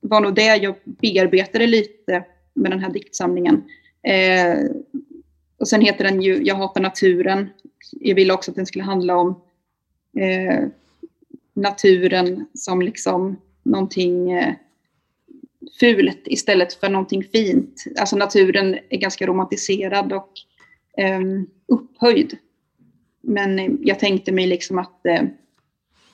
var 0.00 0.20
nog 0.20 0.34
det 0.34 0.56
jag 0.56 0.74
bearbetade 0.84 1.66
lite 1.66 2.24
med 2.54 2.70
den 2.70 2.80
här 2.80 2.90
diktsamlingen. 2.90 3.64
Eh, 4.02 4.58
och 5.58 5.68
sen 5.68 5.80
heter 5.80 6.04
den 6.04 6.22
ju 6.22 6.42
Jag 6.42 6.54
hatar 6.54 6.80
naturen. 6.80 7.48
Jag 7.92 8.14
ville 8.14 8.32
också 8.32 8.50
att 8.50 8.56
den 8.56 8.66
skulle 8.66 8.84
handla 8.84 9.16
om 9.16 9.42
eh, 10.16 10.68
naturen 11.54 12.46
som 12.54 12.82
liksom 12.82 13.36
någonting 13.62 14.32
eh, 14.32 14.54
fult 15.80 16.22
istället 16.24 16.72
för 16.72 16.88
någonting 16.88 17.24
fint. 17.24 17.84
Alltså 18.00 18.16
naturen 18.16 18.78
är 18.88 18.98
ganska 18.98 19.26
romantiserad 19.26 20.12
och 20.12 20.32
eh, 20.98 21.20
upphöjd. 21.66 22.36
Men 23.20 23.78
jag 23.82 23.98
tänkte 23.98 24.32
mig 24.32 24.46
liksom 24.46 24.78
att 24.78 25.06
eh, 25.06 25.22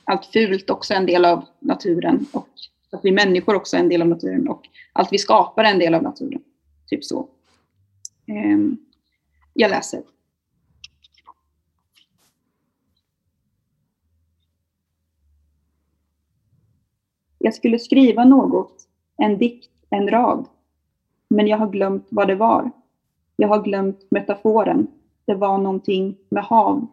allt 0.05 0.27
fult 0.27 0.71
också 0.71 0.95
är 0.95 0.99
en 0.99 1.07
del 1.07 1.25
av 1.25 1.45
naturen 1.61 2.27
och 2.33 2.49
att 2.93 3.01
vi 3.05 3.13
människor 3.13 3.55
också 3.55 3.77
är 3.77 3.81
en 3.81 3.89
del 3.89 4.03
av 4.03 4.09
naturen 4.09 4.49
och 4.49 4.63
allt 4.93 5.13
vi 5.13 5.19
skapar 5.19 5.65
är 5.65 5.71
en 5.71 5.79
del 5.79 5.95
av 5.95 6.03
naturen. 6.03 6.43
Typ 6.87 7.05
så. 7.05 7.29
Ehm, 8.27 8.77
jag 9.53 9.71
läser. 9.71 10.03
Jag 17.45 17.55
skulle 17.55 17.79
skriva 17.79 18.25
något, 18.25 18.89
en 19.17 19.39
dikt, 19.39 19.71
en 19.91 20.09
rad. 20.09 20.47
Men 21.29 21.47
jag 21.47 21.59
har 21.59 21.69
glömt 21.69 22.07
vad 22.11 22.29
det 22.29 22.35
var. 22.35 22.71
Jag 23.37 23.49
har 23.49 23.63
glömt 23.63 24.07
metaforen. 24.11 24.87
Det 25.25 25.35
var 25.35 25.59
någonting 25.59 26.17
med 26.29 26.45
hav, 26.45 26.87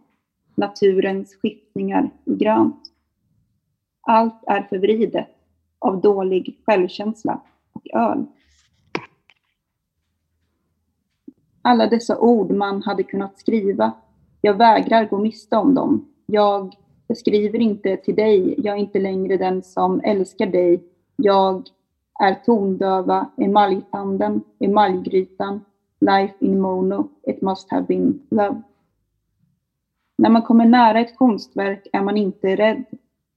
naturens 0.55 1.35
skiftningar 1.35 2.09
i 2.25 2.35
grönt. 2.35 2.81
Allt 4.01 4.43
är 4.47 4.61
förvridet 4.61 5.27
av 5.79 6.01
dålig 6.01 6.61
självkänsla 6.65 7.41
och 7.73 7.87
öl 7.93 8.25
alla 11.61 11.87
dessa 11.87 12.19
ord 12.19 12.51
man 12.51 12.83
hade 12.83 13.03
kunnat 13.03 13.39
skriva. 13.39 13.91
Jag 14.41 14.53
vägrar 14.53 15.05
gå 15.05 15.17
miste 15.17 15.57
om 15.57 15.73
dem. 15.73 16.05
Jag 16.25 16.75
Jag 17.11 17.17
skriver 17.17 17.59
inte 17.59 17.97
till 17.97 18.15
dig, 18.15 18.55
jag 18.57 18.75
är 18.75 18.79
inte 18.79 18.99
längre 18.99 19.37
den 19.37 19.63
som 19.63 20.01
älskar 20.03 20.45
dig. 20.45 20.83
Jag 21.15 21.63
är 22.19 22.35
tondöva, 22.45 23.29
emaljtanden, 23.37 24.41
emaljgrytan, 24.59 25.65
life 25.99 26.33
in 26.39 26.61
mono, 26.61 27.09
it 27.27 27.41
must 27.41 27.71
have 27.71 27.87
been 27.87 28.21
love. 28.29 28.61
När 30.17 30.29
man 30.29 30.41
kommer 30.41 30.65
nära 30.65 30.99
ett 30.99 31.17
konstverk 31.17 31.87
är 31.93 32.01
man 32.01 32.17
inte 32.17 32.55
rädd 32.55 32.83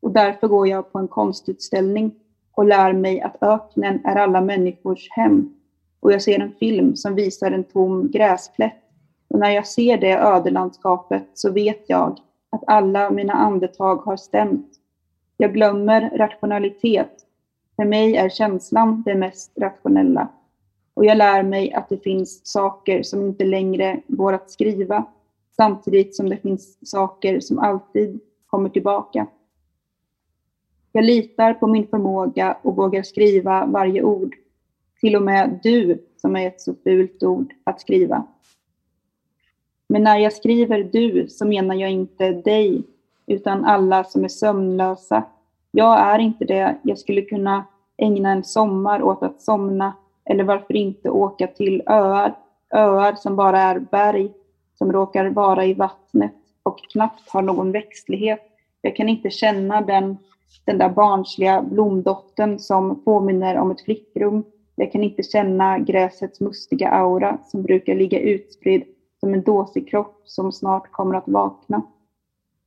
och 0.03 0.11
därför 0.11 0.49
går 0.49 0.69
jag 0.69 0.93
på 0.93 0.99
en 0.99 1.09
konstutställning 1.09 2.15
och 2.53 2.65
lär 2.65 2.93
mig 2.93 3.21
att 3.21 3.43
öknen 3.43 4.01
är 4.05 4.17
alla 4.17 4.41
människors 4.41 5.09
hem. 5.11 5.55
Och 6.01 6.13
jag 6.13 6.23
ser 6.23 6.41
en 6.41 6.53
film 6.53 6.97
som 6.97 7.15
visar 7.15 7.51
en 7.51 7.65
tom 7.65 8.11
gräsplätt. 8.11 8.83
Och 9.29 9.39
när 9.39 9.51
jag 9.51 9.67
ser 9.67 9.99
det 9.99 10.13
ödelandskapet 10.13 11.29
så 11.35 11.53
vet 11.53 11.85
jag 11.87 12.19
att 12.55 12.64
alla 12.67 13.11
mina 13.11 13.33
andetag 13.33 13.97
har 13.97 14.17
stämt. 14.17 14.69
Jag 15.37 15.55
glömmer 15.55 16.11
rationalitet. 16.17 17.11
För 17.77 17.85
mig 17.85 18.17
är 18.17 18.29
känslan 18.29 19.03
det 19.07 19.14
mest 19.14 19.53
rationella. 19.59 20.29
Och 20.95 21.05
jag 21.05 21.19
lär 21.19 21.43
mig 21.43 21.73
att 21.73 21.88
det 21.88 22.03
finns 22.05 22.47
saker 22.47 23.03
som 23.03 23.23
inte 23.23 23.45
längre 23.45 24.01
går 24.07 24.33
att 24.33 24.51
skriva, 24.51 25.05
samtidigt 25.57 26.17
som 26.17 26.29
det 26.29 26.37
finns 26.37 26.90
saker 26.90 27.40
som 27.40 27.59
alltid 27.59 28.21
kommer 28.47 28.69
tillbaka. 28.69 29.27
Jag 30.93 31.05
litar 31.05 31.55
på 31.55 31.67
min 31.67 31.87
förmåga 31.87 32.57
och 32.62 32.77
vågar 32.77 33.03
skriva 33.03 33.67
varje 33.67 34.03
ord. 34.03 34.35
Till 35.01 35.17
och 35.17 35.23
med 35.23 35.61
du, 35.62 36.05
som 36.17 36.37
är 36.37 36.47
ett 36.47 36.61
så 36.61 36.75
fult 36.85 37.23
ord 37.23 37.55
att 37.64 37.81
skriva. 37.81 38.27
Men 39.88 40.03
när 40.03 40.18
jag 40.18 40.33
skriver 40.33 40.85
du 40.92 41.29
så 41.29 41.47
menar 41.47 41.75
jag 41.75 41.90
inte 41.90 42.33
dig, 42.33 42.83
utan 43.27 43.64
alla 43.64 44.05
som 44.05 44.25
är 44.25 44.29
sömnlösa. 44.29 45.25
Jag 45.70 45.99
är 45.99 46.18
inte 46.18 46.44
det. 46.44 46.79
Jag 46.83 46.99
skulle 46.99 47.23
kunna 47.23 47.64
ägna 47.97 48.31
en 48.31 48.44
sommar 48.44 49.03
åt 49.03 49.23
att 49.23 49.42
somna, 49.42 49.92
eller 50.25 50.44
varför 50.44 50.77
inte 50.77 51.11
åka 51.11 51.47
till 51.47 51.83
öar, 51.87 52.35
öar 52.75 53.14
som 53.14 53.37
bara 53.37 53.61
är 53.61 53.79
berg, 53.79 54.31
som 54.79 54.92
råkar 54.92 55.27
vara 55.27 55.64
i 55.64 55.75
vattnet 55.75 56.35
och 56.62 56.79
knappt 56.92 57.31
har 57.31 57.42
någon 57.42 57.73
växtlighet. 57.73 58.40
Jag 58.83 58.97
kan 58.97 59.09
inte 59.09 59.31
känna 59.31 59.81
den 59.81 60.16
den 60.64 60.79
där 60.79 60.88
barnsliga 60.88 61.62
blomdotten 61.62 62.59
som 62.59 63.05
påminner 63.05 63.57
om 63.59 63.70
ett 63.70 63.81
flickrum. 63.81 64.44
Jag 64.75 64.92
kan 64.92 65.03
inte 65.03 65.23
känna 65.23 65.79
gräsets 65.79 66.40
mustiga 66.40 66.88
aura 66.88 67.38
som 67.44 67.62
brukar 67.62 67.94
ligga 67.94 68.20
utspridd 68.20 68.83
som 69.25 69.35
en 69.35 69.43
dåsig 69.43 69.89
kropp 69.89 70.23
som 70.25 70.53
snart 70.53 70.93
kommer 70.93 71.15
att 71.15 71.29
vakna. 71.29 71.83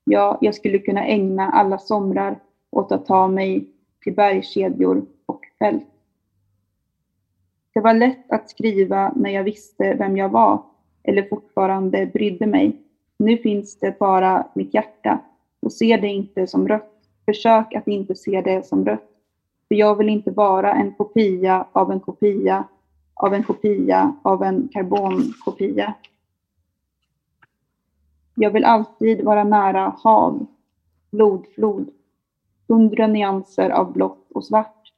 Ja, 0.03 0.37
jag 0.41 0.55
skulle 0.55 0.79
kunna 0.79 1.05
ägna 1.05 1.49
alla 1.49 1.77
somrar 1.77 2.39
åt 2.71 2.91
att 2.91 3.05
ta 3.05 3.27
mig 3.27 3.69
till 4.03 4.15
bergskedjor 4.15 5.05
och 5.25 5.41
fält. 5.59 5.87
Det 7.73 7.79
var 7.79 7.93
lätt 7.93 8.31
att 8.31 8.49
skriva 8.49 9.13
när 9.15 9.29
jag 9.29 9.43
visste 9.43 9.93
vem 9.93 10.17
jag 10.17 10.29
var 10.29 10.63
eller 11.03 11.23
fortfarande 11.23 12.05
brydde 12.05 12.47
mig. 12.47 12.81
Nu 13.19 13.37
finns 13.37 13.79
det 13.79 13.99
bara 13.99 14.47
mitt 14.55 14.73
hjärta 14.73 15.19
och 15.61 15.73
se 15.73 15.97
det 15.97 16.07
inte 16.07 16.47
som 16.47 16.67
rött 16.67 16.93
Försök 17.25 17.73
att 17.73 17.87
inte 17.87 18.15
se 18.15 18.41
det 18.41 18.65
som 18.65 18.85
rött. 18.85 19.09
För 19.67 19.75
jag 19.75 19.95
vill 19.95 20.09
inte 20.09 20.31
vara 20.31 20.73
en 20.73 20.93
kopia 20.93 21.65
av 21.71 21.91
en 21.91 21.99
kopia 21.99 22.63
av 23.13 23.33
en 23.33 23.43
kopia 23.43 24.15
av 24.23 24.43
en 24.43 24.67
karbonkopia. 24.73 25.93
Jag 28.39 28.51
vill 28.51 28.65
alltid 28.65 29.23
vara 29.23 29.43
nära 29.43 29.95
hav, 30.03 30.45
blodflod, 31.11 31.89
hundra 32.67 33.07
nyanser 33.07 33.69
av 33.69 33.93
blått 33.93 34.31
och 34.31 34.45
svart. 34.45 34.93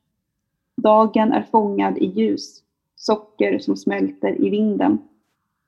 Dagen 0.75 1.31
är 1.31 1.41
fångad 1.41 1.97
i 1.97 2.05
ljus, 2.05 2.63
socker 2.95 3.59
som 3.59 3.77
smälter 3.77 4.45
i 4.45 4.49
vinden. 4.49 4.97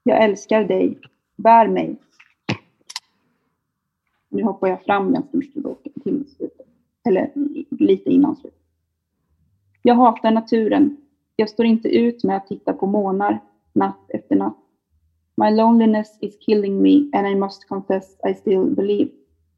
Jag 0.03 0.23
älskar 0.23 0.63
dig, 0.63 0.99
bär 1.36 1.67
mig. 1.67 1.97
Nu 4.29 4.43
hoppar 4.43 4.67
jag 4.67 4.84
fram 4.84 5.13
ganska 5.13 5.38
mycket 5.38 5.63
till 6.03 6.25
slutet. 6.38 6.67
Eller 7.03 7.31
lite 7.69 8.10
innan 8.10 8.36
slutet. 8.36 8.60
Jag 9.81 9.95
hatar 9.95 10.31
naturen. 10.31 10.97
Jag 11.36 11.49
står 11.49 11.65
inte 11.65 11.89
ut 11.89 12.23
med 12.23 12.38
att 12.38 12.47
titta 12.47 12.73
på 12.73 12.88
månar 12.88 13.39
natt 13.73 14.10
efter 14.10 14.36
natt. 14.36 14.57
My 15.43 15.49
loneliness 15.49 16.17
is 16.19 16.38
killing 16.45 16.82
me 16.82 17.10
and 17.13 17.27
I 17.27 17.36
must 17.36 17.67
confess 17.67 18.15
I 18.30 18.34
still 18.34 18.65
believe. 18.65 19.10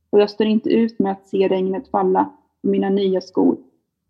Och 0.10 0.20
jag 0.20 0.30
står 0.30 0.48
inte 0.48 0.70
ut 0.70 1.00
med 1.00 1.12
att 1.12 1.28
se 1.28 1.48
regnet 1.48 1.88
falla 1.88 2.24
på 2.62 2.68
mina 2.68 2.90
nya 2.90 3.22
skor. 3.22 3.58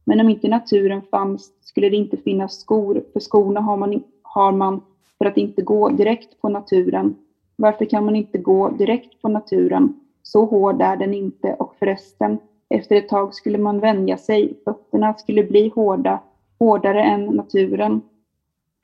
Men 0.03 0.19
om 0.19 0.29
inte 0.29 0.47
naturen 0.47 1.01
fanns 1.01 1.51
skulle 1.61 1.89
det 1.89 1.95
inte 1.95 2.17
finnas 2.17 2.59
skor, 2.59 3.03
för 3.13 3.19
skorna 3.19 3.61
har 3.61 3.77
man, 3.77 4.03
har 4.21 4.51
man 4.51 4.81
för 5.17 5.25
att 5.25 5.37
inte 5.37 5.61
gå 5.61 5.89
direkt 5.89 6.41
på 6.41 6.49
naturen. 6.49 7.15
Varför 7.55 7.85
kan 7.85 8.05
man 8.05 8.15
inte 8.15 8.37
gå 8.37 8.69
direkt 8.69 9.21
på 9.21 9.29
naturen? 9.29 9.93
Så 10.23 10.45
hård 10.45 10.81
är 10.81 10.97
den 10.97 11.13
inte 11.13 11.53
och 11.53 11.75
förresten, 11.79 12.39
efter 12.69 12.95
ett 12.95 13.09
tag 13.09 13.33
skulle 13.33 13.57
man 13.57 13.79
vänja 13.79 14.17
sig. 14.17 14.53
Fötterna 14.65 15.13
skulle 15.13 15.43
bli 15.43 15.71
hårda, 15.75 16.19
hårdare 16.59 17.03
än 17.03 17.25
naturen. 17.25 18.01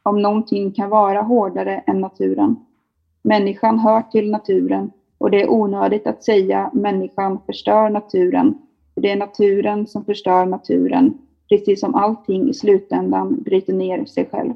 Om 0.03 0.21
någonting 0.21 0.71
kan 0.71 0.89
vara 0.89 1.21
hårdare 1.21 1.83
än 1.87 2.01
naturen. 2.01 2.65
Människan 3.21 3.79
hör 3.79 4.01
till 4.01 4.31
naturen 4.31 4.91
och 5.17 5.31
det 5.31 5.41
är 5.41 5.51
onödigt 5.51 6.07
att 6.07 6.23
säga 6.23 6.71
människan 6.73 7.39
förstör 7.45 7.89
naturen. 7.89 8.57
För 8.93 9.01
det 9.01 9.11
är 9.11 9.15
naturen 9.15 9.87
som 9.87 10.05
förstör 10.05 10.45
naturen, 10.45 11.17
precis 11.49 11.79
som 11.79 11.95
allting 11.95 12.49
i 12.49 12.53
slutändan 12.53 13.43
bryter 13.43 13.73
ner 13.73 14.05
sig 14.05 14.29
själv. 14.31 14.53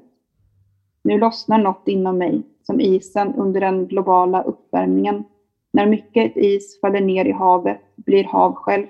Nu 1.04 1.18
lossnar 1.18 1.58
något 1.58 1.88
inom 1.88 2.18
mig, 2.18 2.44
som 2.64 2.82
isen 2.82 3.36
under 3.36 3.62
den 3.62 3.88
globala 3.88 4.44
uppvärmningen. 4.44 5.24
När 5.72 5.86
mycket 5.86 6.38
is 6.38 6.80
faller 6.82 7.02
ner 7.02 7.26
i 7.26 7.32
havet 7.32 7.80
blir 7.96 8.24
hav 8.24 8.56
självt. 8.56 8.90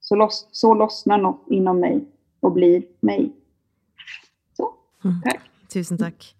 Så, 0.00 0.16
loss, 0.16 0.48
så 0.52 0.74
lossnar 0.74 1.18
något 1.18 1.44
inom 1.50 1.80
mig 1.80 2.04
och 2.40 2.52
blir 2.52 2.82
mig. 3.00 3.32
Så, 4.56 4.74
mm. 5.04 5.16
tack. 5.24 5.34
Mm. 5.34 5.68
Tusen 5.72 5.98
tack. 5.98 6.34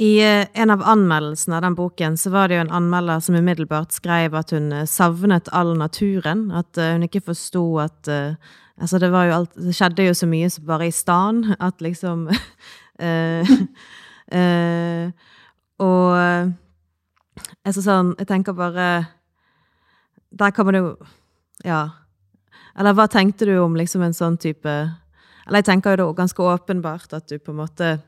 I 0.00 0.20
eh, 0.24 0.46
en 0.52 0.70
av 0.70 0.82
anmeldelsene 0.82 1.56
av 1.56 1.62
den 1.62 1.74
boken 1.76 2.14
så 2.16 2.30
var 2.32 2.48
det 2.48 2.56
jo 2.56 2.62
en 2.64 2.72
anmelder 2.72 3.20
som 3.20 3.36
umiddelbart 3.36 3.92
skrev 3.92 4.32
at 4.38 4.54
hun 4.56 4.72
eh, 4.72 4.86
savnet 4.88 5.50
all 5.52 5.74
naturen. 5.76 6.46
At 6.56 6.80
eh, 6.80 6.94
hun 6.94 7.04
ikke 7.04 7.26
forsto 7.28 7.64
at 7.84 8.08
uh, 8.08 8.56
Altså, 8.80 8.96
det 8.96 9.10
var 9.12 9.26
jo 9.28 9.32
alt 9.36 9.58
Det 9.60 9.74
skjedde 9.76 10.06
jo 10.06 10.14
så 10.16 10.24
mye 10.24 10.48
som 10.48 10.64
bare 10.64 10.86
i 10.88 10.92
stan 10.94 11.42
at 11.60 11.82
liksom 11.84 12.22
uh, 12.32 13.50
Og 15.84 16.54
Altså 17.68 17.82
sånn, 17.84 18.14
jeg 18.16 18.28
tenker 18.30 18.56
bare 18.56 18.86
Der 20.32 20.54
kommer 20.56 20.72
det 20.72 20.80
jo 20.80 20.94
Ja. 21.66 21.82
Eller 22.72 22.96
hva 22.96 23.04
tenkte 23.04 23.44
du 23.44 23.58
om 23.60 23.76
liksom 23.76 24.06
en 24.06 24.16
sånn 24.16 24.40
type 24.40 24.72
Eller 24.72 25.60
jeg 25.60 25.68
tenker 25.68 25.92
jo 25.92 26.06
det 26.06 26.22
ganske 26.22 26.48
åpenbart 26.56 27.12
at 27.20 27.28
du 27.28 27.36
på 27.36 27.52
en 27.52 27.60
måte 27.60 27.98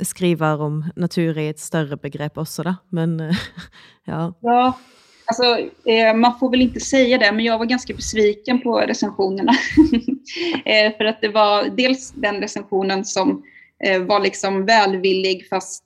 skriver 0.00 0.60
om 0.60 0.84
natur 0.96 1.38
i 1.38 1.48
ett 1.48 1.58
större 1.58 1.96
begrepp 1.96 2.38
också 2.38 2.62
då, 2.62 2.74
men 2.88 3.18
ja. 4.04 4.34
Ja, 4.40 4.78
alltså 5.24 5.58
eh, 5.90 6.14
man 6.14 6.38
får 6.38 6.50
väl 6.50 6.62
inte 6.62 6.80
säga 6.80 7.18
det, 7.18 7.32
men 7.32 7.44
jag 7.44 7.58
var 7.58 7.66
ganska 7.66 7.94
besviken 7.94 8.60
på 8.60 8.78
recensionerna. 8.78 9.52
eh, 10.64 10.96
för 10.96 11.04
att 11.04 11.20
det 11.20 11.28
var 11.28 11.64
dels 11.76 12.10
den 12.10 12.40
recensionen 12.40 13.04
som 13.04 13.42
eh, 13.84 14.02
var 14.02 14.20
liksom 14.20 14.66
välvillig 14.66 15.48
fast 15.48 15.84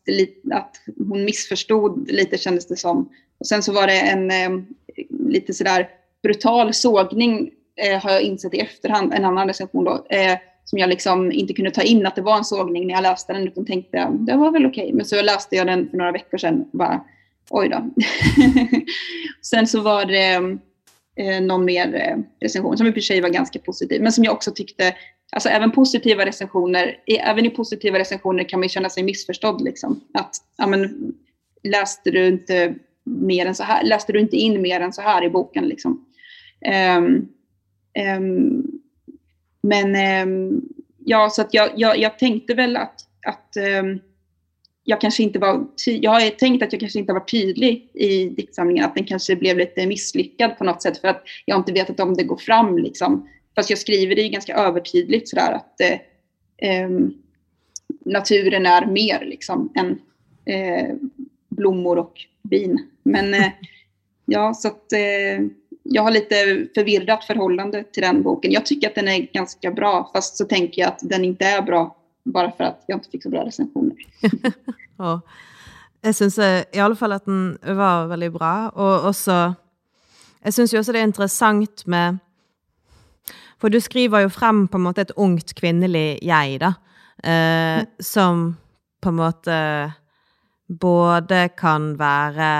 att 0.52 0.76
hon 1.08 1.24
missförstod 1.24 2.10
lite 2.10 2.38
kändes 2.38 2.66
det 2.66 2.76
som. 2.76 3.08
Och 3.40 3.46
sen 3.46 3.62
så 3.62 3.72
var 3.72 3.86
det 3.86 4.00
en 4.00 4.30
eh, 4.30 4.64
lite 5.28 5.54
sådär 5.54 5.88
brutal 6.22 6.74
sågning 6.74 7.50
eh, 7.76 8.02
har 8.02 8.10
jag 8.10 8.22
insett 8.22 8.54
i 8.54 8.60
efterhand, 8.60 9.14
en 9.14 9.24
annan 9.24 9.48
recension 9.48 9.84
då, 9.84 10.06
eh, 10.10 10.38
som 10.66 10.78
jag 10.78 10.90
liksom 10.90 11.32
inte 11.32 11.54
kunde 11.54 11.70
ta 11.70 11.82
in 11.82 12.06
att 12.06 12.14
det 12.14 12.22
var 12.22 12.36
en 12.36 12.44
sågning 12.44 12.86
när 12.86 12.94
jag 12.94 13.02
läste 13.02 13.32
den 13.32 13.48
utan 13.48 13.66
tänkte 13.66 14.08
det 14.12 14.36
var 14.36 14.50
väl 14.50 14.66
okej. 14.66 14.84
Okay. 14.84 14.94
Men 14.94 15.04
så 15.04 15.22
läste 15.22 15.56
jag 15.56 15.66
den 15.66 15.90
för 15.90 15.96
några 15.96 16.12
veckor 16.12 16.38
sedan 16.38 16.60
och 16.72 16.78
bara 16.78 17.04
oj 17.50 17.68
då. 17.68 17.90
sen 19.42 19.66
så 19.66 19.80
var 19.80 20.04
det 20.04 20.34
eh, 21.16 21.40
någon 21.42 21.64
mer 21.64 21.94
eh, 21.94 22.16
recension 22.40 22.76
som 22.76 22.86
i 22.86 22.90
och 22.90 22.94
för 22.94 23.00
sig 23.00 23.20
var 23.20 23.28
ganska 23.28 23.58
positiv 23.58 24.02
men 24.02 24.12
som 24.12 24.24
jag 24.24 24.34
också 24.34 24.50
tyckte 24.50 24.94
alltså 25.32 25.48
även 25.48 25.72
positiva 25.72 26.26
recensioner, 26.26 26.98
även 27.06 27.46
i 27.46 27.50
positiva 27.50 27.98
recensioner 27.98 28.48
kan 28.48 28.60
man 28.60 28.68
känna 28.68 28.90
sig 28.90 29.02
missförstådd. 29.02 29.64
Liksom. 29.64 30.00
Att, 30.14 30.36
ja, 30.56 30.66
men, 30.66 31.14
läste 31.62 32.10
du 32.10 32.26
inte 32.26 32.74
mer 33.04 33.46
än 33.46 33.54
så 33.54 33.62
här, 33.62 33.84
läste 33.84 34.12
du 34.12 34.20
inte 34.20 34.36
in 34.36 34.62
mer 34.62 34.80
än 34.80 34.92
så 34.92 35.02
här 35.02 35.24
i 35.24 35.30
boken? 35.30 35.64
Liksom. 35.68 36.06
Um, 36.96 37.28
um, 38.18 38.80
men 39.68 40.28
um, 40.28 40.68
ja, 41.04 41.30
så 41.30 41.42
att 41.42 41.54
jag, 41.54 41.70
jag, 41.76 41.98
jag, 41.98 42.18
tänkte 42.18 42.54
väl 42.54 42.76
att, 42.76 43.00
att 43.26 43.56
jag 44.88 45.00
kanske 45.00 45.22
inte 45.22 45.38
var, 45.38 45.66
jag 45.86 46.10
har 46.10 46.30
tänkt 46.30 46.62
att 46.62 46.72
jag 46.72 46.80
kanske 46.80 46.98
inte 46.98 47.12
var 47.12 47.20
tydlig 47.20 47.90
i 47.94 48.28
diktsamlingen, 48.28 48.84
att 48.84 48.94
den 48.94 49.04
kanske 49.04 49.36
blev 49.36 49.58
lite 49.58 49.86
misslyckad 49.86 50.58
på 50.58 50.64
något 50.64 50.82
sätt 50.82 50.98
för 50.98 51.08
att 51.08 51.22
jag 51.44 51.58
inte 51.58 51.72
vetat 51.72 52.00
om 52.00 52.14
det 52.14 52.24
går 52.24 52.36
fram 52.36 52.78
liksom. 52.78 53.28
Fast 53.54 53.70
jag 53.70 53.78
skriver 53.78 54.14
det 54.14 54.22
ju 54.22 54.28
ganska 54.28 54.54
övertydligt 54.54 55.28
sådär 55.28 55.52
att 55.52 55.80
eh, 55.80 56.70
eh, 56.70 56.90
naturen 58.04 58.66
är 58.66 58.86
mer 58.86 59.24
liksom 59.24 59.72
än 59.74 59.98
eh, 60.54 60.94
blommor 61.48 61.98
och 61.98 62.14
bin. 62.42 62.78
Men 63.02 63.34
eh, 63.34 63.48
ja, 64.24 64.54
så 64.54 64.68
att 64.68 64.92
eh, 64.92 65.46
jag 65.90 66.02
har 66.02 66.10
lite 66.10 66.34
förvirrat 66.74 67.24
förhållande 67.24 67.84
till 67.84 68.02
den 68.02 68.22
boken. 68.22 68.52
Jag 68.52 68.66
tycker 68.66 68.88
att 68.88 68.94
den 68.94 69.08
är 69.08 69.18
ganska 69.32 69.70
bra, 69.70 70.10
fast 70.12 70.36
så 70.36 70.44
tänker 70.44 70.82
jag 70.82 70.88
att 70.88 71.00
den 71.02 71.24
inte 71.24 71.44
är 71.44 71.62
bra 71.62 71.96
bara 72.24 72.50
för 72.50 72.64
att 72.64 72.84
jag 72.86 72.96
inte 72.96 73.10
fick 73.10 73.22
så 73.22 73.30
bra 73.30 73.44
recensioner. 73.44 73.96
ja. 74.98 75.20
Jeg 76.02 76.14
syns 76.14 76.38
i 76.38 76.78
alle 76.78 76.96
fall 76.96 77.12
at 77.16 77.24
den 77.26 77.58
var 77.62 78.06
veldig 78.06 78.32
bra, 78.32 78.70
og 78.74 79.08
også 79.10 79.54
Jeg 80.44 80.54
syns 80.54 80.72
jo 80.72 80.78
også 80.78 80.92
det 80.94 81.00
er 81.00 81.08
interessant 81.08 81.86
med 81.86 82.18
For 83.58 83.68
du 83.68 83.80
skriver 83.80 84.20
jo 84.20 84.28
frem 84.28 84.68
på 84.68 84.78
en 84.78 84.84
måte 84.84 85.02
et 85.02 85.14
ungt 85.16 85.54
kvinnelig 85.58 86.18
jeg, 86.22 86.60
da, 86.60 86.74
eh, 87.24 87.86
som 88.00 88.56
på 89.02 89.08
en 89.08 89.16
måte 89.16 89.56
både 90.68 91.48
kan 91.56 91.94
være 91.98 92.50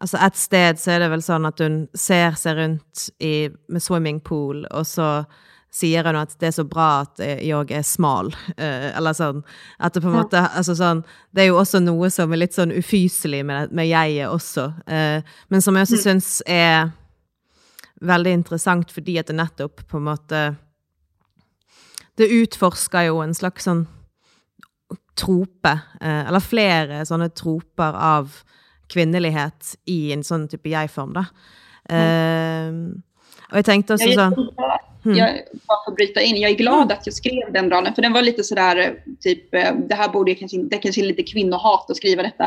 Altså 0.00 0.16
et 0.24 0.36
sted 0.40 0.80
så 0.80 0.94
er 0.94 1.02
det 1.02 1.10
vel 1.12 1.22
sånn 1.24 1.44
at 1.48 1.60
hun 1.60 1.82
ser 1.92 2.36
seg 2.40 2.56
rundt 2.56 3.08
i, 3.20 3.50
med 3.68 3.84
swimmingpool, 3.84 4.64
og 4.72 4.86
så 4.88 5.10
sier 5.70 6.06
hun 6.08 6.18
at 6.18 6.32
det 6.40 6.48
er 6.48 6.54
så 6.54 6.64
bra 6.66 6.88
at 7.04 7.20
jeg 7.22 7.68
er 7.76 7.84
smal. 7.86 8.32
Uh, 8.58 8.88
eller 8.98 9.16
sånn. 9.16 9.42
At 9.78 9.94
det 9.94 10.02
på 10.02 10.10
en 10.10 10.16
ja. 10.18 10.24
måte 10.24 10.42
altså 10.48 10.74
sånn, 10.78 11.04
Det 11.30 11.44
er 11.44 11.50
jo 11.52 11.60
også 11.60 11.82
noe 11.84 12.10
som 12.12 12.32
er 12.32 12.42
litt 12.42 12.56
sånn 12.56 12.74
ufyselig 12.74 13.44
med, 13.46 13.74
med 13.76 13.90
jeget 13.90 14.30
også. 14.30 14.70
Uh, 14.88 15.22
men 15.48 15.62
som 15.64 15.76
jeg 15.76 15.88
også 15.88 16.00
mm. 16.00 16.04
syns 16.06 16.32
er 16.48 16.90
veldig 18.00 18.32
interessant 18.40 18.92
fordi 18.94 19.18
at 19.20 19.28
det 19.28 19.36
nettopp 19.36 19.82
på 19.84 19.98
en 19.98 20.06
måte 20.06 20.38
Det 22.16 22.30
utforsker 22.32 23.10
jo 23.10 23.18
en 23.20 23.34
slags 23.36 23.68
sånn 23.68 23.84
trope, 25.20 25.72
uh, 26.00 26.22
eller 26.24 26.40
flere 26.42 27.04
sånne 27.06 27.28
troper 27.36 27.94
av 27.94 28.40
kvinnelighet 28.90 29.76
i 29.84 30.12
en 30.12 30.24
sånn 30.26 30.48
type 30.48 30.68
jeg-form, 30.68 31.14
da. 31.16 31.24
Mm. 31.90 33.02
och 33.50 33.58
jag 33.58 33.64
tänkte 33.64 33.94
också 33.94 34.08
jag, 34.08 34.34
så... 34.34 34.52
Mm. 35.04 35.18
Jag, 35.18 35.30
bara 35.68 35.84
för 35.84 35.90
att 35.90 35.96
bryta 35.96 36.20
in, 36.20 36.36
jag 36.36 36.50
är 36.50 36.56
glad 36.56 36.82
mm. 36.82 36.96
att 36.98 37.06
jag 37.06 37.14
skrev 37.14 37.52
den 37.52 37.70
raden, 37.70 37.94
för 37.94 38.02
den 38.02 38.12
var 38.12 38.22
lite 38.22 38.44
sådär, 38.44 39.04
typ, 39.20 39.54
eh, 39.54 39.74
det 39.88 39.94
här 39.94 40.08
borde 40.08 40.30
jag 40.30 40.38
kanske 40.38 40.62
det 40.62 40.78
kanske 40.78 41.00
är 41.00 41.06
lite 41.06 41.22
kvinnohat 41.22 41.90
att 41.90 41.96
skriva 41.96 42.22
detta. 42.22 42.44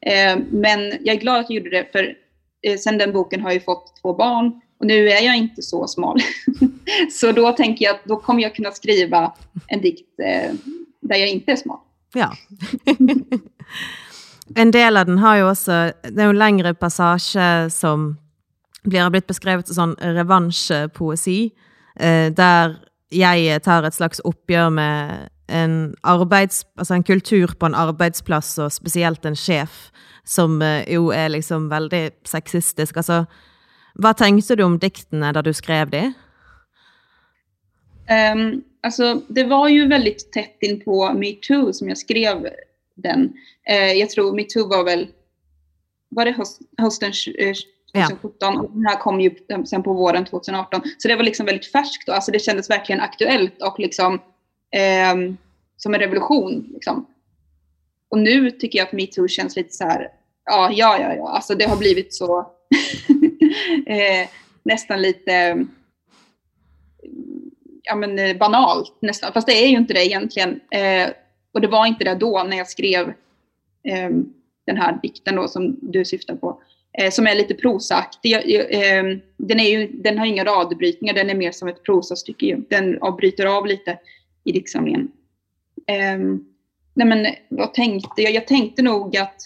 Eh, 0.00 0.38
men 0.50 0.80
jag 0.80 1.16
är 1.16 1.20
glad 1.20 1.40
att 1.40 1.50
jag 1.50 1.56
gjorde 1.56 1.70
det, 1.70 1.92
för 1.92 2.14
eh, 2.62 2.76
sen 2.78 2.98
den 2.98 3.12
boken 3.12 3.40
har 3.40 3.52
jag 3.52 3.64
fått 3.64 3.96
två 4.02 4.14
barn 4.14 4.60
och 4.80 4.86
nu 4.86 5.08
är 5.08 5.22
jag 5.22 5.36
inte 5.36 5.62
så 5.62 5.86
smal. 5.86 6.20
så 7.12 7.32
då 7.32 7.52
tänker 7.52 7.84
jag 7.84 7.94
att 7.94 8.04
då 8.04 8.16
kommer 8.16 8.42
jag 8.42 8.54
kunna 8.54 8.70
skriva 8.70 9.32
en 9.66 9.80
dikt 9.80 10.20
eh, 10.20 10.54
där 11.00 11.16
jag 11.16 11.28
inte 11.28 11.52
är 11.52 11.56
smal. 11.56 11.78
Ja. 12.14 12.36
En 14.54 14.70
del 14.70 14.96
av 14.96 15.06
den 15.06 15.18
har 15.18 15.36
jo 15.40 15.48
også 15.50 15.76
Det 16.02 16.20
er 16.20 16.28
jo 16.28 16.34
en 16.36 16.38
lengre 16.38 16.74
passasje 16.74 17.70
som 17.74 18.16
blir 18.86 19.10
blitt 19.10 19.26
beskrevet 19.26 19.66
som 19.66 19.96
sånn 19.96 20.14
revansjepoesi, 20.14 21.50
eh, 21.98 22.28
der 22.30 22.76
jeg 23.10 23.62
tar 23.62 23.82
et 23.82 23.96
slags 23.96 24.20
oppgjør 24.22 24.70
med 24.70 25.28
en, 25.48 25.94
arbeids, 26.02 26.64
altså 26.78 26.94
en 26.94 27.02
kultur 27.02 27.54
på 27.58 27.66
en 27.66 27.74
arbeidsplass, 27.74 28.58
og 28.62 28.70
spesielt 28.70 29.26
en 29.26 29.34
sjef, 29.34 29.90
som 30.22 30.60
eh, 30.62 30.84
jo 30.94 31.10
er 31.10 31.32
liksom 31.34 31.66
veldig 31.70 32.04
sexistisk. 32.26 32.96
Altså, 32.96 33.24
hva 33.98 34.12
tenkte 34.14 34.54
du 34.54 34.62
om 34.66 34.78
diktene 34.78 35.32
da 35.34 35.42
du 35.42 35.52
skrev 35.56 35.90
de? 35.90 36.04
Um, 38.06 38.62
alltså, 38.86 39.22
det 39.28 39.44
var 39.50 39.68
ju 39.68 39.88
väldigt 39.88 40.32
tätt 40.32 40.62
in 40.62 40.80
på 40.80 41.12
metoo 41.12 41.72
som 41.72 41.88
jag 41.88 41.98
skrev 41.98 42.46
den. 42.96 43.32
Eh, 43.68 43.92
jag 43.92 44.10
tror 44.10 44.36
metoo 44.36 44.68
var 44.68 44.84
väl, 44.84 45.08
var 46.08 46.24
det 46.24 46.30
höst, 46.30 46.60
hösten 46.78 47.12
2017 47.12 48.32
ja. 48.40 48.60
och 48.60 48.70
den 48.70 48.86
här 48.86 48.98
kom 48.98 49.20
ju 49.20 49.30
sen 49.66 49.82
på 49.82 49.92
våren 49.92 50.24
2018. 50.24 50.82
Så 50.98 51.08
det 51.08 51.16
var 51.16 51.22
liksom 51.22 51.46
väldigt 51.46 51.72
färskt 51.72 52.08
och 52.08 52.14
alltså 52.14 52.32
det 52.32 52.38
kändes 52.38 52.70
verkligen 52.70 53.00
aktuellt 53.00 53.62
och 53.62 53.78
liksom 53.78 54.14
eh, 54.70 55.14
som 55.76 55.94
en 55.94 56.00
revolution. 56.00 56.70
Liksom. 56.72 57.06
Och 58.08 58.18
nu 58.18 58.50
tycker 58.50 58.78
jag 58.78 58.86
att 58.86 58.92
metoo 58.92 59.28
känns 59.28 59.56
lite 59.56 59.72
så 59.72 59.84
här, 59.84 60.08
ja, 60.44 60.70
ja, 60.72 60.98
ja, 61.00 61.14
ja. 61.14 61.28
Alltså 61.28 61.54
det 61.54 61.64
har 61.64 61.76
blivit 61.76 62.14
så 62.14 62.38
eh, 63.86 64.28
nästan 64.62 65.02
lite 65.02 65.66
ja, 67.82 67.94
men, 67.94 68.18
eh, 68.18 68.36
banalt 68.36 68.98
nästan. 69.00 69.32
Fast 69.32 69.46
det 69.46 69.64
är 69.64 69.68
ju 69.68 69.76
inte 69.76 69.94
det 69.94 70.06
egentligen. 70.06 70.60
Eh, 70.70 71.08
och 71.56 71.62
det 71.62 71.68
var 71.68 71.86
inte 71.86 72.04
det 72.04 72.14
då 72.14 72.46
när 72.48 72.56
jag 72.56 72.68
skrev 72.68 73.08
eh, 73.82 74.10
den 74.66 74.76
här 74.76 74.98
dikten 75.02 75.36
då 75.36 75.48
som 75.48 75.76
du 75.82 76.04
syftar 76.04 76.36
på. 76.36 76.60
Eh, 76.98 77.10
som 77.10 77.26
är 77.26 77.34
lite 77.34 77.54
prosaaktig. 77.54 78.34
Eh, 78.34 79.04
den, 79.36 79.60
är 79.60 79.68
ju, 79.68 79.86
den 79.92 80.18
har 80.18 80.26
inga 80.26 80.44
radbrytningar, 80.44 81.14
den 81.14 81.30
är 81.30 81.34
mer 81.34 81.52
som 81.52 81.68
ett 81.68 81.82
prosastycke. 81.82 82.46
Ju. 82.46 82.56
Den 82.68 82.98
bryter 83.16 83.46
av 83.46 83.66
lite 83.66 83.98
i 84.44 84.52
diktsamlingen. 84.52 85.12
Ehm, 85.86 86.44
nej 86.94 87.06
men 87.06 87.26
vad 87.48 87.74
tänkte 87.74 88.22
jag? 88.22 88.32
Jag 88.32 88.46
tänkte 88.46 88.82
nog 88.82 89.16
att 89.16 89.40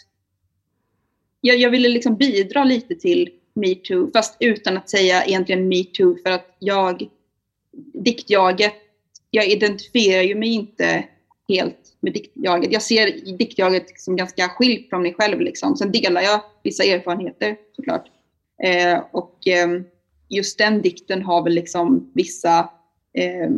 jag, 1.41 1.57
jag 1.57 1.71
ville 1.71 1.89
liksom 1.89 2.17
bidra 2.17 2.65
lite 2.65 2.95
till 2.95 3.31
metoo, 3.55 4.11
fast 4.13 4.37
utan 4.41 4.77
att 4.77 4.91
säga 4.91 5.25
egentligen 5.25 5.69
metoo, 5.69 6.17
för 6.23 6.31
att 6.31 6.57
jag, 6.59 7.09
diktjaget, 7.95 8.75
jag 9.31 9.47
identifierar 9.47 10.23
ju 10.23 10.35
mig 10.35 10.49
inte 10.49 11.05
helt 11.55 11.97
med 12.01 12.13
diktjaget. 12.13 12.73
Jag 12.73 12.83
ser 12.83 13.37
diktjaget 13.39 14.01
som 14.01 14.17
ganska 14.17 14.49
skilt 14.49 14.89
från 14.89 15.03
mig 15.03 15.15
själv. 15.15 15.41
Liksom. 15.41 15.77
Sen 15.77 15.93
delar 15.93 16.23
jag 16.23 16.41
vissa 16.63 16.85
erfarenheter 16.85 17.57
såklart. 17.77 18.05
Eh, 18.63 18.99
och 19.13 19.49
eh, 19.49 19.81
just 20.29 20.59
den 20.59 20.83
dikten 20.83 21.23
har 21.23 21.43
väl 21.45 21.55
liksom 21.55 22.11
vissa 22.15 22.71
eh, 23.13 23.51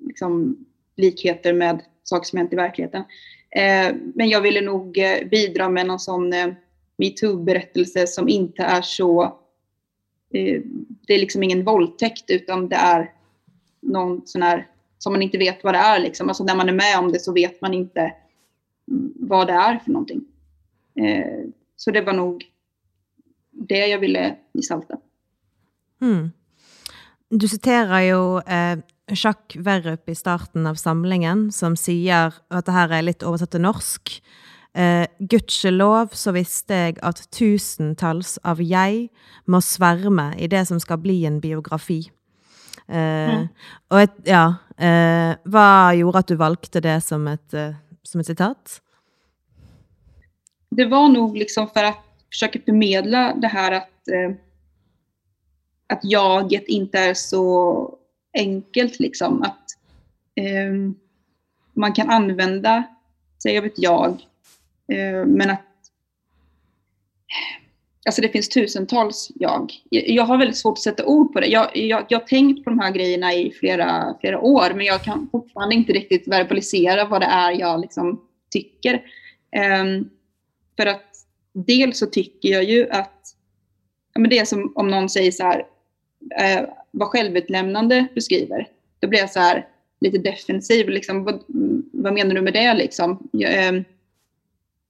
liksom 0.00 0.56
likheter 0.96 1.52
med 1.52 1.82
saker 2.04 2.26
som 2.26 2.38
hänt 2.38 2.52
i 2.52 2.56
verkligheten. 2.56 3.04
Eh, 3.50 3.94
men 4.14 4.28
jag 4.28 4.40
ville 4.40 4.60
nog 4.60 4.98
eh, 4.98 5.28
bidra 5.30 5.68
med 5.68 5.86
någon 5.86 6.00
sån 6.00 6.32
eh, 6.32 6.48
metoo-berättelse 6.96 8.06
som 8.06 8.28
inte 8.28 8.62
är 8.62 8.82
så 8.82 9.22
eh, 10.34 10.60
det 11.06 11.14
är 11.14 11.18
liksom 11.18 11.42
ingen 11.42 11.64
våldtäkt 11.64 12.30
utan 12.30 12.68
det 12.68 12.76
är 12.76 13.12
någon 13.80 14.22
sån 14.26 14.42
här 14.42 14.66
som 14.98 15.12
man 15.12 15.22
inte 15.22 15.38
vet 15.38 15.64
vad 15.64 15.74
det 15.74 15.78
är. 15.78 15.98
Liksom. 15.98 16.28
Alltså 16.28 16.44
när 16.44 16.56
man 16.56 16.68
är 16.68 16.72
med 16.72 16.98
om 16.98 17.12
det 17.12 17.20
så 17.20 17.32
vet 17.32 17.60
man 17.60 17.74
inte 17.74 18.00
mm, 18.90 19.12
vad 19.16 19.46
det 19.46 19.52
är 19.52 19.78
för 19.78 19.90
någonting. 19.90 20.24
Eh, 21.00 21.48
så 21.76 21.90
det 21.90 22.00
var 22.00 22.12
nog 22.12 22.44
det 23.52 23.86
jag 23.86 23.98
ville 23.98 24.36
gestalta. 24.54 24.98
Mm. 26.00 26.30
Du 27.30 27.48
citerar 27.48 28.00
jo 28.00 28.38
eh, 28.38 28.78
Jacques 29.08 29.56
Verrup 29.56 30.08
i 30.08 30.14
starten 30.14 30.66
av 30.66 30.74
samlingen, 30.74 31.52
som 31.52 31.76
sier 31.76 32.34
att 32.48 32.66
det 32.66 32.72
her 32.72 32.92
er 32.92 33.02
litt 33.02 33.22
oversatt 33.22 33.52
til 33.52 33.64
norsk. 33.64 34.12
Eh, 34.74 35.06
Gudskjelov 35.18 36.14
så 36.16 36.32
visste 36.36 36.74
jeg 36.74 36.98
at 37.02 37.20
tusentalls 37.34 38.38
av 38.44 38.60
jeg 38.62 39.08
må 39.46 39.60
sverme 39.64 40.32
i 40.38 40.48
det 40.48 40.66
som 40.68 40.80
skal 40.80 41.00
bli 41.02 41.24
en 41.26 41.40
biografi. 41.40 42.08
Eh, 42.88 43.34
mm. 43.34 43.48
Og 43.92 44.02
et, 44.02 44.18
ja, 44.28 44.44
eh, 44.80 45.32
hva 45.44 45.68
gjorde 45.96 46.22
at 46.22 46.30
du 46.30 46.36
valgte 46.40 46.80
det 46.84 46.98
som 47.04 47.26
ett, 47.28 47.54
eh, 47.54 47.76
som 48.02 48.20
ett 48.20 48.26
citat? 48.26 48.80
Det 50.70 50.84
var 50.84 51.08
nog 51.08 51.36
liksom 51.36 51.68
för 51.68 51.84
att 51.84 52.04
försöka 52.30 52.60
förmedla 52.64 53.34
det 53.34 53.48
här 53.48 53.72
att, 53.72 54.08
eh, 54.08 54.36
att 55.86 56.00
jaget 56.02 56.68
inte 56.68 56.98
är 56.98 57.14
så 57.14 57.98
enkelt. 58.34 59.00
Liksom. 59.00 59.42
Att 59.42 59.64
eh, 60.34 60.72
man 61.72 61.92
kan 61.92 62.10
använda 62.10 62.82
sig 63.42 63.58
av 63.58 63.64
ett 63.64 63.78
jag, 63.78 64.10
eh, 64.92 65.26
men 65.26 65.50
att 65.50 65.64
Alltså 68.08 68.22
det 68.22 68.28
finns 68.28 68.48
tusentals 68.48 69.30
jag. 69.34 69.72
Jag 69.90 70.24
har 70.24 70.38
väldigt 70.38 70.56
svårt 70.56 70.78
att 70.78 70.82
sätta 70.82 71.06
ord 71.06 71.32
på 71.32 71.40
det. 71.40 71.46
Jag, 71.46 71.76
jag, 71.76 72.06
jag 72.08 72.18
har 72.18 72.26
tänkt 72.26 72.64
på 72.64 72.70
de 72.70 72.78
här 72.78 72.90
grejerna 72.90 73.34
i 73.34 73.50
flera, 73.50 74.14
flera 74.20 74.40
år 74.40 74.72
men 74.74 74.86
jag 74.86 75.02
kan 75.02 75.28
fortfarande 75.32 75.74
inte 75.74 75.92
riktigt 75.92 76.28
verbalisera 76.28 77.04
vad 77.04 77.20
det 77.20 77.26
är 77.26 77.52
jag 77.60 77.80
liksom 77.80 78.20
tycker. 78.50 79.02
Um, 79.82 80.10
för 80.76 80.86
att 80.86 81.04
dels 81.52 81.98
så 81.98 82.06
tycker 82.06 82.48
jag 82.48 82.64
ju 82.64 82.90
att 82.90 83.34
ja, 84.14 84.20
men 84.20 84.30
det 84.30 84.38
är 84.38 84.44
som 84.44 84.72
om 84.74 84.90
någon 84.90 85.08
säger 85.08 85.30
så 85.30 85.42
här, 85.42 85.66
eh, 86.40 86.68
vad 86.90 87.08
självutlämnande 87.08 88.06
beskriver. 88.14 88.68
Då 89.00 89.08
blir 89.08 89.18
jag 89.18 89.30
så 89.30 89.40
här 89.40 89.66
lite 90.00 90.18
defensiv. 90.18 90.88
Liksom, 90.88 91.24
vad, 91.24 91.42
vad 91.92 92.12
menar 92.12 92.34
du 92.34 92.40
med 92.40 92.52
det 92.52 92.74
liksom? 92.74 93.28
Jag, 93.32 93.66
eh, 93.66 93.82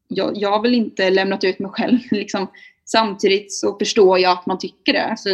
jag, 0.08 0.36
jag 0.36 0.50
har 0.50 0.62
väl 0.62 0.74
inte 0.74 1.10
lämnat 1.10 1.44
ut 1.44 1.58
mig 1.58 1.70
själv. 1.70 1.98
Liksom. 2.10 2.46
Samtidigt 2.90 3.52
så 3.52 3.78
förstår 3.78 4.18
jag 4.18 4.32
att 4.32 4.46
man 4.46 4.58
tycker 4.58 4.92
det. 4.92 5.04
Alltså, 5.04 5.28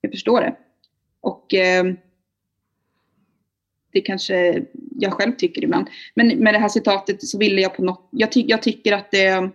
jag 0.00 0.12
förstår 0.12 0.40
det. 0.40 0.56
Och 1.20 1.54
eh, 1.54 1.84
det 3.92 4.00
kanske 4.00 4.62
jag 4.98 5.12
själv 5.12 5.32
tycker 5.32 5.64
ibland. 5.64 5.86
Men 6.14 6.28
med 6.28 6.54
det 6.54 6.58
här 6.58 6.68
citatet 6.68 7.22
så 7.22 7.38
ville 7.38 7.60
jag 7.60 7.76
på 7.76 7.82
något... 7.82 8.08
Jag, 8.10 8.32
ty, 8.32 8.44
jag 8.46 8.62
tycker 8.62 8.92
att 8.92 9.10
det 9.10 9.50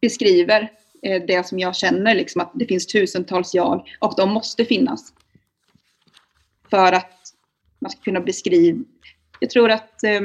beskriver 0.00 0.72
eh, 1.02 1.22
det 1.26 1.46
som 1.46 1.58
jag 1.58 1.76
känner, 1.76 2.14
liksom 2.14 2.40
att 2.40 2.50
det 2.54 2.66
finns 2.66 2.86
tusentals 2.86 3.54
jag 3.54 3.88
och 3.98 4.14
de 4.16 4.30
måste 4.30 4.64
finnas. 4.64 5.12
För 6.70 6.92
att 6.92 7.34
man 7.78 7.90
ska 7.90 8.00
kunna 8.00 8.20
beskriva... 8.20 8.84
Jag 9.40 9.50
tror 9.50 9.70
att 9.70 10.04
eh, 10.04 10.20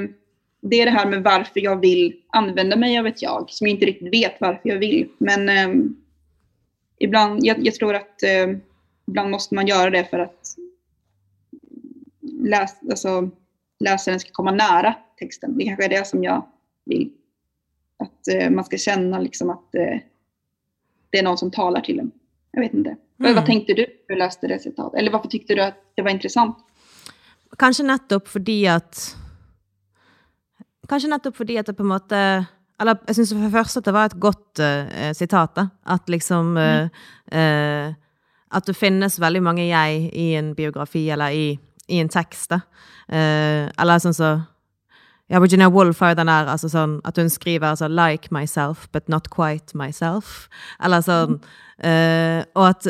det 0.62 0.82
är 0.82 0.86
det 0.86 0.91
här 0.91 1.10
med 1.10 1.24
varför 1.24 1.60
jag 1.60 1.82
vill 1.82 2.21
använda 2.30 2.76
mig 2.76 3.00
av 3.00 3.08
ett 3.08 3.21
jag, 3.21 3.50
som 3.50 3.67
jag 3.67 3.74
inte 3.76 3.86
riktigt 3.86 4.13
vet 4.13 4.41
varför 4.41 4.69
jag 4.69 4.78
vill. 4.78 5.10
Men 5.17 5.50
eh, 5.50 5.86
ibland, 7.00 7.46
jag, 7.46 7.66
jag, 7.66 7.76
tror 7.76 7.96
att 7.96 8.24
eh, 8.24 8.58
ibland 9.08 9.30
måste 9.30 9.56
man 9.56 9.68
göra 9.68 9.90
det 9.90 10.06
för 10.06 10.20
att 10.20 10.56
läs, 12.22 12.80
alltså, 12.90 13.30
läsaren 13.80 14.20
ska 14.20 14.32
komma 14.32 14.52
nära 14.52 14.96
texten. 15.20 15.58
Det 15.58 15.66
kanske 15.66 15.86
är 15.86 15.90
det 15.90 16.08
som 16.08 16.24
jag 16.24 16.46
vill. 16.86 17.12
Att 17.98 18.28
eh, 18.28 18.50
man 18.50 18.66
ska 18.66 18.78
känna 18.78 19.20
liksom 19.20 19.50
att 19.50 19.76
eh, 19.76 19.98
det 21.10 21.20
är 21.20 21.24
någon 21.24 21.38
som 21.38 21.52
talar 21.52 21.82
till 21.82 22.00
en. 22.00 22.12
Jag 22.52 22.62
vet 22.62 22.74
inte. 22.74 22.96
Mm. 23.20 23.36
Vad 23.36 23.46
tänkte 23.46 23.74
du 23.74 23.82
när 23.82 24.16
du 24.16 24.20
läste 24.20 24.48
det 24.48 24.60
citatet? 24.60 25.00
Eller 25.00 25.12
varför 25.12 25.28
tyckte 25.28 25.56
du 25.56 25.62
att 25.62 25.92
det 25.96 26.02
var 26.02 26.10
intressant? 26.10 26.58
Kanske 27.58 27.84
nettopp 27.84 28.28
fordi 28.28 28.68
at 28.68 29.16
Kanskje 30.88 31.10
nettopp 31.10 31.38
fordi 31.38 31.58
at 31.58 31.66
det 31.66 31.74
på 31.74 31.84
en 31.84 31.88
måte 31.88 32.46
Eller 32.82 32.98
jeg 33.08 33.20
syns 33.20 33.32
for 33.34 33.46
det 33.46 33.54
første 33.54 33.82
at 33.82 33.88
det 33.88 33.94
var 33.96 34.10
et 34.10 34.18
godt 34.20 34.62
uh, 34.64 35.12
sitat. 35.16 35.54
da. 35.56 35.68
At 35.96 36.10
liksom 36.12 36.58
uh, 36.58 36.90
uh, 37.32 37.94
At 38.52 38.68
det 38.68 38.76
finnes 38.76 39.20
veldig 39.20 39.44
mange 39.44 39.68
jeg 39.68 40.10
i 40.14 40.34
en 40.36 40.54
biografi 40.56 41.10
eller 41.10 41.36
i, 41.36 41.60
i 41.88 42.00
en 42.00 42.10
tekst. 42.10 42.50
da. 42.50 42.62
eller 43.08 44.00
sånn 44.02 44.16
så 44.18 44.30
ja, 45.30 45.40
Virginia 45.42 45.68
Woolf 45.70 46.00
har 46.02 46.14
jo 46.14 46.18
den 46.20 46.30
der 46.30 46.48
altså 46.50 46.70
sånn, 46.70 47.00
at 47.06 47.18
hun 47.18 47.30
skriver 47.30 47.72
altså, 47.72 47.88
'like 47.90 48.30
myself, 48.32 48.88
but 48.92 49.10
not 49.10 49.30
quite 49.30 49.74
myself'. 49.78 50.48
Eller 50.82 51.02
sånn. 51.02 51.40
og 52.56 52.66
at 52.66 52.88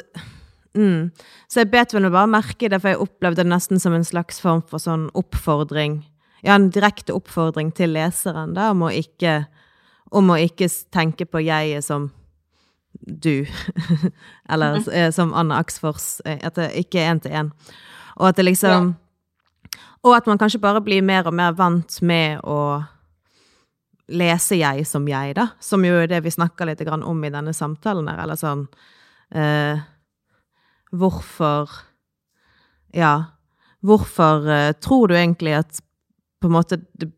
mm, 0.75 1.11
Så 1.47 1.59
jeg 1.59 1.71
bet 1.71 1.93
vel 1.93 2.11
bare 2.11 2.27
merke 2.27 2.69
det, 2.69 2.81
for 2.81 2.89
jeg 2.89 2.99
opplevde 2.99 3.43
det 3.43 3.51
nesten 3.51 3.79
som 3.79 3.93
en 3.93 4.03
slags 4.03 4.39
form 4.41 4.61
for 4.67 4.79
sånn 4.79 5.09
oppfordring 5.15 6.03
ja, 6.45 6.55
en 6.55 6.69
direkte 6.73 7.15
oppfordring 7.15 7.71
til 7.75 7.95
leseren 7.95 8.53
da, 8.55 8.69
om 8.73 8.85
å 8.85 8.91
ikke, 8.93 9.45
om 10.11 10.29
å 10.29 10.37
ikke 10.37 10.69
tenke 10.93 11.25
på 11.25 11.41
jeget 11.45 11.85
som 11.85 12.11
du, 13.05 13.45
eller 14.49 14.79
mm. 14.81 15.11
som 15.13 15.33
Anna 15.33 15.59
Aksfors, 15.59 16.21
eh, 16.25 16.39
at 16.45 16.55
det 16.59 16.71
ikke 16.85 17.01
er 17.01 17.11
én 17.13 17.21
til 17.23 17.35
én. 17.35 17.51
Og 18.15 18.29
at 18.29 18.37
det 18.39 18.47
liksom 18.47 18.93
ja. 18.93 18.93
Og 20.05 20.13
at 20.13 20.27
man 20.29 20.37
kanskje 20.37 20.61
bare 20.61 20.83
blir 20.85 21.01
mer 21.01 21.25
og 21.25 21.33
mer 21.33 21.55
vant 21.57 21.97
med 22.05 22.43
å 22.45 22.83
lese 24.13 24.59
jeg 24.59 24.85
som 24.85 25.07
jeg, 25.09 25.33
da. 25.37 25.47
Som 25.59 25.85
jo 25.85 25.97
er 25.97 26.11
det 26.11 26.21
vi 26.25 26.33
snakker 26.33 26.69
litt 26.69 26.83
om 26.85 27.23
i 27.25 27.31
denne 27.33 27.53
samtalen 27.57 28.11
her, 28.11 28.21
eller 28.23 28.37
sånn 28.39 28.67
eh, 29.33 29.81
Hvorfor 30.93 31.73
Ja. 32.93 33.31
Hvorfor 33.81 34.45
eh, 34.49 34.73
tror 34.73 35.09
du 35.09 35.15
egentlig 35.17 35.57
at 35.57 35.81
på 36.41 36.47
en 36.47 36.53
måte 36.53 36.77
det, 36.93 37.09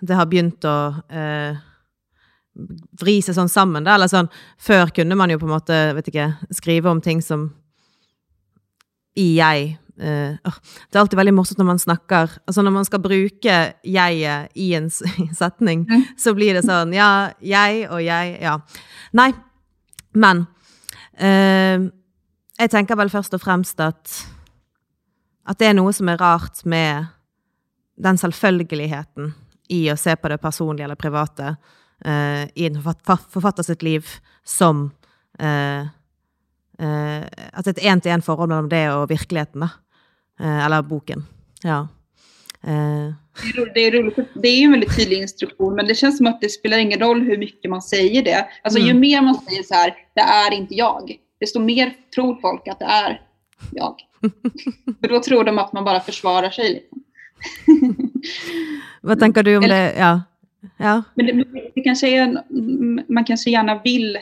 det 0.00 0.14
har 0.18 0.26
begynt 0.26 0.64
å 0.66 0.76
eh, 1.10 1.56
vri 3.00 3.18
seg 3.22 3.36
sånn 3.36 3.50
sammen, 3.52 3.86
da. 3.86 3.96
Eller 3.96 4.10
sånn 4.10 4.30
Før 4.60 4.92
kunne 4.94 5.16
man 5.18 5.30
jo 5.30 5.38
på 5.40 5.48
en 5.48 5.54
måte, 5.54 5.76
vet 5.96 6.10
ikke, 6.10 6.30
skrive 6.54 6.90
om 6.90 7.02
ting 7.04 7.22
som 7.24 7.48
i 9.18 9.32
jeg. 9.38 9.76
Uh, 9.98 10.38
det 10.38 10.94
er 10.94 11.02
alltid 11.02 11.18
veldig 11.18 11.34
morsomt 11.34 11.58
når 11.58 11.66
man 11.72 11.80
snakker 11.82 12.36
Altså 12.46 12.62
når 12.62 12.70
man 12.70 12.84
skal 12.86 13.00
bruke 13.02 13.54
jeget 13.82 14.52
i 14.54 14.68
en 14.78 14.86
setning, 15.40 15.82
mm. 15.90 16.04
så 16.14 16.36
blir 16.38 16.54
det 16.54 16.62
sånn 16.62 16.94
Ja, 16.94 17.32
jeg 17.42 17.88
og 17.90 18.02
jeg 18.04 18.36
Ja. 18.44 18.60
Nei. 19.18 19.32
Men 20.14 20.46
uh, 21.18 21.88
jeg 22.58 22.74
tenker 22.74 22.98
vel 22.98 23.10
først 23.10 23.34
og 23.34 23.42
fremst 23.42 23.82
at 23.82 24.18
at 25.48 25.56
det 25.56 25.70
er 25.70 25.76
noe 25.78 25.94
som 25.96 26.08
er 26.12 26.18
rart 26.20 26.60
med 26.68 27.06
den 27.96 28.18
selvfølgeligheten 28.20 29.32
i 29.72 29.86
å 29.88 29.96
se 29.96 30.14
på 30.16 30.28
det 30.28 30.40
personlige 30.42 30.84
eller 30.84 30.98
private 31.00 31.54
uh, 32.06 32.44
i 32.54 32.66
en 32.66 32.82
forfatter 32.82 33.62
sitt 33.62 33.82
liv 33.82 34.06
som 34.44 34.90
uh, 35.42 35.82
uh, 36.80 37.22
At 37.52 37.66
et 37.66 37.78
én-til-én-forhold 37.78 38.48
mellom 38.48 38.68
det 38.68 38.86
og 38.92 39.08
virkeligheten, 39.10 39.60
da. 39.60 39.70
eller 40.38 40.82
boken. 40.82 41.26
Ja. 41.62 41.88
Det 43.74 43.86
är, 43.86 43.92
roligt, 43.92 44.16
det 44.34 44.48
är 44.48 44.64
en 44.64 44.70
väldigt 44.70 44.96
tydlig 44.96 45.18
instruktion, 45.18 45.74
men 45.74 45.86
det 45.86 45.94
känns 45.94 46.16
som 46.16 46.26
att 46.26 46.40
det 46.40 46.48
spelar 46.48 46.78
ingen 46.78 47.00
roll 47.00 47.20
hur 47.20 47.38
mycket 47.38 47.70
man 47.70 47.82
säger 47.82 48.22
det. 48.22 48.46
Alltså 48.62 48.80
mm. 48.80 48.88
ju 48.88 49.00
mer 49.00 49.22
man 49.22 49.34
säger 49.34 49.62
så 49.62 49.74
här, 49.74 49.94
det 50.14 50.20
är 50.20 50.54
inte 50.54 50.74
jag, 50.74 51.16
desto 51.40 51.60
mer 51.60 51.94
tror 52.14 52.40
folk 52.40 52.68
att 52.68 52.78
det 52.78 52.84
är 52.84 53.22
jag. 53.72 53.94
För 55.00 55.08
då 55.08 55.22
tror 55.22 55.44
de 55.44 55.58
att 55.58 55.72
man 55.72 55.84
bara 55.84 56.00
försvarar 56.00 56.50
sig. 56.50 56.72
Liksom. 56.72 57.02
Vad 59.00 59.20
tänker 59.20 59.42
du 59.42 59.56
om 59.56 59.62
det? 59.62 59.94
Ja. 59.98 60.20
Ja. 60.76 61.02
Men 61.14 61.26
det, 61.26 61.44
det 61.74 61.80
kanske 61.80 62.08
är, 62.08 62.42
man 63.12 63.24
kanske 63.24 63.50
gärna 63.50 63.80
vill 63.84 64.18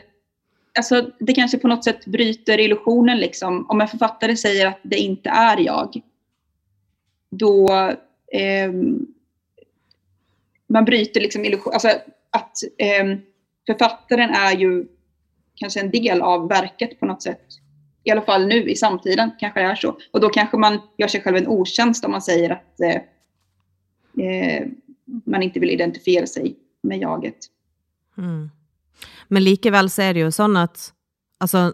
Alltså, 0.76 1.10
det 1.18 1.32
kanske 1.32 1.58
på 1.58 1.68
något 1.68 1.84
sätt 1.84 2.06
bryter 2.06 2.60
illusionen. 2.60 3.18
Liksom. 3.18 3.66
Om 3.68 3.80
en 3.80 3.88
författare 3.88 4.36
säger 4.36 4.66
att 4.66 4.78
det 4.82 4.96
inte 4.96 5.28
är 5.28 5.60
jag, 5.60 6.00
då 7.30 7.70
eh, 8.32 8.72
man 10.66 10.84
bryter 10.84 11.20
liksom 11.20 11.44
illusionen. 11.44 11.74
Alltså, 11.74 11.88
att 12.30 12.58
eh, 12.78 13.18
författaren 13.66 14.30
är 14.30 14.56
ju 14.56 14.86
kanske 15.54 15.80
en 15.80 15.90
del 15.90 16.22
av 16.22 16.48
verket 16.48 17.00
på 17.00 17.06
något 17.06 17.22
sätt. 17.22 17.46
I 18.04 18.10
alla 18.10 18.22
fall 18.22 18.46
nu 18.46 18.70
i 18.70 18.76
samtiden 18.76 19.30
kanske 19.38 19.60
det 19.60 19.66
är 19.66 19.74
så. 19.74 19.98
Och 20.10 20.20
då 20.20 20.28
kanske 20.28 20.56
man 20.56 20.80
gör 20.96 21.08
sig 21.08 21.22
själv 21.22 21.36
en 21.36 21.48
otjänst 21.48 22.04
om 22.04 22.10
man 22.10 22.22
säger 22.22 22.50
att 22.50 22.80
eh, 22.80 23.00
eh, 24.26 24.66
man 25.26 25.42
inte 25.42 25.60
vill 25.60 25.70
identifiera 25.70 26.26
sig 26.26 26.56
med 26.82 26.98
jaget. 26.98 27.36
Mm. 28.18 28.50
Men 29.28 29.44
likevel 29.44 29.90
så 29.90 30.02
er 30.02 30.14
det 30.14 30.20
jo 30.24 30.30
sånn 30.32 30.56
at 30.56 30.92
altså, 31.42 31.72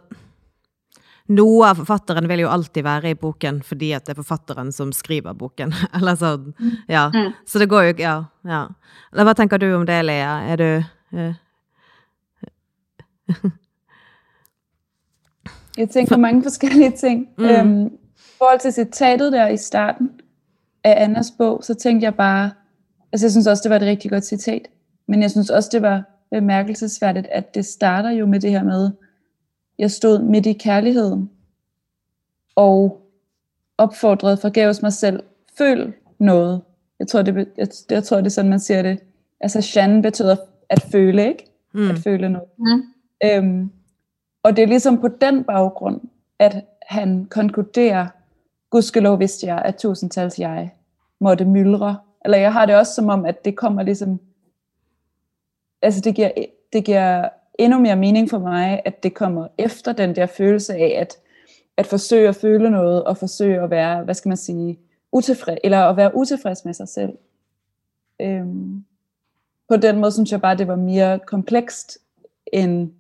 noe 1.33 1.69
av 1.71 1.81
forfatteren 1.83 2.29
vil 2.29 2.45
jo 2.45 2.51
alltid 2.51 2.85
være 2.85 3.13
i 3.13 3.19
boken 3.19 3.63
fordi 3.67 3.93
at 3.97 4.07
det 4.07 4.15
er 4.15 4.21
forfatteren 4.23 4.73
som 4.73 4.93
skriver 4.93 5.37
boken. 5.39 5.75
Eller 5.97 6.19
sånn. 6.19 6.53
Ja. 6.91 7.09
Mm. 7.15 7.33
Så 7.47 7.63
det 7.63 7.71
går 7.73 7.83
jo 7.91 7.95
Ja. 8.03 8.17
ja. 8.49 8.67
Eller 9.13 9.29
hva 9.29 9.35
tenker 9.39 9.59
du 9.59 9.73
om 9.77 9.87
det, 9.87 10.03
Lea? 10.05 10.35
Er 10.53 10.57
du 10.57 10.71
uh... 11.19 11.35
Jeg 15.77 15.89
tænker 15.91 16.17
mange 16.21 16.43
forskellige 16.43 16.91
ting. 16.91 17.29
Mm. 17.39 17.45
Øhm, 17.45 17.87
I 17.87 18.37
forhold 18.39 18.61
til 18.61 18.73
citatet 18.73 19.33
der 19.33 19.49
i 19.49 19.57
starten, 19.57 20.11
af 20.85 21.05
Annas 21.05 21.31
bog, 21.39 21.65
så 21.65 21.75
tænkte 21.75 22.05
jeg 22.05 22.15
bare, 22.15 22.51
altså 23.13 23.27
jeg 23.27 23.31
synes 23.31 23.47
også, 23.47 23.63
det 23.63 23.71
var 23.71 23.77
et 23.77 23.83
rigtig 23.83 24.11
godt 24.11 24.25
citat, 24.25 24.69
men 25.07 25.23
jeg 25.23 25.31
synes 25.31 25.51
også, 25.51 25.69
det 25.73 25.83
var 25.83 26.03
bemærkelsesværdigt, 26.31 27.27
at 27.27 27.55
det 27.55 27.67
starter 27.67 28.11
jo 28.11 28.27
med 28.27 28.41
det 28.41 28.51
her 28.51 28.63
med, 28.63 28.91
jeg 29.79 29.91
stod 29.91 30.23
midt 30.23 30.47
i 30.47 30.53
kærligheden, 30.53 31.31
og 32.55 33.03
opfordrede 33.79 34.37
forgæves 34.37 34.83
mig 34.83 34.93
selv, 34.93 35.23
føl 35.59 35.93
noget. 36.19 36.63
Jeg 36.99 37.09
tror, 37.09 37.23
det, 37.23 37.49
jeg, 37.57 37.69
jeg 37.91 38.05
tror, 38.05 38.17
det 38.17 38.27
er 38.27 38.31
sådan, 38.31 38.51
man 38.51 38.61
siger 38.61 38.83
det. 38.83 38.99
Altså, 39.41 39.61
Shan 39.61 40.03
betyder 40.03 40.37
at 40.69 40.83
føle, 40.83 41.29
ikke? 41.29 41.53
Mm. 41.75 41.91
At 41.91 41.99
føle 41.99 42.29
noget. 42.29 42.49
Mm. 42.59 42.83
Øhm, 43.25 43.71
og 44.43 44.57
det 44.57 44.63
er 44.63 44.67
ligesom 44.67 45.01
på 45.01 45.09
den 45.09 45.45
baggrund, 45.45 46.01
at 46.39 46.65
han 46.87 47.25
konkluderer, 47.25 48.07
gudskelov 48.71 49.19
vidste 49.19 49.47
jeg, 49.47 49.63
at 49.65 49.77
tusindtals 49.77 50.39
jeg 50.39 50.71
måtte 51.21 51.45
myldre. 51.45 51.97
Eller 52.25 52.39
jeg 52.39 52.53
har 52.53 52.67
det 52.67 52.77
også 52.77 52.95
som 52.95 53.09
om, 53.09 53.25
at 53.25 53.45
det 53.45 53.57
kommer 53.57 53.83
ligesom, 53.83 54.21
altså 55.83 56.01
det 56.01 56.15
giver, 56.15 56.31
det 56.73 56.85
giver 56.85 57.29
endnu 57.59 57.79
mere 57.79 57.97
mening 57.97 58.31
for 58.31 58.39
mig, 58.39 58.83
at 58.85 59.03
det 59.03 59.15
kommer 59.15 59.49
efter 59.59 59.93
den 59.93 60.17
der 60.17 60.27
følelse 60.27 60.75
af, 60.75 60.97
at, 61.01 61.17
at 61.77 61.87
forsøge 61.87 62.29
at 62.29 62.37
føle 62.37 62.71
noget, 62.71 63.05
og 63.05 63.17
forsøge 63.17 63.61
at 63.61 63.71
være, 63.71 64.05
hvad 64.05 64.15
skal 64.15 64.29
man 64.29 64.37
sige, 64.37 64.79
utilfreds, 65.13 65.59
eller 65.65 65.79
at 65.79 65.97
være 65.97 66.17
utilfreds 66.17 66.65
med 66.65 66.75
sig 66.75 66.89
selv. 66.89 67.13
Øhm, 68.21 68.85
på 69.69 69.77
den 69.77 69.99
måde 69.99 70.13
synes 70.13 70.33
jeg 70.33 70.41
bare, 70.41 70.57
det 70.57 70.69
var 70.69 70.77
mere 70.77 71.19
komplekst, 71.19 71.99
end, 72.53 72.91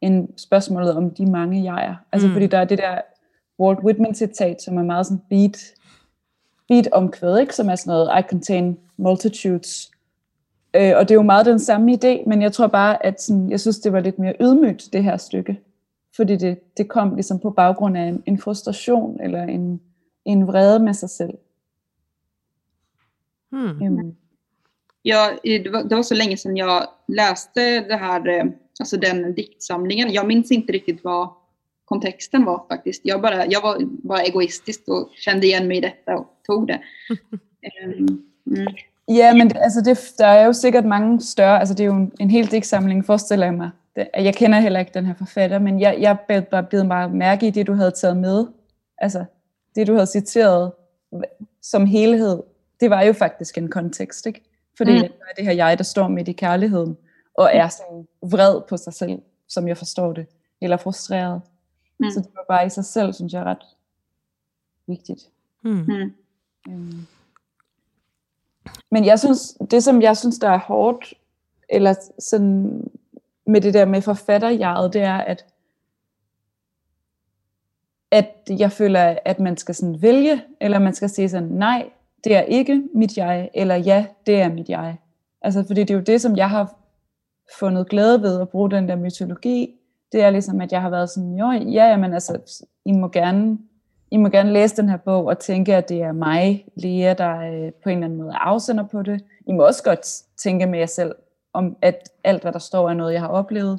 end 0.00 0.28
spørgsmålet 0.36 0.96
om 0.96 1.10
de 1.10 1.26
mange 1.26 1.64
jeger. 1.64 1.94
Altså 2.12 2.28
mm. 2.28 2.32
fordi 2.32 2.46
der 2.46 2.58
er 2.58 2.64
det 2.64 2.78
der 2.78 3.00
Walt 3.60 3.78
Whitman 3.78 4.14
citat, 4.14 4.62
som 4.62 4.78
er 4.78 4.82
meget 4.82 5.06
sådan 5.06 5.22
beat, 5.30 5.58
beat 6.72 6.88
omkvæd, 6.92 7.38
ikke? 7.38 7.54
som 7.54 7.68
er 7.68 7.76
sådan 7.76 7.90
noget, 7.90 8.10
I 8.18 8.22
contain 8.30 8.78
multitudes. 8.96 9.90
Øh, 10.76 10.92
og 10.96 11.08
det 11.08 11.10
er 11.10 11.14
jo 11.14 11.22
meget 11.22 11.46
den 11.46 11.58
samme 11.58 11.92
idé, 11.92 12.28
men 12.28 12.42
jeg 12.42 12.52
tror 12.52 12.66
bare, 12.66 13.06
at 13.06 13.22
sådan, 13.22 13.50
jeg 13.50 13.60
synes, 13.60 13.78
det 13.78 13.92
var 13.92 14.00
lidt 14.00 14.18
mere 14.18 14.34
ydmygt, 14.40 14.88
det 14.92 15.04
her 15.04 15.16
stykke. 15.16 15.60
Fordi 16.16 16.36
det, 16.36 16.76
det 16.76 16.88
kom 16.88 17.14
ligesom 17.14 17.38
på 17.40 17.50
baggrund 17.50 17.96
af 17.96 18.02
en, 18.02 18.22
en 18.26 18.38
frustration, 18.38 19.20
eller 19.20 19.42
en, 19.42 19.80
en 20.24 20.46
vrede 20.46 20.78
med 20.78 20.94
sig 20.94 21.10
selv. 21.10 21.34
Hmm. 23.50 24.14
Jag, 25.04 25.38
det, 25.44 25.72
var, 25.72 25.82
det 25.82 25.96
var 25.96 26.02
så 26.02 26.14
länge 26.14 26.36
sedan 26.36 26.56
jag 26.56 26.88
läste 27.08 27.88
det 27.88 27.96
här, 27.96 28.28
eh, 28.28 28.44
alltså 28.80 28.96
den 28.96 29.34
diktsamlingen. 29.34 30.12
Jag 30.12 30.26
minns 30.26 30.50
inte 30.50 30.72
riktigt 30.72 31.04
vad 31.04 31.28
kontexten 31.84 32.44
var 32.44 32.64
faktiskt. 32.68 33.00
Jag, 33.04 33.22
bara, 33.22 33.46
jag 33.46 33.62
var 33.62 33.78
bara 34.08 34.22
egoistisk 34.22 34.88
och 34.88 35.10
kände 35.24 35.46
igen 35.46 35.68
mig 35.68 35.76
i 35.76 35.80
detta 35.80 36.16
och 36.16 36.26
tog 36.46 36.66
det. 36.66 36.80
Ehm, 37.62 38.22
mm. 38.46 38.74
Ja, 39.08 39.34
men 39.34 39.48
det, 39.48 39.56
altså 39.56 39.80
det, 39.80 40.14
der 40.18 40.26
er 40.26 40.46
jo 40.46 40.52
sikkert 40.52 40.84
mange 40.84 41.20
større, 41.20 41.58
altså 41.58 41.74
det 41.74 41.84
er 41.84 41.86
jo 41.86 41.94
en, 41.94 42.12
en 42.20 42.30
hel 42.30 42.50
digtsamling, 42.50 43.06
forestiller 43.06 43.46
jeg 43.46 43.54
mig. 43.54 43.70
Det, 43.96 44.08
jeg 44.14 44.34
kender 44.34 44.60
heller 44.60 44.80
ikke 44.80 44.90
den 44.94 45.06
her 45.06 45.14
forfatter, 45.14 45.58
men 45.58 45.80
jeg, 45.80 45.96
jeg 46.00 46.16
blev 46.28 46.42
bare 46.42 46.62
blevet 46.62 46.86
meget 46.86 47.14
mærke 47.14 47.46
i 47.46 47.50
det, 47.50 47.66
du 47.66 47.72
havde 47.72 47.90
taget 47.90 48.16
med. 48.16 48.46
Altså 48.98 49.24
det, 49.74 49.86
du 49.86 49.92
havde 49.92 50.06
citeret 50.06 50.72
som 51.62 51.86
helhed, 51.86 52.42
det 52.80 52.90
var 52.90 53.02
jo 53.02 53.12
faktisk 53.12 53.58
en 53.58 53.70
kontekst, 53.70 54.26
ikke? 54.26 54.42
Fordi 54.76 54.92
mm. 54.92 54.98
det 54.98 55.10
er 55.30 55.34
det 55.36 55.44
her 55.44 55.52
jeg, 55.52 55.78
der 55.78 55.84
står 55.84 56.08
midt 56.08 56.28
i 56.28 56.32
kærligheden, 56.32 56.96
og 57.34 57.50
er 57.52 57.68
sådan 57.68 58.06
vred 58.22 58.60
på 58.68 58.76
sig 58.76 58.92
selv, 58.94 59.18
som 59.48 59.68
jeg 59.68 59.78
forstår 59.78 60.12
det, 60.12 60.26
eller 60.60 60.76
frustreret. 60.76 61.40
Mm. 62.06 62.10
Så 62.10 62.20
det 62.20 62.30
var 62.34 62.44
bare 62.48 62.66
i 62.66 62.70
sig 62.70 62.84
selv, 62.84 63.12
synes 63.12 63.32
jeg, 63.32 63.40
er 63.40 63.44
ret 63.44 63.64
vigtigt. 64.86 65.28
Hmm. 65.60 65.84
Mm. 65.88 66.12
Øhm. 66.68 67.06
Men 68.90 69.04
jeg 69.04 69.18
synes, 69.18 69.56
det 69.70 69.84
som 69.84 70.02
jeg 70.02 70.16
synes, 70.16 70.38
der 70.38 70.48
er 70.48 70.58
hårdt, 70.58 71.14
eller 71.68 71.94
sådan 72.18 72.90
med 73.46 73.60
det 73.60 73.74
der 73.74 73.84
med 73.84 74.02
forfatterjeget, 74.02 74.92
det 74.92 75.02
er, 75.02 75.16
at 75.16 75.46
at 78.12 78.36
jeg 78.58 78.72
føler, 78.72 79.16
at 79.24 79.40
man 79.40 79.56
skal 79.56 79.74
sådan 79.74 80.02
vælge, 80.02 80.42
eller 80.60 80.78
man 80.78 80.94
skal 80.94 81.10
sige 81.10 81.28
sådan, 81.28 81.48
nej, 81.48 81.90
det 82.24 82.36
er 82.36 82.40
ikke 82.40 82.82
mit 82.94 83.16
jeg, 83.16 83.50
eller 83.54 83.74
ja, 83.74 84.06
det 84.26 84.40
er 84.40 84.48
mit 84.48 84.68
jeg. 84.68 84.96
Altså, 85.42 85.64
fordi 85.66 85.80
det 85.80 85.90
er 85.90 85.94
jo 85.94 86.00
det, 86.00 86.20
som 86.20 86.36
jeg 86.36 86.50
har 86.50 86.74
fundet 87.58 87.88
glæde 87.88 88.22
ved 88.22 88.40
at 88.40 88.48
bruge 88.48 88.70
den 88.70 88.88
der 88.88 88.96
mytologi. 88.96 89.74
Det 90.12 90.22
er 90.22 90.30
ligesom, 90.30 90.60
at 90.60 90.72
jeg 90.72 90.82
har 90.82 90.90
været 90.90 91.10
sådan, 91.10 91.34
jo, 91.38 91.52
ja, 91.52 91.96
men 91.96 92.12
altså, 92.14 92.38
I 92.84 92.92
må 92.92 93.08
gerne, 93.08 93.58
I 94.10 94.16
må 94.16 94.28
gerne 94.28 94.52
læse 94.52 94.76
den 94.76 94.88
her 94.88 94.96
bog 94.96 95.24
og 95.26 95.38
tænke, 95.38 95.76
at 95.76 95.88
det 95.88 96.02
er 96.02 96.12
mig, 96.12 96.64
Lea, 96.76 97.14
der 97.14 97.36
øh, 97.38 97.72
på 97.82 97.88
en 97.88 97.96
eller 97.96 98.04
anden 98.04 98.18
måde 98.18 98.30
er 98.30 98.38
afsender 98.38 98.84
på 98.88 99.02
det. 99.02 99.24
I 99.48 99.52
må 99.52 99.66
også 99.66 99.82
godt 99.82 100.06
tænke 100.36 100.66
med 100.66 100.78
jer 100.78 100.86
selv, 100.86 101.14
om 101.52 101.76
at 101.82 102.08
alt, 102.24 102.42
hvad 102.42 102.52
der 102.52 102.58
står, 102.58 102.90
er 102.90 102.94
noget, 102.94 103.12
jeg 103.12 103.20
har 103.20 103.28
oplevet. 103.28 103.78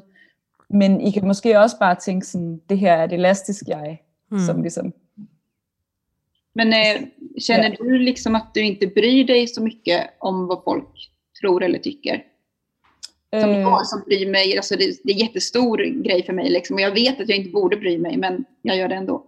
Men 0.70 1.00
I 1.00 1.10
kan 1.10 1.26
måske 1.26 1.58
også 1.60 1.78
bare 1.78 1.94
tænke 1.94 2.26
sådan, 2.26 2.60
det 2.68 2.78
her 2.78 2.92
er 2.92 3.04
et 3.04 3.12
elastisk 3.12 3.62
jeg, 3.68 4.00
Hmm. 4.28 4.38
som 4.38 4.62
ligesom 4.62 4.92
Men 6.54 6.68
eh, 6.72 7.08
känner 7.46 7.68
Ja. 7.68 7.74
du 7.78 7.84
liksom 7.90 8.34
att 8.34 8.54
du 8.54 8.60
inte 8.60 8.86
bryr 8.86 9.26
dig 9.26 9.48
så 9.48 9.62
mycket 9.62 10.06
om 10.20 10.48
vad 10.48 10.58
folk 10.64 10.88
tror 11.42 11.62
eller 11.62 11.78
tycker? 11.78 12.18
Som 13.40 13.50
Øh, 13.50 13.58
jag 13.60 13.86
som 13.86 14.02
bryr 14.08 14.30
mig, 14.30 14.56
alltså 14.56 14.76
det, 14.76 14.84
det 15.04 15.10
är 15.10 15.14
en 15.14 15.18
jättestor 15.26 15.76
grej 16.02 16.26
för 16.26 16.32
mig 16.32 16.50
liksom. 16.50 16.74
Och 16.74 16.80
jag 16.80 16.90
vet 16.90 17.20
att 17.20 17.28
jag 17.28 17.38
inte 17.38 17.50
borde 17.50 17.76
bry 17.76 17.98
mig, 17.98 18.16
men 18.16 18.44
jag 18.62 18.76
gör 18.76 18.88
det 18.88 18.94
ändå. 18.94 19.22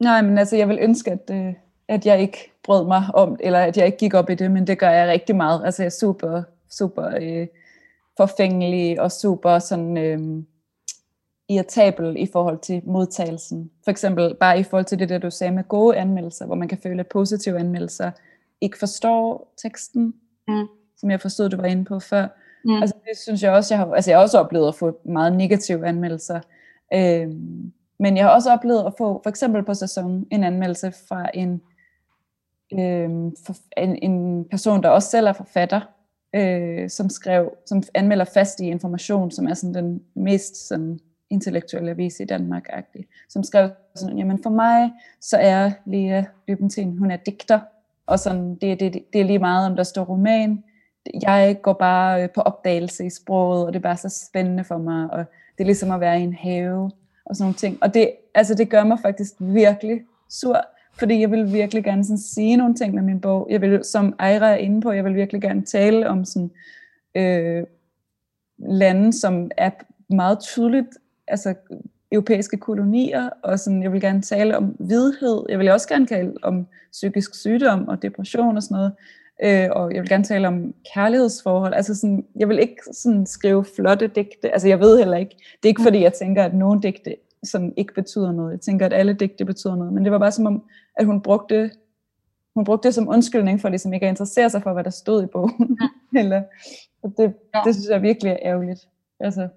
Nej, 0.00 0.22
men 0.22 0.38
altså, 0.38 0.56
jeg 0.56 0.68
vil 0.68 0.78
ønske, 0.80 1.10
at, 1.10 1.30
øh, 1.30 1.54
at 1.88 2.06
jeg 2.06 2.20
ikke 2.20 2.52
brød 2.62 2.86
mig 2.86 3.02
om, 3.14 3.36
eller 3.40 3.58
at 3.58 3.76
jeg 3.76 3.86
ikke 3.86 3.98
gik 3.98 4.14
op 4.14 4.30
i 4.30 4.34
det, 4.34 4.50
men 4.50 4.66
det 4.66 4.78
gør 4.78 4.90
jeg 4.90 5.08
rigtig 5.08 5.36
meget. 5.36 5.62
Altså, 5.64 5.82
jeg 5.82 5.86
er 5.86 5.90
super, 6.00 6.42
super 6.70 7.10
øh, 7.20 7.46
forfængelig 8.16 9.00
og 9.00 9.12
super 9.12 9.58
sådan 9.58 9.96
øh, 9.96 10.42
irritabel 11.48 12.16
i 12.18 12.26
forhold 12.32 12.58
til 12.58 12.82
modtagelsen. 12.84 13.70
For 13.84 13.90
eksempel 13.90 14.34
bare 14.40 14.60
i 14.60 14.62
forhold 14.62 14.84
til 14.84 14.98
det 14.98 15.08
der, 15.08 15.18
du 15.18 15.30
sagde 15.30 15.52
med 15.52 15.64
gode 15.68 15.96
anmeldelser, 15.96 16.46
hvor 16.46 16.54
man 16.54 16.68
kan 16.68 16.78
føle, 16.82 17.00
at 17.00 17.06
positive 17.06 17.58
anmeldelser 17.58 18.10
ikke 18.60 18.78
forstår 18.78 19.52
teksten, 19.62 20.14
Mm. 20.48 20.66
som 20.96 21.10
jeg 21.10 21.20
forstod, 21.20 21.48
du 21.48 21.56
var 21.56 21.64
inde 21.64 21.84
på 21.84 22.00
før. 22.00 22.26
Mm. 22.66 22.82
Altså 22.82 22.96
det 23.08 23.18
synes 23.18 23.42
jeg 23.42 23.52
også, 23.52 23.74
jeg 23.74 23.78
har, 23.78 23.94
altså 23.94 24.10
jeg 24.10 24.18
har 24.18 24.22
også 24.22 24.38
oplevet 24.38 24.68
at 24.68 24.74
få 24.74 25.00
meget 25.04 25.36
negative 25.36 25.86
anmeldelser. 25.86 26.40
Øhm, 26.94 27.72
men 27.98 28.16
jeg 28.16 28.24
har 28.24 28.30
også 28.30 28.52
oplevet 28.52 28.84
at 28.86 28.92
få, 28.98 29.20
for 29.22 29.30
eksempel 29.30 29.64
på 29.64 29.74
sæson, 29.74 30.26
en 30.30 30.44
anmeldelse 30.44 30.92
fra 31.08 31.30
en, 31.34 31.62
øhm, 32.72 33.36
for, 33.46 33.56
en, 33.76 33.98
en 34.02 34.44
person, 34.44 34.82
der 34.82 34.88
også 34.88 35.10
selv 35.10 35.26
er 35.26 35.32
forfatter, 35.32 35.80
øh, 36.34 36.90
som 36.90 37.08
skrev, 37.08 37.50
som 37.66 37.82
anmelder 37.94 38.24
fast 38.24 38.60
i 38.60 38.66
information, 38.66 39.30
som 39.30 39.46
er 39.46 39.54
sådan 39.54 39.74
den 39.74 40.02
mest 40.14 40.68
sådan, 40.68 41.00
intellektuelle 41.30 41.90
avis 41.90 42.20
i 42.20 42.24
Danmark, 42.24 42.68
-agtig, 42.68 43.26
som 43.28 43.42
skrev 43.42 43.70
sådan, 43.94 44.18
jamen 44.18 44.42
for 44.42 44.50
mig, 44.50 44.92
så 45.20 45.36
er 45.36 45.70
Lea 45.86 46.24
Løbentin, 46.48 46.98
hun 46.98 47.10
er 47.10 47.16
digter, 47.16 47.60
og 48.06 48.18
sådan, 48.18 48.54
det, 48.54 48.80
det, 48.80 49.04
det 49.12 49.20
er 49.20 49.24
lige 49.24 49.38
meget, 49.38 49.66
om 49.70 49.76
der 49.76 49.82
står 49.82 50.04
roman, 50.04 50.64
jeg 51.22 51.58
går 51.62 51.72
bare 51.72 52.22
øh, 52.22 52.30
på 52.30 52.40
opdagelse 52.40 53.06
i 53.06 53.10
sproget, 53.10 53.66
og 53.66 53.72
det 53.72 53.78
er 53.78 53.82
bare 53.82 53.96
så 53.96 54.26
spændende 54.28 54.64
for 54.64 54.78
mig, 54.78 55.10
og 55.10 55.18
det 55.58 55.60
er 55.60 55.64
ligesom 55.64 55.90
at 55.90 56.00
være 56.00 56.20
i 56.20 56.22
en 56.22 56.34
have, 56.34 56.90
og 57.24 57.36
sådan 57.36 57.44
nogle 57.44 57.54
ting. 57.54 57.78
Og 57.82 57.94
det, 57.94 58.10
altså, 58.34 58.54
det 58.54 58.70
gør 58.70 58.84
mig 58.84 58.98
faktisk 59.02 59.32
virkelig 59.38 60.00
sur, 60.30 60.60
fordi 60.98 61.20
jeg 61.20 61.30
vil 61.30 61.52
virkelig 61.52 61.84
gerne 61.84 62.04
sådan, 62.04 62.18
sige 62.18 62.56
nogle 62.56 62.74
ting 62.74 62.94
med 62.94 63.02
min 63.02 63.20
bog. 63.20 63.46
Jeg 63.50 63.60
vil, 63.60 63.84
som 63.84 64.14
Ejra 64.18 64.50
er 64.50 64.56
inde 64.56 64.80
på, 64.80 64.92
jeg 64.92 65.04
vil 65.04 65.14
virkelig 65.14 65.42
gerne 65.42 65.62
tale 65.62 66.08
om 66.08 66.24
sådan, 66.24 66.50
øh, 67.14 67.64
lande, 68.58 69.12
som 69.12 69.50
er 69.56 69.70
meget 70.10 70.40
tydeligt, 70.40 70.88
altså 71.28 71.54
europæiske 72.12 72.56
kolonier, 72.56 73.30
og 73.42 73.58
sådan, 73.58 73.82
jeg 73.82 73.92
vil 73.92 74.00
gerne 74.00 74.22
tale 74.22 74.56
om 74.56 74.76
vidhed, 74.78 75.42
jeg 75.48 75.58
vil 75.58 75.70
også 75.70 75.88
gerne 75.88 76.06
tale 76.06 76.32
om 76.42 76.66
psykisk 76.92 77.34
sygdom 77.34 77.88
og 77.88 78.02
depression 78.02 78.56
og 78.56 78.62
sådan 78.62 78.74
noget, 78.74 78.92
øh, 79.44 79.68
og 79.70 79.94
jeg 79.94 80.02
vil 80.02 80.08
gerne 80.08 80.24
tale 80.24 80.48
om 80.48 80.74
kærlighedsforhold, 80.94 81.74
altså 81.74 81.94
sådan, 81.94 82.26
jeg 82.36 82.48
vil 82.48 82.58
ikke 82.58 82.76
sådan 82.92 83.26
skrive 83.26 83.64
flotte 83.76 84.06
digte, 84.06 84.50
altså 84.52 84.68
jeg 84.68 84.80
ved 84.80 84.98
heller 84.98 85.16
ikke, 85.16 85.36
det 85.36 85.64
er 85.64 85.68
ikke 85.68 85.82
fordi 85.82 86.00
jeg 86.00 86.12
tænker, 86.12 86.44
at 86.44 86.54
nogle 86.54 86.82
digte 86.82 87.16
som 87.44 87.72
ikke 87.76 87.94
betyder 87.94 88.32
noget, 88.32 88.52
jeg 88.52 88.60
tænker, 88.60 88.86
at 88.86 88.92
alle 88.92 89.12
digte 89.12 89.44
betyder 89.44 89.76
noget, 89.76 89.92
men 89.92 90.04
det 90.04 90.12
var 90.12 90.18
bare 90.18 90.32
som 90.32 90.46
om, 90.46 90.62
at 90.96 91.06
hun 91.06 91.20
brugte 91.20 91.70
hun 92.54 92.64
brugte 92.64 92.86
det 92.88 92.94
som 92.94 93.08
undskyldning 93.08 93.60
for 93.60 93.68
ligesom 93.68 93.92
ikke 93.92 94.06
at 94.06 94.10
interessere 94.10 94.50
sig 94.50 94.62
for, 94.62 94.72
hvad 94.72 94.84
der 94.84 94.90
stod 94.90 95.22
i 95.22 95.26
bogen. 95.26 95.78
Eller, 96.20 96.42
og 97.02 97.12
det, 97.18 97.34
Ja. 97.54 97.60
det 97.64 97.74
synes 97.74 97.88
jeg 97.88 98.02
virkelig 98.02 98.30
er 98.32 98.38
ærgerligt. 98.42 98.80
Altså, 99.20 99.48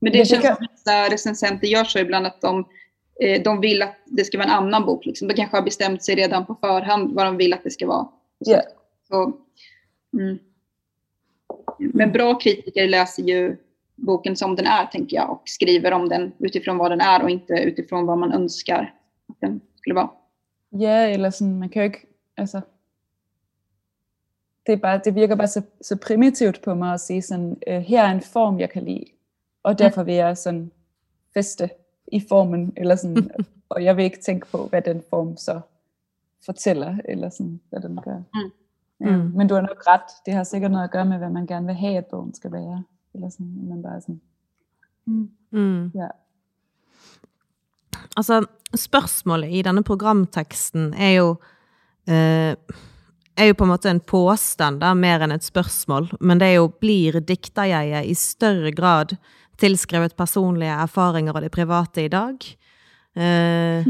Men 0.00 0.12
det 0.12 0.18
Ja, 0.18 0.22
det 0.22 0.28
känns 0.30 0.42
kan- 0.46 0.56
som 0.56 0.94
att 1.06 1.12
recensenter 1.12 1.66
gör 1.68 1.84
så 1.84 1.98
ibland 1.98 2.26
att 2.26 2.40
de, 2.42 2.64
eh, 3.22 3.42
de 3.42 3.60
vill 3.60 3.82
att 3.82 3.94
det 4.06 4.24
ska 4.24 4.38
vara 4.38 4.48
en 4.48 4.54
annan 4.54 4.86
bok. 4.86 5.04
Liksom. 5.06 5.28
De 5.28 5.34
kanske 5.34 5.56
har 5.56 5.64
bestämt 5.64 6.04
sig 6.04 6.14
redan 6.14 6.46
på 6.46 6.54
förhand 6.60 7.14
vad 7.14 7.26
de 7.26 7.36
vill 7.36 7.52
att 7.52 7.64
det 7.64 7.70
ska 7.70 7.86
vara. 7.86 8.06
Ja. 8.38 8.60
Så, 9.10 9.32
mm. 10.12 10.38
Men 11.78 12.12
bra 12.12 12.38
kritiker 12.38 12.88
läser 12.88 13.22
ju 13.22 13.56
boken 13.94 14.36
som 14.36 14.56
den 14.56 14.66
är, 14.66 14.86
tänker 14.86 15.16
jag, 15.16 15.30
och 15.30 15.42
skriver 15.44 15.92
om 15.92 16.08
den 16.08 16.32
utifrån 16.38 16.78
vad 16.78 16.90
den 16.90 17.00
är 17.00 17.22
och 17.22 17.30
inte 17.30 17.52
utifrån 17.52 18.06
vad 18.06 18.18
man 18.18 18.32
önskar 18.32 18.94
att 19.28 19.40
den 19.40 19.60
skulle 19.76 19.94
vara. 19.94 20.10
ja, 20.70 20.90
eller 20.90 21.30
sådan, 21.30 21.58
man 21.58 21.68
kan 21.68 21.82
jo 21.82 21.86
ikke, 21.86 22.06
altså, 22.36 22.60
det, 24.66 24.72
er 24.72 24.76
bare, 24.76 25.00
det 25.04 25.14
virker 25.14 25.36
bare 25.36 25.48
så, 25.48 25.62
så 25.80 25.96
primitivt 25.96 26.62
på 26.62 26.74
mig 26.74 26.94
at 26.94 27.00
sige 27.00 27.22
sådan, 27.22 27.56
øh, 27.66 27.80
her 27.80 28.02
er 28.02 28.10
en 28.10 28.20
form, 28.20 28.60
jeg 28.60 28.70
kan 28.70 28.84
lide, 28.84 29.04
og 29.62 29.78
derfor 29.78 30.02
vil 30.02 30.14
jeg 30.14 30.36
sådan 30.36 30.70
feste 31.34 31.70
i 32.12 32.20
formen, 32.28 32.72
eller 32.76 32.96
sådan, 32.96 33.30
og 33.68 33.84
jeg 33.84 33.96
vil 33.96 34.04
ikke 34.04 34.20
tænke 34.20 34.46
på, 34.46 34.66
hvad 34.66 34.82
den 34.82 35.02
form 35.10 35.36
så 35.36 35.60
fortæller, 36.44 36.96
eller 37.04 37.28
sådan, 37.28 37.60
hvad 37.70 37.80
den 37.80 38.00
gør. 38.04 38.16
Mm. 38.16 38.50
Ja, 39.00 39.16
Mm. 39.16 39.32
men 39.36 39.48
du 39.48 39.54
har 39.54 39.60
nok 39.62 39.86
ret, 39.86 40.10
det 40.26 40.34
har 40.34 40.44
sikkert 40.44 40.70
noget 40.70 40.84
at 40.84 40.90
gøre 40.90 41.04
med, 41.04 41.18
hvad 41.18 41.30
man 41.30 41.46
gerne 41.46 41.66
vil 41.66 41.74
have, 41.74 41.96
at 41.96 42.06
bogen 42.10 42.34
skal 42.34 42.52
være, 42.52 42.82
eller 43.14 43.28
sådan, 43.30 43.68
man 43.68 43.82
bare 43.82 44.00
sådan, 44.00 44.20
mm, 45.06 45.28
Mm. 45.50 45.90
ja. 45.94 46.08
Altså, 48.16 48.44
spørsmålet 48.74 49.50
i 49.52 49.62
denne 49.62 49.82
programteksten 49.86 50.94
er 50.94 51.10
jo 51.10 51.36
eh, 52.08 52.54
er 53.36 53.46
jo 53.46 53.54
på 53.56 53.64
en 53.64 53.70
måte 53.70 53.90
en 53.90 54.00
påstand, 54.00 54.80
da, 54.82 54.94
mer 54.94 55.22
enn 55.24 55.32
et 55.32 55.44
spørsmål. 55.44 56.10
Men 56.20 56.40
det 56.40 56.48
er 56.48 56.58
jo 56.58 56.66
blir 56.80 57.20
dikterjeget 57.20 58.06
i 58.10 58.14
større 58.14 58.72
grad 58.72 59.14
tilskrevet 59.58 60.16
personlige 60.16 60.70
erfaringer 60.82 61.32
og 61.32 61.42
det 61.42 61.50
private 61.52 62.04
i 62.04 62.08
dag? 62.08 62.36
Eh, 63.16 63.86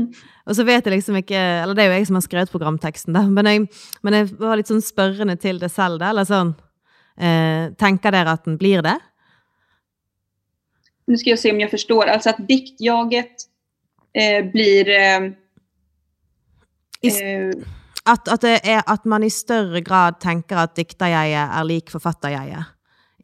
og 0.46 0.54
så 0.56 0.64
vet 0.64 0.86
jeg 0.86 0.94
liksom 0.94 1.16
ikke 1.20 1.36
Eller 1.36 1.74
det 1.76 1.82
er 1.84 1.90
jo 1.90 1.96
jeg 1.98 2.06
som 2.08 2.16
har 2.16 2.22
skrevet 2.24 2.50
programteksten, 2.50 3.12
da. 3.12 3.20
Men 3.28 3.46
jeg, 3.46 3.66
men 4.02 4.14
jeg 4.16 4.30
var 4.40 4.56
litt 4.56 4.70
sånn 4.70 4.80
spørrende 4.80 5.36
til 5.36 5.58
det 5.60 5.68
selv, 5.70 5.98
da. 6.00 6.08
Eller 6.14 6.24
sånn 6.24 6.54
eh, 7.20 7.68
Tenker 7.76 8.10
dere 8.16 8.32
at 8.32 8.44
den 8.48 8.56
blir 8.56 8.80
det? 8.82 8.96
Nu 11.06 11.16
ska 11.18 11.30
jag 11.30 11.38
se 11.38 11.52
om 11.52 11.60
jag 11.60 11.70
förstår. 11.70 12.06
Alltså 12.06 12.30
att 12.30 12.48
diktjaget 12.48 13.32
eh, 14.12 14.44
blir... 14.52 14.88
Eh, 14.88 15.20
I 17.02 17.08
s- 17.08 17.20
eh, 17.20 17.50
at, 18.04 18.28
at, 18.28 18.40
det 18.40 18.60
er, 18.64 18.82
at 18.86 19.04
man 19.04 19.22
i 19.22 19.30
større 19.30 19.80
grad 19.84 20.16
tenker 20.20 20.56
at 20.64 20.76
dikterjeget 20.76 21.52
er 21.60 21.64
lik 21.68 21.90
forfatterjeget 21.92 22.64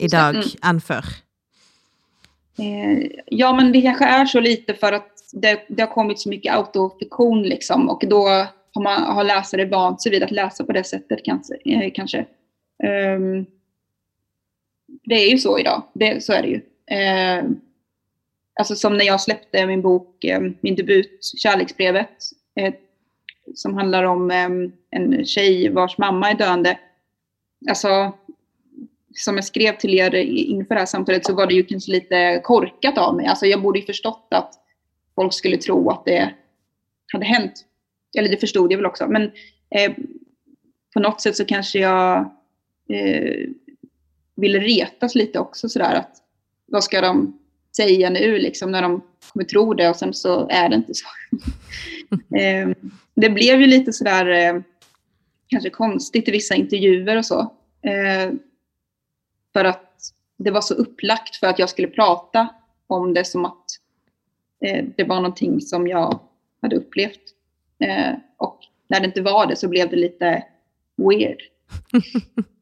i 0.00 0.08
dag 0.12 0.34
Mm. 0.36 0.50
enn 0.62 0.80
før. 0.80 1.04
Eh, 2.58 3.08
ja, 3.30 3.52
men 3.52 3.72
det 3.72 3.82
kanske 3.82 4.04
är 4.04 4.26
så 4.26 4.40
lite 4.40 4.74
för 4.74 4.92
att 4.92 5.15
det, 5.40 5.64
det 5.68 5.82
har 5.82 5.90
kommit 5.90 6.20
så 6.20 6.28
mycket 6.28 6.54
autofiktion 6.54 7.42
liksom 7.42 7.88
och 7.88 8.04
då 8.06 8.28
har, 8.74 8.82
man, 8.82 9.02
har 9.02 9.24
läsare 9.24 9.64
vant 9.64 10.02
sig 10.02 10.12
vid 10.12 10.22
att 10.22 10.30
läsa 10.30 10.64
på 10.64 10.72
det 10.72 10.84
sättet 10.84 11.24
kanske. 11.24 11.54
Eh, 11.64 11.92
kanske. 11.94 12.26
Ehm, 12.84 13.46
det 15.04 15.14
är 15.14 15.30
ju 15.30 15.38
så 15.38 15.58
idag, 15.58 15.82
det, 15.92 16.24
så 16.24 16.32
är 16.32 16.42
det 16.42 16.48
ju. 16.48 16.60
Eh, 16.96 17.44
alltså 18.60 18.74
som 18.74 18.96
när 18.96 19.04
jag 19.04 19.20
släppte 19.20 19.66
min 19.66 19.82
bok, 19.82 20.24
eh, 20.24 20.40
min 20.60 20.74
debut, 20.74 21.24
Kärleksbrevet, 21.38 22.10
eh, 22.54 22.74
som 23.54 23.74
handlar 23.74 24.04
om 24.04 24.30
eh, 24.30 24.48
en 24.90 25.24
tjej 25.24 25.68
vars 25.68 25.98
mamma 25.98 26.30
är 26.30 26.34
döende. 26.34 26.78
Alltså, 27.68 28.12
som 29.14 29.34
jag 29.34 29.44
skrev 29.44 29.76
till 29.76 29.94
er 29.94 30.14
inför 30.14 30.74
det 30.74 30.80
här 30.80 30.86
samtalet 30.86 31.26
så 31.26 31.34
var 31.34 31.46
det 31.46 31.54
ju 31.54 31.64
kanske 31.64 31.92
lite 31.92 32.40
korkat 32.44 32.98
av 32.98 33.16
mig. 33.16 33.26
Alltså 33.26 33.46
jag 33.46 33.62
borde 33.62 33.78
ju 33.78 33.86
förstått 33.86 34.28
att 34.30 34.65
folk 35.16 35.34
skulle 35.34 35.56
tro 35.56 35.90
att 35.90 36.04
det 36.04 36.34
hade 37.12 37.24
hänt. 37.24 37.64
Eller 38.18 38.28
det 38.28 38.36
förstod 38.36 38.72
jag 38.72 38.76
väl 38.76 38.86
också. 38.86 39.06
Men 39.08 39.22
eh, 39.70 39.92
på 40.94 41.00
något 41.00 41.20
sätt 41.20 41.36
så 41.36 41.44
kanske 41.44 41.78
jag 41.78 42.18
eh, 42.88 43.48
ville 44.36 44.58
retas 44.58 45.14
lite 45.14 45.38
också 45.38 45.68
sådär 45.68 45.94
att 45.94 46.22
vad 46.66 46.84
ska 46.84 47.00
de 47.00 47.38
säga 47.76 48.10
nu 48.10 48.38
liksom 48.38 48.70
när 48.70 48.82
de 48.82 49.02
kommer 49.32 49.44
tro 49.44 49.74
det 49.74 49.88
och 49.88 49.96
sen 49.96 50.14
så 50.14 50.48
är 50.48 50.68
det 50.68 50.76
inte 50.76 50.92
så. 50.94 51.06
eh, 52.36 52.68
det 53.14 53.30
blev 53.30 53.60
ju 53.60 53.66
lite 53.66 53.92
sådär 53.92 54.26
eh, 54.26 54.60
kanske 55.48 55.70
konstigt 55.70 56.28
i 56.28 56.30
vissa 56.30 56.54
intervjuer 56.54 57.16
och 57.16 57.26
så. 57.26 57.40
Eh, 57.82 58.32
för 59.52 59.64
att 59.64 59.92
det 60.36 60.50
var 60.50 60.60
så 60.60 60.74
upplagt 60.74 61.36
för 61.36 61.46
att 61.46 61.58
jag 61.58 61.68
skulle 61.68 61.88
prata 61.88 62.48
om 62.86 63.14
det 63.14 63.24
som 63.24 63.44
att 63.44 63.64
det 64.96 65.04
var 65.04 65.16
någonting 65.16 65.60
som 65.60 65.86
jag 65.86 66.20
hade 66.62 66.76
upplevt. 66.76 67.20
Eh, 67.78 68.14
och 68.36 68.58
när 68.88 69.00
det 69.00 69.06
inte 69.06 69.22
var 69.22 69.46
det 69.46 69.56
så 69.56 69.68
blev 69.68 69.90
det 69.90 69.96
lite 69.96 70.44
weird. 70.96 71.38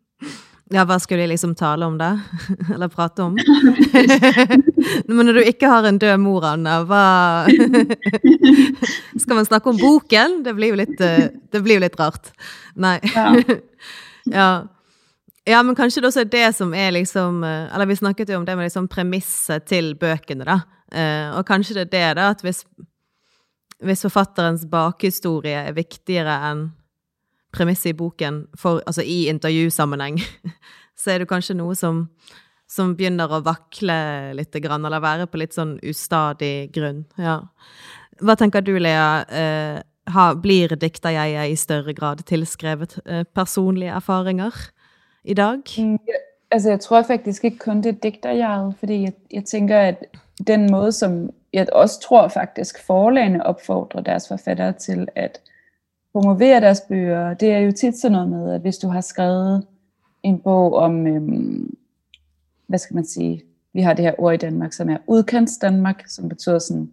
Ja, 0.72 0.86
hva 0.88 0.96
skulle 0.98 1.26
jeg 1.26 1.34
liksom 1.34 1.52
tale 1.54 1.86
om 1.86 1.98
da? 2.00 2.08
Eller 2.74 2.88
prate 2.88 3.22
om? 3.22 3.36
Men 5.06 5.26
når 5.28 5.36
du 5.36 5.42
ikke 5.44 5.68
har 5.68 5.84
en 5.84 5.98
død 6.00 6.22
mor, 6.22 6.46
Anna, 6.48 6.78
hva 6.88 7.04
Skal 9.20 9.36
man 9.36 9.46
snakke 9.46 9.70
om 9.70 9.78
boken? 9.78 10.40
Det 10.42 10.54
blir 10.56 10.72
jo 10.72 10.78
litt, 10.80 10.96
eh, 11.04 11.28
det 11.52 11.60
blir 11.62 11.78
jo 11.78 11.84
litt 11.84 12.00
rart. 12.00 12.32
Nei. 12.74 12.96
Ja. 14.32 14.64
ja. 15.44 15.60
men 15.62 15.76
kanskje 15.76 16.00
det 16.00 16.08
også 16.08 16.24
er 16.24 16.32
det 16.32 16.48
som 16.56 16.72
er 16.74 16.94
liksom 16.96 17.44
eh, 17.44 17.68
Eller 17.68 17.92
vi 17.92 18.00
snakket 18.00 18.32
jo 18.32 18.40
om 18.40 18.48
det 18.48 18.56
med 18.56 18.66
liksom 18.66 18.88
premisset 18.88 19.68
til 19.68 19.92
bøkene, 20.00 20.48
da. 20.48 20.62
Eh, 20.92 21.36
Og 21.36 21.44
kanskje 21.46 21.74
det 21.74 21.86
er 21.94 22.14
det, 22.14 22.16
da, 22.16 22.30
at 22.30 22.42
hvis, 22.44 22.64
hvis 23.84 24.04
forfatterens 24.06 24.66
bakhistorie 24.70 25.66
er 25.68 25.76
viktigere 25.76 26.36
enn 26.50 26.68
premisset 27.54 27.92
i 27.92 27.96
boken, 27.96 28.46
for, 28.58 28.82
altså 28.86 29.02
i 29.02 29.28
intervjusammenheng, 29.30 30.18
så 31.00 31.14
er 31.14 31.22
det 31.22 31.30
kanskje 31.30 31.54
noe 31.54 31.74
som, 31.78 32.08
som 32.66 32.96
begynner 32.98 33.30
å 33.30 33.42
vakle 33.46 34.34
litt, 34.34 34.54
grann, 34.62 34.84
eller 34.84 35.02
være 35.02 35.26
på 35.30 35.38
litt 35.38 35.54
sånn 35.54 35.76
ustadig 35.82 36.72
grunn. 36.74 37.04
Ja. 37.18 37.40
Hva 38.22 38.36
tenker 38.38 38.62
du, 38.62 38.74
Lea? 38.78 39.24
Eh, 39.30 39.80
ha, 40.14 40.26
blir 40.36 40.74
dikterjeget 40.76 41.48
i 41.48 41.56
større 41.56 41.94
grad 41.96 42.20
tilskrevet 42.28 42.98
eh, 43.06 43.24
personlige 43.24 43.94
erfaringer 43.96 44.58
i 45.24 45.34
dag? 45.38 45.62
Mm, 45.78 45.98
Altså, 46.54 46.70
jeg 46.70 46.80
tror 46.80 47.02
faktisk 47.02 47.44
ikke 47.44 47.58
kun 47.58 47.80
det 47.82 47.94
er 47.94 47.98
digterjeget, 48.02 48.74
fordi 48.78 49.02
jeg, 49.02 49.12
jeg 49.32 49.44
tænker, 49.44 49.78
at 49.78 50.04
den 50.46 50.70
måde, 50.70 50.92
som 50.92 51.30
jeg 51.52 51.66
også 51.72 52.00
tror 52.00 52.28
faktisk 52.28 52.86
forlagene 52.86 53.46
opfordrer 53.46 54.00
deres 54.00 54.28
forfattere 54.28 54.72
til 54.72 55.08
at 55.14 55.40
promovere 56.12 56.60
deres 56.60 56.80
bøger, 56.80 57.34
det 57.34 57.52
er 57.52 57.58
jo 57.58 57.72
tit 57.72 57.98
sådan 57.98 58.12
noget 58.12 58.28
med, 58.28 58.54
at 58.54 58.60
hvis 58.60 58.78
du 58.78 58.88
har 58.88 59.00
skrevet 59.00 59.66
en 60.22 60.38
bog 60.38 60.74
om, 60.74 61.06
øhm, 61.06 61.76
hvad 62.66 62.78
skal 62.78 62.94
man 62.94 63.04
sige, 63.04 63.42
vi 63.72 63.80
har 63.80 63.94
det 63.94 64.04
her 64.04 64.14
ord 64.18 64.34
i 64.34 64.36
Danmark, 64.36 64.72
som 64.72 64.90
er 64.90 64.96
udkants 65.06 65.58
Danmark, 65.58 66.02
som 66.06 66.28
betyder 66.28 66.58
sådan 66.58 66.92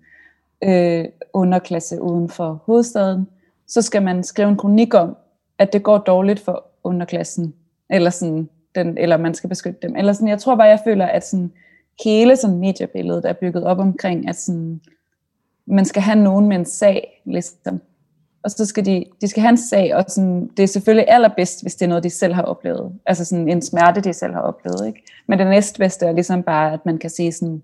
øh, 0.63 1.05
underklasse 1.33 2.01
uden 2.01 2.29
for 2.29 2.63
hovedstaden, 2.65 3.27
så 3.67 3.81
skal 3.81 4.03
man 4.03 4.23
skrive 4.23 4.49
en 4.49 4.57
kronik 4.57 4.93
om, 4.93 5.17
at 5.57 5.73
det 5.73 5.83
går 5.83 5.97
dårligt 5.97 6.39
for 6.39 6.65
underklassen, 6.83 7.53
eller 7.89 8.09
sådan, 8.09 8.49
den, 8.75 8.97
eller 8.97 9.17
man 9.17 9.33
skal 9.33 9.49
beskytte 9.49 9.87
dem. 9.87 9.95
Eller 9.95 10.13
sådan, 10.13 10.27
jeg 10.27 10.39
tror 10.39 10.55
bare, 10.55 10.67
jeg 10.67 10.79
føler, 10.83 11.05
at 11.05 11.27
sådan, 11.27 11.51
hele 12.03 12.35
sådan 12.35 12.57
mediebilledet 12.57 13.25
er 13.25 13.33
bygget 13.33 13.63
op 13.63 13.79
omkring, 13.79 14.29
at 14.29 14.35
sådan, 14.35 14.81
man 15.65 15.85
skal 15.85 16.01
have 16.01 16.19
nogen 16.19 16.47
med 16.47 16.57
en 16.57 16.65
sag, 16.65 17.21
ligesom. 17.25 17.81
Og 18.43 18.51
så 18.51 18.65
skal 18.65 18.85
de, 18.85 19.05
de 19.21 19.27
skal 19.27 19.41
have 19.41 19.49
en 19.49 19.57
sag, 19.57 19.95
og 19.95 20.05
sådan, 20.07 20.49
det 20.57 20.63
er 20.63 20.67
selvfølgelig 20.67 21.05
allerbedst, 21.09 21.61
hvis 21.61 21.75
det 21.75 21.85
er 21.85 21.89
noget, 21.89 22.03
de 22.03 22.09
selv 22.09 22.33
har 22.33 22.41
oplevet. 22.41 22.91
Altså 23.05 23.25
sådan 23.25 23.49
en 23.49 23.61
smerte, 23.61 24.01
de 24.01 24.13
selv 24.13 24.33
har 24.33 24.41
oplevet. 24.41 24.87
Ikke? 24.87 25.03
Men 25.27 25.39
det 25.39 25.47
næstbedste 25.47 26.05
er 26.05 26.11
ligesom 26.11 26.43
bare, 26.43 26.73
at 26.73 26.85
man 26.85 26.97
kan 26.97 27.09
sige 27.09 27.31
sådan, 27.31 27.61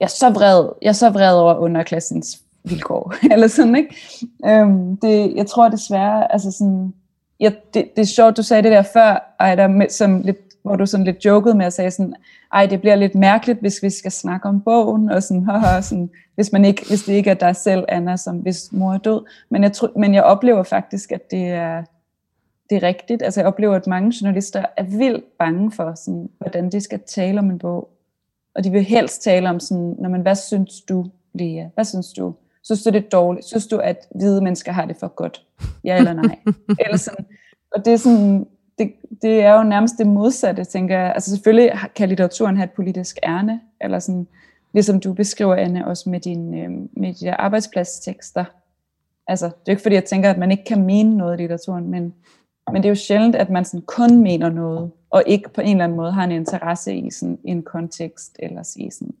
jeg 0.00 0.06
er 0.06 0.10
så 0.10 0.30
vred, 0.30 0.68
jeg 0.82 0.88
er 0.88 0.92
så 0.92 1.10
vred 1.10 1.36
over 1.36 1.54
underklassens 1.54 2.42
vilkår, 2.64 3.14
eller 3.32 3.46
sådan, 3.46 3.76
ikke? 3.76 3.96
Øhm, 4.46 4.96
det, 4.96 5.36
jeg 5.36 5.46
tror 5.46 5.68
desværre, 5.68 6.32
altså 6.32 6.50
sådan, 6.50 6.94
ja, 7.40 7.52
det, 7.74 7.90
det 7.96 8.02
er 8.02 8.06
sjovt, 8.06 8.36
du 8.36 8.42
sagde 8.42 8.62
det 8.62 8.72
der 8.72 8.82
før, 8.82 9.34
Ejda, 9.40 9.68
med, 9.68 9.88
som 9.88 10.20
lidt, 10.20 10.53
hvor 10.64 10.76
du 10.76 10.86
sådan 10.86 11.04
lidt 11.04 11.24
jokede 11.24 11.54
med 11.54 11.66
at 11.66 11.72
sige 11.72 11.90
sådan, 11.90 12.14
ej, 12.52 12.66
det 12.66 12.80
bliver 12.80 12.96
lidt 12.96 13.14
mærkeligt, 13.14 13.60
hvis 13.60 13.82
vi 13.82 13.90
skal 13.90 14.12
snakke 14.12 14.48
om 14.48 14.60
bogen, 14.60 15.10
og 15.10 15.22
sådan, 15.22 15.44
haha, 15.50 15.80
sådan 15.80 16.10
hvis, 16.34 16.52
man 16.52 16.64
ikke, 16.64 16.84
hvis 16.88 17.02
det 17.02 17.12
ikke 17.12 17.30
er 17.30 17.34
dig 17.34 17.56
selv, 17.56 17.84
Anna, 17.88 18.16
som 18.16 18.36
hvis 18.36 18.72
mor 18.72 18.94
er 18.94 18.98
død. 18.98 19.26
Men 19.48 19.62
jeg, 19.62 19.72
tror, 19.72 19.90
men 19.96 20.14
jeg 20.14 20.22
oplever 20.22 20.62
faktisk, 20.62 21.12
at 21.12 21.30
det 21.30 21.46
er, 21.48 21.84
det 22.70 22.76
er 22.76 22.82
rigtigt. 22.82 23.22
Altså 23.22 23.40
jeg 23.40 23.48
oplever, 23.48 23.74
at 23.74 23.86
mange 23.86 24.12
journalister 24.20 24.64
er 24.76 24.82
vildt 24.82 25.24
bange 25.38 25.72
for, 25.72 25.94
sådan, 25.94 26.28
hvordan 26.38 26.70
de 26.70 26.80
skal 26.80 27.00
tale 27.06 27.38
om 27.38 27.50
en 27.50 27.58
bog. 27.58 27.88
Og 28.54 28.64
de 28.64 28.70
vil 28.70 28.82
helst 28.82 29.22
tale 29.22 29.50
om 29.50 29.60
sådan, 29.60 29.96
når 29.98 30.08
man, 30.08 30.20
hvad 30.20 30.34
synes 30.34 30.80
du, 30.80 31.06
Lea? 31.34 31.64
Hvad 31.74 31.84
synes 31.84 32.12
du? 32.12 32.34
Synes 32.62 32.82
du, 32.82 32.90
det 32.90 33.04
er 33.04 33.08
dårligt? 33.08 33.46
Synes 33.46 33.66
du, 33.66 33.76
at 33.76 34.08
hvide 34.14 34.40
mennesker 34.40 34.72
har 34.72 34.84
det 34.86 34.96
for 35.00 35.08
godt? 35.08 35.46
Ja 35.84 35.96
eller 35.96 36.12
nej? 36.12 36.38
eller 36.84 36.96
sådan, 36.96 37.26
og 37.74 37.84
det 37.84 37.92
er 37.92 37.96
sådan, 37.96 38.46
det, 38.78 38.92
det 39.22 39.40
er 39.40 39.54
jo 39.54 39.62
nærmest 39.62 39.98
det 39.98 40.06
modsatte, 40.06 40.64
tænker 40.64 40.98
jeg. 40.98 41.12
Altså 41.14 41.30
selvfølgelig 41.30 41.72
kan 41.96 42.08
litteraturen 42.08 42.56
have 42.56 42.64
et 42.64 42.72
politisk 42.72 43.18
ærne, 43.22 43.60
eller 43.80 43.98
sådan, 43.98 44.26
ligesom 44.72 45.00
du 45.00 45.12
beskriver, 45.12 45.54
Anne, 45.54 45.86
også 45.86 46.10
med, 46.10 46.20
din, 46.20 46.54
øh, 46.54 46.70
med 46.92 47.14
de 47.14 47.26
der 47.26 47.36
arbejdspladstekster. 47.36 48.44
Altså, 49.26 49.46
det 49.46 49.52
er 49.52 49.62
jo 49.68 49.72
ikke 49.72 49.82
fordi, 49.82 49.94
jeg 49.94 50.04
tænker, 50.04 50.30
at 50.30 50.38
man 50.38 50.50
ikke 50.50 50.64
kan 50.64 50.84
mene 50.84 51.16
noget 51.16 51.34
i 51.34 51.42
litteraturen, 51.42 51.90
men, 51.90 52.14
men 52.72 52.82
det 52.82 52.84
er 52.84 52.90
jo 52.90 52.94
sjældent, 52.94 53.36
at 53.36 53.50
man 53.50 53.64
sådan 53.64 53.82
kun 53.86 54.22
mener 54.22 54.48
noget, 54.48 54.90
og 55.10 55.22
ikke 55.26 55.48
på 55.48 55.60
en 55.60 55.68
eller 55.68 55.84
anden 55.84 55.96
måde 55.96 56.12
har 56.12 56.24
en 56.24 56.32
interesse 56.32 56.94
i 56.94 57.10
sådan 57.10 57.38
en 57.44 57.62
kontekst, 57.62 58.36
eller 58.38 58.74
i 58.76 58.90
sådan, 58.90 59.14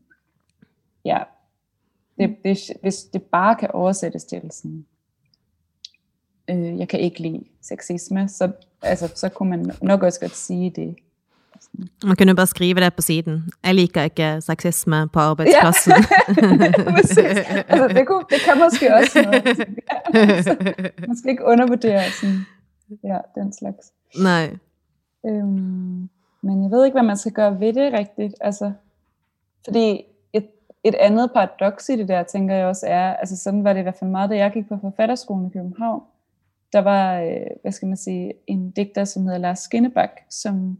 ja, 1.04 1.18
det, 2.18 2.36
det, 2.44 2.58
hvis 2.80 3.04
det 3.04 3.22
bare 3.22 3.54
kan 3.54 3.70
oversættes 3.70 4.24
til 4.24 4.42
sådan, 4.50 4.86
øh, 6.50 6.78
jeg 6.78 6.88
kan 6.88 7.00
ikke 7.00 7.20
lide 7.20 7.44
sexisme, 7.62 8.28
så, 8.28 8.50
altså, 8.82 9.12
så 9.14 9.28
kunne 9.28 9.50
man 9.50 9.70
nok 9.82 10.02
også 10.02 10.20
godt 10.20 10.36
sige 10.36 10.70
det. 10.70 10.96
Man 12.04 12.16
kunne 12.16 12.34
bare 12.34 12.46
skrive 12.46 12.80
det 12.80 12.94
på 12.94 13.02
siden. 13.02 13.44
Jeg 13.64 13.74
liker 13.74 14.02
ikke 14.02 14.40
sexisme 14.40 15.08
på 15.08 15.18
arbejdspladsen. 15.20 15.92
Præcis. 16.94 17.18
altså, 17.68 17.88
det, 17.88 18.06
kunne, 18.06 18.24
det 18.30 18.40
kan 18.44 18.58
måske 18.58 18.94
også 18.94 19.22
noget. 19.22 19.44
jeg. 19.58 19.66
Altså, 20.14 20.56
man 21.06 21.16
skal 21.16 21.30
ikke 21.30 21.44
undervurdere 21.44 22.02
sådan, 22.10 22.46
ja, 23.04 23.18
den 23.34 23.52
slags. 23.52 23.92
Nej. 24.18 24.56
Øhm, 25.26 26.08
men 26.42 26.62
jeg 26.62 26.70
ved 26.70 26.84
ikke, 26.84 26.94
hvad 26.94 27.02
man 27.02 27.16
skal 27.16 27.32
gøre 27.32 27.60
ved 27.60 27.72
det 27.72 27.92
rigtigt. 27.92 28.34
Altså, 28.40 28.72
fordi 29.64 30.04
et, 30.32 30.46
et 30.84 30.94
andet 30.94 31.30
paradoks 31.34 31.88
i 31.88 31.96
det 31.96 32.08
der, 32.08 32.22
tænker 32.22 32.54
jeg 32.54 32.66
også 32.66 32.86
er, 32.86 33.14
altså 33.14 33.36
sådan 33.36 33.64
var 33.64 33.72
det 33.72 33.80
i 33.80 33.82
hvert 33.82 33.98
fald 33.98 34.10
meget, 34.10 34.30
da 34.30 34.36
jeg 34.36 34.52
gik 34.52 34.68
på 34.68 34.78
forfatterskolen 34.80 35.46
i 35.46 35.50
København. 35.50 36.02
Der 36.74 36.80
var, 36.80 37.20
øh, 37.20 37.46
hvad 37.62 37.72
skal 37.72 37.88
man 37.88 37.96
sige, 37.96 38.32
en 38.46 38.70
digter, 38.70 39.04
som 39.04 39.22
hedder 39.22 39.38
Lars 39.38 39.58
Skinnebak, 39.58 40.10
som 40.30 40.78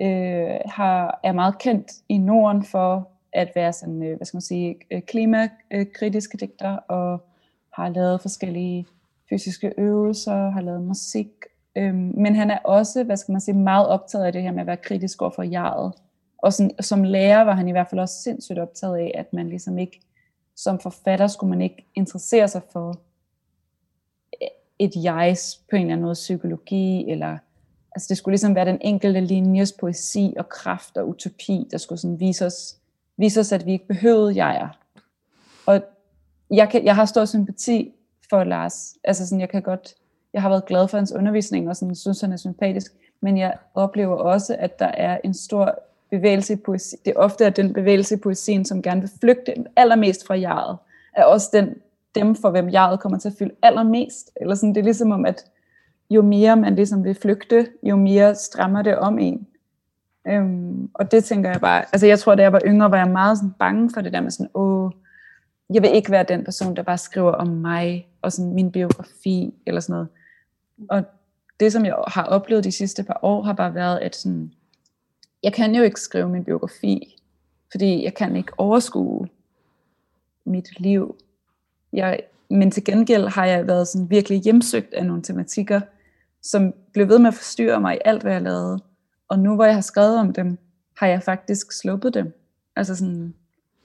øh, 0.00 0.56
har, 0.66 1.20
er 1.24 1.32
meget 1.32 1.58
kendt 1.58 1.92
i 2.08 2.18
Norden 2.18 2.64
for 2.64 3.08
at 3.32 3.52
være 3.54 3.72
sådan, 3.72 4.02
øh, 4.02 4.16
hvad 4.16 4.26
skal 4.26 4.36
man 4.36 4.42
sige, 4.42 4.76
øh, 4.90 5.02
klimakritiske 5.02 6.38
digter, 6.38 6.76
og 6.76 7.24
har 7.72 7.88
lavet 7.88 8.20
forskellige 8.20 8.86
fysiske 9.28 9.72
øvelser, 9.78 10.50
har 10.50 10.60
lavet 10.60 10.82
musik, 10.82 11.28
øhm, 11.76 12.12
men 12.16 12.36
han 12.36 12.50
er 12.50 12.58
også, 12.58 13.04
hvad 13.04 13.16
skal 13.16 13.32
man 13.32 13.40
sige, 13.40 13.54
meget 13.54 13.88
optaget 13.88 14.24
af 14.24 14.32
det 14.32 14.42
her 14.42 14.52
med 14.52 14.60
at 14.60 14.66
være 14.66 14.76
kritisk 14.76 15.22
over 15.22 15.30
for 15.30 15.42
jaret. 15.42 15.92
Og 16.38 16.52
sådan, 16.52 16.70
som 16.80 17.02
lærer 17.02 17.44
var 17.44 17.54
han 17.54 17.68
i 17.68 17.72
hvert 17.72 17.88
fald 17.90 18.00
også 18.00 18.22
sindssygt 18.22 18.58
optaget 18.58 18.96
af, 18.96 19.12
at 19.14 19.32
man 19.32 19.48
ligesom 19.48 19.78
ikke, 19.78 20.00
som 20.56 20.80
forfatter 20.80 21.26
skulle 21.26 21.50
man 21.50 21.62
ikke 21.62 21.86
interessere 21.94 22.48
sig 22.48 22.62
for 22.72 23.00
et 24.78 24.92
jeg 25.02 25.36
på 25.70 25.76
en 25.76 25.82
eller 25.82 25.92
anden 25.92 26.04
måde 26.04 26.14
psykologi, 26.14 27.10
eller 27.10 27.38
altså 27.94 28.06
det 28.08 28.16
skulle 28.16 28.32
ligesom 28.32 28.54
være 28.54 28.64
den 28.64 28.78
enkelte 28.80 29.20
linjes 29.20 29.72
poesi 29.72 30.34
og 30.38 30.48
kraft 30.48 30.96
og 30.96 31.08
utopi, 31.08 31.68
der 31.70 31.78
skulle 31.78 31.98
sådan 31.98 32.20
vise 32.20 32.46
os, 32.46 32.76
vise 33.16 33.40
os 33.40 33.52
at 33.52 33.66
vi 33.66 33.72
ikke 33.72 33.86
behøvede 33.86 34.36
jeger. 34.36 34.68
Og 35.66 35.80
jeg, 36.50 36.68
kan, 36.68 36.84
jeg 36.84 36.94
har 36.94 37.04
stor 37.04 37.24
sympati 37.24 37.92
for 38.30 38.44
Lars. 38.44 38.94
Altså 39.04 39.26
sådan, 39.26 39.40
jeg 39.40 39.48
kan 39.48 39.62
godt, 39.62 39.94
jeg 40.32 40.42
har 40.42 40.48
været 40.48 40.66
glad 40.66 40.88
for 40.88 40.96
hans 40.96 41.12
undervisning, 41.12 41.68
og 41.68 41.76
sådan, 41.76 41.94
synes, 41.94 42.20
han 42.20 42.32
er 42.32 42.36
sympatisk, 42.36 42.92
men 43.20 43.38
jeg 43.38 43.54
oplever 43.74 44.16
også, 44.16 44.56
at 44.58 44.78
der 44.78 44.86
er 44.86 45.18
en 45.24 45.34
stor 45.34 45.78
bevægelse 46.10 46.52
i 46.52 46.56
poesi. 46.56 46.96
Det 47.04 47.10
er 47.10 47.20
ofte 47.20 47.46
at 47.46 47.56
den 47.56 47.72
bevægelse 47.72 48.14
i 48.14 48.18
poesien, 48.18 48.64
som 48.64 48.82
gerne 48.82 49.00
vil 49.00 49.10
flygte 49.20 49.54
allermest 49.76 50.26
fra 50.26 50.40
jeget, 50.40 50.76
er 51.14 51.24
også 51.24 51.48
den, 51.52 51.74
dem 52.16 52.34
for 52.34 52.50
hvem 52.50 52.68
jeget 52.68 53.00
kommer 53.00 53.18
til 53.18 53.28
at 53.28 53.34
fylde 53.38 53.54
allermest. 53.62 54.30
Eller 54.40 54.54
sådan, 54.54 54.74
det 54.74 54.80
er 54.80 54.84
ligesom 54.84 55.10
om, 55.10 55.24
at 55.24 55.44
jo 56.10 56.22
mere 56.22 56.56
man 56.56 56.74
ligesom 56.74 57.04
vil 57.04 57.14
flygte, 57.14 57.68
jo 57.82 57.96
mere 57.96 58.34
strammer 58.34 58.82
det 58.82 58.98
om 58.98 59.18
en. 59.18 59.46
Øhm, 60.28 60.90
og 60.94 61.10
det 61.10 61.24
tænker 61.24 61.50
jeg 61.50 61.60
bare, 61.60 61.84
altså 61.92 62.06
jeg 62.06 62.18
tror, 62.18 62.34
da 62.34 62.42
jeg 62.42 62.52
var 62.52 62.60
yngre, 62.66 62.90
var 62.90 62.96
jeg 62.96 63.08
meget 63.08 63.38
sådan 63.38 63.54
bange 63.58 63.90
for 63.94 64.00
det 64.00 64.12
der 64.12 64.20
med 64.20 64.30
sådan, 64.30 64.50
åh, 64.54 64.90
jeg 65.70 65.82
vil 65.82 65.90
ikke 65.94 66.10
være 66.10 66.24
den 66.28 66.44
person, 66.44 66.76
der 66.76 66.82
bare 66.82 66.98
skriver 66.98 67.32
om 67.32 67.48
mig, 67.48 68.08
og 68.22 68.32
sådan 68.32 68.54
min 68.54 68.72
biografi, 68.72 69.54
eller 69.66 69.80
sådan 69.80 69.92
noget. 69.92 70.08
Og 70.88 71.04
det, 71.60 71.72
som 71.72 71.84
jeg 71.84 71.94
har 72.06 72.24
oplevet 72.24 72.64
de 72.64 72.72
sidste 72.72 73.04
par 73.04 73.20
år, 73.22 73.42
har 73.42 73.52
bare 73.52 73.74
været, 73.74 73.98
at 73.98 74.16
sådan, 74.16 74.52
jeg 75.42 75.52
kan 75.52 75.74
jo 75.74 75.82
ikke 75.82 76.00
skrive 76.00 76.28
min 76.28 76.44
biografi, 76.44 77.16
fordi 77.70 78.04
jeg 78.04 78.14
kan 78.14 78.36
ikke 78.36 78.52
overskue 78.58 79.28
mit 80.44 80.80
liv. 80.80 81.16
Jeg, 81.96 82.20
men 82.50 82.70
til 82.70 82.84
gengæld 82.84 83.28
har 83.28 83.46
jeg 83.46 83.66
været 83.66 83.88
sådan 83.88 84.10
virkelig 84.10 84.40
hjemsøgt 84.40 84.94
af 84.94 85.06
nogle 85.06 85.22
tematikker, 85.22 85.80
som 86.42 86.74
blev 86.92 87.08
ved 87.08 87.18
med 87.18 87.28
at 87.28 87.34
forstyrre 87.34 87.80
mig 87.80 87.94
i 87.94 87.98
alt, 88.04 88.22
hvad 88.22 88.32
jeg 88.32 88.42
lavede. 88.42 88.78
Og 89.28 89.38
nu 89.38 89.54
hvor 89.54 89.64
jeg 89.64 89.74
har 89.74 89.80
skrevet 89.80 90.18
om 90.18 90.32
dem, 90.32 90.58
har 90.98 91.06
jeg 91.06 91.22
faktisk 91.22 91.72
sluppet 91.72 92.14
dem. 92.14 92.32
Altså 92.76 92.96
sådan, 92.96 93.34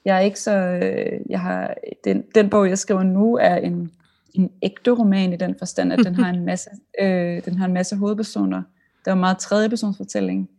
jeg 0.06 0.16
er 0.16 0.20
ikke 0.20 0.40
så, 0.40 0.58
øh, 0.58 1.20
jeg 1.30 1.40
har, 1.40 1.74
den, 2.04 2.24
den 2.36 2.50
bog 2.50 2.70
jeg 2.70 2.78
skriver 2.78 3.04
nu 3.04 3.38
er 3.38 3.56
en, 3.56 3.92
en 4.34 4.52
ægte 4.62 4.92
roman 4.92 5.34
i 5.34 5.38
den 5.38 5.56
forstand, 5.60 5.94
at 5.94 6.00
den 6.06 6.16
har 6.16 6.30
en 6.30 6.46
masse, 6.46 6.70
øh, 7.02 7.46
den 7.46 7.58
har 7.58 7.66
en 7.66 7.74
masse 7.74 7.96
hovedpersoner. 7.96 8.64
Der 9.06 9.12
er 9.12 9.16
meget 9.16 9.38
tredjepersons 9.38 9.98
fortælling. 9.98 10.50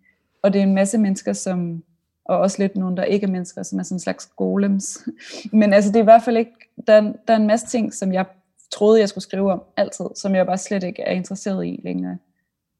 Og 0.43 0.53
det 0.53 0.59
er 0.59 0.63
en 0.63 0.75
masse 0.75 0.99
mennesker, 0.99 1.33
som, 1.33 1.83
og 2.25 2.39
også 2.39 2.63
lidt 2.63 2.77
nogle, 2.77 2.97
der 2.97 3.05
ikke 3.05 3.27
er 3.27 3.31
mennesker, 3.31 3.63
som 3.63 3.79
er 3.79 3.83
sådan 3.83 3.95
en 3.95 4.01
slags 4.01 4.27
golems. 4.27 4.99
Men 5.53 5.73
altså 5.73 5.91
det 5.91 5.97
er 5.97 6.03
i 6.03 6.05
hvert 6.05 6.23
fald 6.23 6.37
ikke, 6.37 6.53
der, 6.87 7.01
der 7.01 7.35
er 7.35 7.37
en 7.37 7.47
masse 7.47 7.67
ting, 7.67 7.95
som 7.95 8.13
jeg 8.13 8.27
troede, 8.73 9.01
jeg 9.01 9.09
skulle 9.09 9.25
skrive 9.25 9.53
om 9.53 9.63
altid, 9.77 10.07
som 10.17 10.35
jeg 10.35 10.47
bare 10.47 10.59
slet 10.59 10.83
ikke 10.83 11.03
er 11.03 11.13
interesseret 11.13 11.67
i 11.67 11.81
længere. 11.85 12.19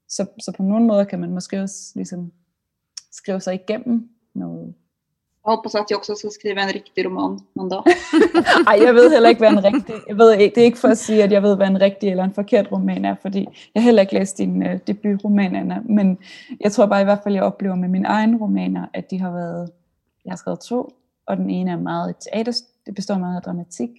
Så, 0.09 0.25
så 0.39 0.51
på 0.57 0.63
nogle 0.63 0.85
måder 0.85 1.03
kan 1.03 1.19
man 1.19 1.31
måske 1.31 1.61
også 1.61 1.91
ligesom 1.95 2.31
skrive 3.11 3.39
sig 3.39 3.53
igennem 3.53 4.09
noget. 4.33 4.73
Jeg 5.45 5.51
hoppas 5.51 5.75
att 5.75 5.89
jag 5.91 5.97
också 5.97 6.15
ska 6.15 6.29
skriva 6.29 6.61
en 6.61 6.69
riktig 6.69 7.05
roman 7.05 7.39
någon 7.53 7.69
dag. 7.69 7.83
Ej, 8.67 8.83
jeg 8.83 8.95
ved 8.95 9.11
heller 9.11 9.29
ikke, 9.29 9.39
hvad 9.39 9.49
en 9.49 9.63
rigtig... 9.63 9.95
Jeg 10.07 10.17
ved, 10.17 10.37
det 10.37 10.57
er 10.57 10.63
ikke 10.63 10.77
for 10.77 10.87
at 10.87 10.97
sige, 10.97 11.23
at 11.23 11.31
jeg 11.31 11.43
ved, 11.43 11.55
hvad 11.55 11.67
en 11.67 11.81
rigtig 11.81 12.09
eller 12.09 12.23
en 12.23 12.33
forkert 12.33 12.71
roman 12.71 13.05
er, 13.05 13.15
fordi 13.21 13.47
jeg 13.75 13.83
heller 13.83 14.01
ikke 14.01 14.13
læst 14.13 14.37
din 14.37 14.63
uh, 14.63 14.77
debutroman, 14.87 15.55
Anna. 15.55 15.81
Men 15.85 16.17
jeg 16.59 16.71
tror 16.71 16.85
bare 16.85 17.01
i 17.01 17.03
hvert 17.03 17.19
fald, 17.23 17.35
jeg 17.35 17.43
oplever 17.43 17.75
med 17.75 17.89
mine 17.89 18.07
egne 18.07 18.37
romaner, 18.37 18.85
at 18.93 19.11
de 19.11 19.19
har 19.19 19.31
været... 19.31 19.71
Jeg 20.25 20.31
har 20.31 20.37
skrevet 20.37 20.59
to, 20.59 20.89
og 21.25 21.37
den 21.37 21.49
ene 21.49 21.71
er 21.71 21.77
meget 21.77 22.09
et 22.09 22.15
teater, 22.17 22.53
det 22.85 22.95
består 22.95 23.17
meget 23.17 23.35
af 23.35 23.41
dramatik, 23.41 23.89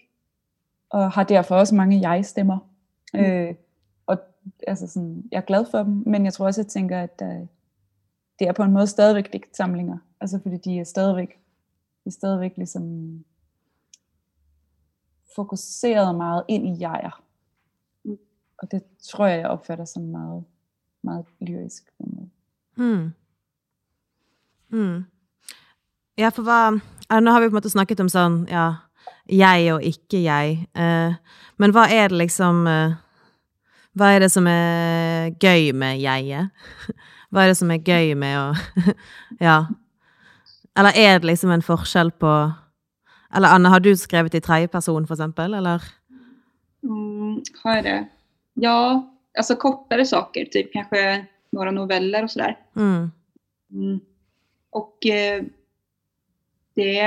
og 0.90 1.10
har 1.10 1.24
derfor 1.24 1.54
også 1.54 1.74
mange 1.74 2.10
jeg-stemmer. 2.10 2.58
Mm. 3.14 3.20
Øh, 3.20 3.54
og 4.06 4.18
altså 4.66 4.86
sådan, 4.86 5.22
jeg 5.32 5.36
er 5.36 5.42
glad 5.46 5.64
for 5.70 5.78
dem, 5.78 6.02
men 6.06 6.24
jeg 6.24 6.32
tror 6.32 6.46
også, 6.46 6.60
jeg 6.60 6.68
tænker, 6.68 7.00
at 7.00 7.22
uh, 7.22 7.46
det 8.38 8.48
er 8.48 8.52
på 8.52 8.62
en 8.62 8.72
måde 8.72 8.86
stadigvæk 8.86 9.32
digtsamlinger. 9.32 9.98
Altså 10.24 10.38
fordi 10.42 10.56
de 10.56 10.78
er 10.78 10.84
stadigvæk, 10.84 11.28
de 12.04 12.06
er 12.06 12.10
stadigvæk 12.10 12.52
ligesom 12.56 12.84
fokuseret 15.36 16.14
meget 16.14 16.44
ind 16.48 16.66
i 16.66 16.80
jeger. 16.80 17.22
Mm. 18.04 18.18
Og 18.58 18.70
det 18.70 18.82
tror 19.02 19.26
jeg, 19.26 19.38
jeg 19.40 19.48
opfatter 19.48 19.84
som 19.84 20.02
meget, 20.02 20.44
meget 21.02 21.24
lyrisk. 21.40 21.92
Hmm. 22.74 23.12
Hmm. 24.68 25.04
Ja, 26.18 26.28
for 26.28 26.42
hva, 26.42 26.70
nå 27.20 27.30
har 27.30 27.40
vi 27.40 27.48
på 27.48 27.52
en 27.52 27.60
måte 27.60 27.70
snakket 27.70 28.00
om 28.00 28.08
sånn, 28.08 28.46
ja, 28.48 28.70
jeg 29.28 29.74
og 29.76 29.84
ikke 29.84 30.24
jeg. 30.24 30.58
Eh, 30.72 31.20
men 31.60 31.76
hva 31.76 31.84
er 31.92 32.08
det 32.08 32.24
liksom 32.24 32.64
eh, 32.66 32.96
Hva 33.94 34.08
er 34.10 34.24
det 34.24 34.32
som 34.32 34.46
er 34.48 35.36
gøy 35.38 35.70
med 35.76 36.00
jeget? 36.00 36.48
Hva 37.30 37.44
er 37.44 37.52
det 37.52 37.60
som 37.60 37.70
er 37.70 37.84
gøy 37.84 38.16
med 38.16 38.40
å 38.40 38.92
Ja. 39.52 39.66
Eller 40.78 40.96
er 40.96 41.18
det 41.18 41.26
liksom 41.26 41.50
en 41.50 41.62
forskjell 41.62 42.10
på 42.10 42.52
Eller 43.36 43.48
Anne, 43.48 43.68
har 43.68 43.80
du 43.80 43.96
skrevet 43.96 44.34
i 44.34 44.40
tredje 44.40 44.68
person, 44.68 45.06
for 45.06 45.14
eksempel, 45.14 45.54
eller? 45.54 45.82
Mm, 46.82 47.42
har 47.62 47.74
jag 47.76 47.84
det? 47.84 48.06
Ja, 48.54 49.10
alltså 49.38 49.56
kortare 49.56 50.06
saker, 50.06 50.44
typ 50.44 50.72
kanske 50.72 51.26
några 51.50 51.70
noveller 51.70 52.22
och 52.22 52.30
sådär. 52.30 52.58
Mm. 52.76 53.10
Mm. 53.72 54.00
Och 54.70 55.06
eh, 55.06 55.42
det 56.74 57.02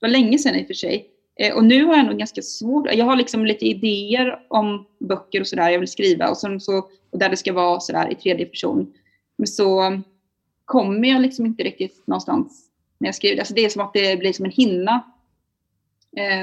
var 0.00 0.08
länge 0.08 0.38
sedan 0.38 0.54
i 0.54 0.62
och 0.62 0.66
för 0.66 0.74
sig. 0.74 1.08
Eh, 1.36 1.54
och 1.54 1.64
nu 1.64 1.84
har 1.84 1.96
jag 1.96 2.06
nog 2.06 2.18
ganska 2.18 2.42
svårt, 2.42 2.94
jag 2.94 3.04
har 3.04 3.16
liksom 3.16 3.46
lite 3.46 3.64
idéer 3.64 4.46
om 4.48 4.86
böcker 4.98 5.40
och 5.40 5.46
sådär 5.46 5.70
jag 5.70 5.78
vill 5.78 5.88
skriva 5.88 6.28
och, 6.28 6.36
som 6.36 6.60
så, 6.60 6.78
och 7.10 7.18
där 7.18 7.28
det 7.28 7.36
ska 7.36 7.52
vara 7.52 7.80
sådär 7.80 8.12
i 8.12 8.14
tredje 8.14 8.46
person. 8.46 8.92
Men 9.36 9.46
så 9.46 10.00
kommer 10.64 11.08
jag 11.08 11.22
liksom 11.22 11.46
inte 11.46 11.62
riktigt 11.62 12.06
någonstans 12.06 12.68
när 12.98 13.08
jag 13.08 13.14
skriver. 13.14 13.38
Alltså 13.38 13.54
det 13.54 13.64
är 13.64 13.68
som 13.68 13.82
att 13.82 13.92
det 13.92 14.18
blir 14.18 14.32
som 14.32 14.44
en 14.44 14.50
hinna. 14.50 15.02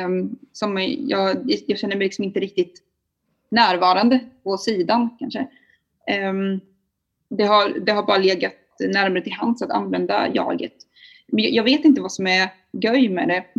Um, 0.06 0.40
som 0.52 0.78
jag, 1.00 1.38
jag 1.68 1.80
känner 1.80 1.96
mig 1.96 2.06
liksom 2.06 2.24
inte 2.24 2.40
riktigt 2.40 2.84
närvarande 3.50 4.20
på 4.44 4.58
sidan 4.58 5.10
kanske. 5.20 5.48
Um, 6.30 6.60
det, 7.30 7.44
har, 7.44 7.80
det 7.80 7.92
har 7.92 8.04
bara 8.04 8.18
legat 8.18 8.56
närmare 8.80 9.22
till 9.22 9.34
hands 9.34 9.62
att 9.62 9.72
använda 9.72 10.34
jaget. 10.34 10.74
Men 11.28 11.54
jag 11.54 11.64
vet 11.64 11.86
inte 11.86 12.02
vad 12.02 12.12
som 12.12 12.28
är 12.28 12.50
göj 12.72 13.10
med 13.10 13.28
det. 13.28 13.46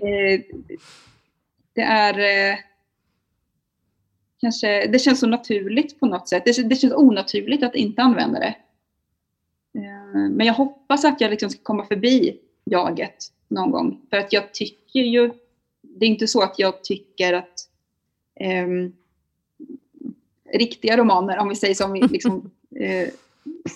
Eh, 0.00 0.40
det 1.74 1.82
är 1.82 2.18
eh, 2.18 2.58
kanske, 4.40 4.86
det 4.86 4.98
känns 4.98 5.20
så 5.20 5.26
naturligt 5.26 6.00
på 6.00 6.06
något 6.06 6.28
sätt. 6.28 6.42
Det, 6.44 6.68
det 6.68 6.76
känns 6.76 6.94
onaturligt 6.94 7.62
att 7.62 7.74
inte 7.74 8.02
använda 8.02 8.38
det. 8.38 8.54
Eh, 9.78 10.30
men 10.30 10.46
jag 10.46 10.54
hoppas 10.54 11.04
att 11.04 11.20
jag 11.20 11.30
liksom 11.30 11.50
ska 11.50 11.62
komma 11.62 11.84
förbi 11.84 12.38
jaget 12.64 13.32
någon 13.48 13.70
gång. 13.70 14.00
För 14.10 14.16
att 14.16 14.32
jag 14.32 14.54
tycker 14.54 15.00
ju, 15.00 15.30
det 15.82 16.06
är 16.06 16.10
inte 16.10 16.26
så 16.26 16.42
att 16.42 16.58
jag 16.58 16.84
tycker 16.84 17.32
att 17.32 17.68
eh, 18.40 18.66
riktiga 20.52 20.96
romaner, 20.96 21.38
om 21.38 21.48
vi 21.48 21.54
säger 21.54 21.74
som 21.74 21.92
vi 21.92 22.00
liksom, 22.00 22.50
eh, 22.76 23.08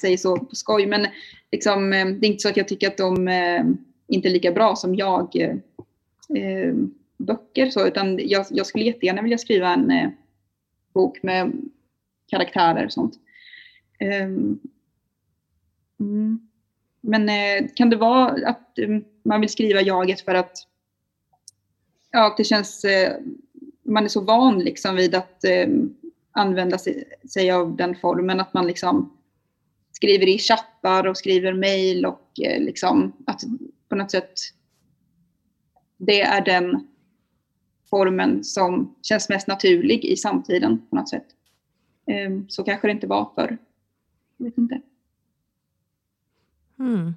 säger 0.00 0.16
så 0.16 0.36
på 0.36 0.56
skoj, 0.56 0.86
men 0.86 1.06
liksom, 1.52 1.92
eh, 1.92 2.06
det 2.06 2.26
är 2.26 2.30
inte 2.30 2.42
så 2.42 2.48
att 2.48 2.56
jag 2.56 2.68
tycker 2.68 2.88
att 2.88 2.96
de 2.96 3.28
eh, 3.28 3.64
inte 4.08 4.28
är 4.28 4.32
lika 4.32 4.52
bra 4.52 4.76
som 4.76 4.94
jag 4.94 5.36
eh, 5.36 6.74
böcker, 7.16 7.70
så, 7.70 7.86
utan 7.86 8.28
jag, 8.28 8.46
jag 8.50 8.66
skulle 8.66 8.84
jättegärna 8.84 9.22
vilja 9.22 9.38
skriva 9.38 9.74
en 9.74 10.12
bok 10.94 11.22
med 11.22 11.52
karaktärer 12.26 12.84
och 12.84 12.92
sånt. 12.92 13.14
Mm. 16.02 16.48
Men 17.00 17.28
eh, 17.28 17.68
kan 17.74 17.90
det 17.90 17.96
vara 17.96 18.48
att 18.48 18.78
um, 18.78 19.04
man 19.22 19.40
vill 19.40 19.50
skriva 19.50 19.80
jaget 19.80 20.20
för 20.20 20.34
att 20.34 20.56
ja, 22.10 22.26
att 22.26 22.36
det 22.36 22.44
känns, 22.44 22.84
eh, 22.84 23.16
man 23.82 24.04
är 24.04 24.08
så 24.08 24.20
van 24.20 24.58
liksom 24.58 24.96
vid 24.96 25.14
att 25.14 25.44
eh, 25.44 25.68
använda 26.32 26.78
sig, 26.78 27.04
sig, 27.32 27.50
av 27.50 27.76
den 27.76 27.96
formen, 27.96 28.40
att 28.40 28.54
man 28.54 28.66
liksom 28.66 29.18
skriver 29.92 30.28
i 30.28 30.38
chattar 30.38 31.06
och 31.06 31.16
skriver 31.16 31.52
mejl 31.52 32.06
och 32.06 32.40
eh, 32.44 32.62
liksom 32.62 33.12
att 33.26 33.42
på 33.88 33.96
något 33.96 34.10
sätt 34.10 34.32
det 35.96 36.20
är 36.20 36.44
den 36.44 36.88
formen 37.90 38.44
som 38.44 38.94
känns 39.02 39.28
mest 39.28 39.48
naturlig 39.48 40.04
i 40.04 40.16
samtiden 40.16 40.86
på 40.90 40.96
något 40.96 41.08
sätt. 41.08 41.26
Ehm, 42.06 42.48
så 42.48 42.64
kanske 42.64 42.88
det 42.88 42.92
inte 42.92 43.06
var 43.06 43.32
förr. 43.34 43.58
Jag 44.36 44.44
vet 44.44 44.58
inte. 44.58 44.80
Hmm. 46.82 47.14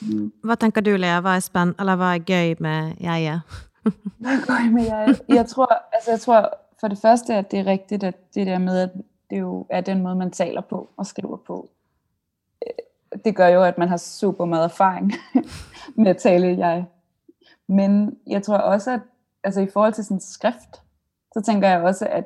Mm. 0.00 0.32
Hva 0.44 0.54
tenker 0.54 0.84
du, 0.84 0.92
Lea? 1.00 1.20
Hva 1.24 1.38
er 1.38 1.42
spenn 1.42 1.72
eller 1.80 1.96
hva 1.98 2.12
er 2.14 2.24
gøy 2.28 2.54
med 2.62 2.92
jeget? 3.02 3.40
Hvad 4.20 4.32
er 4.32 4.44
gøy 4.46 4.68
med 4.72 4.84
jeget? 4.84 5.22
Jeg 5.28 5.46
tror, 5.46 5.72
altså 5.92 6.10
jeg 6.10 6.20
tror 6.20 6.50
for 6.80 6.88
det 6.88 6.98
første, 6.98 7.34
at 7.34 7.50
det 7.50 7.58
er 7.58 7.66
rigtigt, 7.66 8.04
at 8.04 8.34
det 8.34 8.46
der 8.46 8.58
med, 8.58 8.78
at 8.78 8.90
det 9.30 9.38
jo 9.38 9.66
er 9.70 9.80
den 9.80 10.02
måde, 10.02 10.14
man 10.14 10.30
taler 10.30 10.60
på 10.60 10.88
og 10.96 11.06
skriver 11.06 11.36
på. 11.36 11.68
Øh, 12.66 13.20
det 13.24 13.36
gør 13.36 13.48
jo, 13.48 13.62
at 13.62 13.78
man 13.78 13.88
har 13.88 13.96
super 13.96 14.44
meget 14.44 14.64
erfaring 14.64 15.12
med 16.02 16.10
at 16.10 16.16
tale 16.16 16.58
jeg. 16.58 16.84
Men 17.68 18.18
jeg 18.26 18.42
tror 18.42 18.56
også, 18.56 18.90
at 18.90 19.00
altså 19.44 19.60
i 19.60 19.68
forhold 19.72 19.92
til 19.92 20.04
sådan 20.04 20.20
skrift, 20.20 20.82
så 21.34 21.42
tænker 21.46 21.68
jeg 21.68 21.82
også, 21.82 22.06
at 22.06 22.24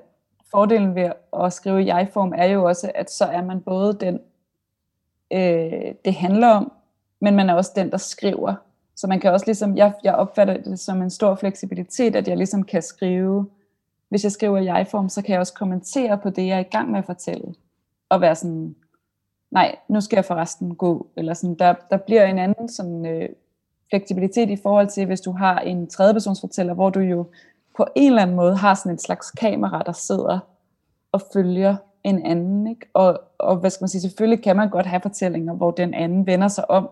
fordelen 0.51 0.95
ved 0.95 1.13
at 1.43 1.53
skrive 1.53 1.83
i 1.83 1.87
jeg-form 1.87 2.33
er 2.37 2.45
jo 2.45 2.65
også, 2.65 2.93
at 2.95 3.11
så 3.11 3.25
er 3.25 3.43
man 3.43 3.61
både 3.61 3.95
den, 4.01 4.21
øh, 5.33 5.95
det 6.05 6.15
handler 6.15 6.49
om, 6.49 6.73
men 7.21 7.37
man 7.37 7.51
er 7.51 7.55
også 7.55 7.73
den, 7.77 7.91
der 7.91 7.97
skriver. 7.97 8.55
Så 8.97 9.07
man 9.07 9.21
kan 9.21 9.33
også 9.33 9.47
ligesom, 9.47 9.77
jeg, 9.77 9.93
jeg 10.05 10.15
opfatter 10.15 10.57
det 10.57 10.79
som 10.79 11.03
en 11.03 11.11
stor 11.11 11.35
fleksibilitet, 11.35 12.17
at 12.17 12.29
jeg 12.29 12.37
ligesom 12.37 12.63
kan 12.63 12.83
skrive, 12.83 13.47
hvis 14.09 14.25
jeg 14.25 14.33
skriver 14.33 14.59
i 14.59 14.65
jeg-form, 14.65 15.09
så 15.09 15.23
kan 15.23 15.33
jeg 15.33 15.41
også 15.41 15.55
kommentere 15.55 16.19
på 16.19 16.31
det, 16.31 16.47
jeg 16.47 16.57
er 16.57 16.61
i 16.61 16.73
gang 16.73 16.91
med 16.91 16.99
at 16.99 17.07
fortælle. 17.07 17.55
Og 18.09 18.21
være 18.21 18.35
sådan, 18.35 18.75
nej, 19.51 19.77
nu 19.89 20.01
skal 20.01 20.17
jeg 20.17 20.25
forresten 20.25 20.75
gå. 20.75 21.07
Eller 21.17 21.35
sådan, 21.35 21.55
der, 21.55 21.75
der 21.91 21.97
bliver 21.97 22.25
en 22.25 22.39
anden 22.39 22.69
sådan, 22.69 23.07
øh, 23.07 23.29
fleksibilitet 23.91 24.51
i 24.51 24.57
forhold 24.63 24.89
til, 24.89 25.07
hvis 25.07 25.21
du 25.21 25.33
har 25.33 25.59
en 25.59 25.87
tredjepersonsfortæller, 25.87 26.75
hvor 26.75 26.91
du 26.91 27.01
jo 27.01 27.27
på 27.77 27.87
en 27.95 28.09
eller 28.09 28.23
anden 28.23 28.37
måde 28.37 28.57
har 28.57 28.75
sådan 28.75 28.93
en 28.93 28.99
slags 28.99 29.31
kamera, 29.31 29.83
der 29.87 29.93
sidder 29.93 30.39
og 31.13 31.23
følger 31.33 31.77
en 32.05 32.27
anden. 32.27 32.67
Ikke? 32.67 32.87
Og, 32.95 33.21
og 33.39 33.57
hvad 33.57 33.71
skal 33.71 33.83
man 33.83 33.89
sige, 33.89 34.01
selvfølgelig 34.01 34.45
kan 34.45 34.57
man 34.57 34.71
godt 34.71 34.87
have 34.87 35.01
fortællinger, 35.01 35.55
hvor 35.55 35.71
den 35.71 35.95
anden 35.95 36.27
vender 36.27 36.49
sig 36.49 36.71
om 36.71 36.91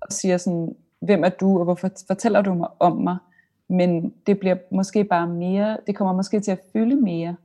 og 0.00 0.12
siger 0.12 0.36
sådan, 0.36 0.76
hvem 1.00 1.24
er 1.24 1.28
du, 1.28 1.58
og 1.58 1.64
hvorfor 1.64 1.90
fortæller 2.06 2.42
du 2.42 2.54
mig 2.54 2.68
om 2.78 2.96
mig? 2.96 3.16
Men 3.68 4.14
det 4.26 4.38
bliver 4.38 4.56
måske 4.70 5.04
bare 5.04 5.26
mere, 5.26 5.78
det 5.86 5.96
kommer 5.96 6.14
måske 6.14 6.40
til 6.40 6.50
at 6.50 6.60
fylde 6.72 6.96
mere, 6.96 7.36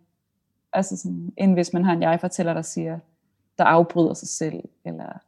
altså 0.73 0.97
sådan, 0.97 1.33
end 1.37 1.53
hvis 1.53 1.73
man 1.73 1.85
har 1.85 1.93
en 1.93 2.01
jeg-fortæller, 2.01 2.53
der 2.53 2.61
siger, 2.61 2.99
der 3.57 3.63
afbryder 3.63 4.13
sig 4.13 4.27
selv, 4.27 4.63
eller 4.85 5.19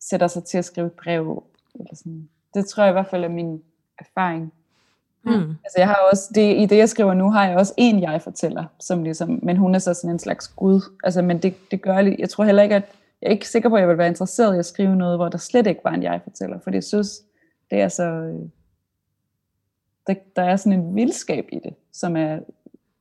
sætter 0.00 0.26
sig 0.26 0.44
til 0.44 0.58
at 0.58 0.64
skrive 0.64 0.86
et 0.86 0.92
brev, 0.92 1.44
eller 1.74 1.94
sådan. 1.94 2.28
Det 2.54 2.66
tror 2.66 2.82
jeg 2.82 2.90
i 2.90 2.92
hvert 2.92 3.10
fald 3.10 3.24
er 3.24 3.28
min 3.28 3.62
erfaring. 3.98 4.52
Mm. 5.26 5.50
Altså 5.64 5.78
jeg 5.78 5.86
har 5.86 5.98
også, 6.12 6.30
det, 6.34 6.56
i 6.56 6.66
det 6.66 6.76
jeg 6.76 6.88
skriver 6.88 7.14
nu, 7.14 7.30
har 7.30 7.48
jeg 7.48 7.56
også 7.56 7.74
en 7.76 8.02
jeg-fortæller, 8.02 8.64
som 8.80 9.02
ligesom, 9.02 9.40
men 9.42 9.56
hun 9.56 9.74
er 9.74 9.78
så 9.78 9.94
sådan 9.94 10.10
en 10.10 10.18
slags 10.18 10.48
gud. 10.48 10.80
Altså, 11.04 11.22
men 11.22 11.38
det, 11.38 11.54
det 11.70 11.82
gør 11.82 11.98
jeg, 11.98 12.16
jeg 12.18 12.28
tror 12.28 12.44
heller 12.44 12.62
ikke, 12.62 12.74
at, 12.74 12.82
jeg 13.22 13.28
er 13.28 13.32
ikke 13.32 13.48
sikker 13.48 13.68
på, 13.68 13.74
at 13.74 13.80
jeg 13.80 13.88
vil 13.88 13.98
være 13.98 14.08
interesseret 14.08 14.56
i 14.56 14.58
at 14.58 14.66
skrive 14.66 14.96
noget, 14.96 15.18
hvor 15.18 15.28
der 15.28 15.38
slet 15.38 15.66
ikke 15.66 15.80
var 15.84 15.90
en 15.90 16.02
jeg-fortæller, 16.02 16.58
for 16.64 16.70
jeg 16.70 16.84
synes, 16.84 17.08
det 17.70 17.80
er 17.80 17.88
så, 17.88 18.02
øh, 18.02 18.48
der, 20.06 20.14
der 20.36 20.42
er 20.42 20.56
sådan 20.56 20.80
en 20.80 20.96
vildskab 20.96 21.48
i 21.52 21.58
det, 21.58 21.74
som 21.92 22.16
er, 22.16 22.38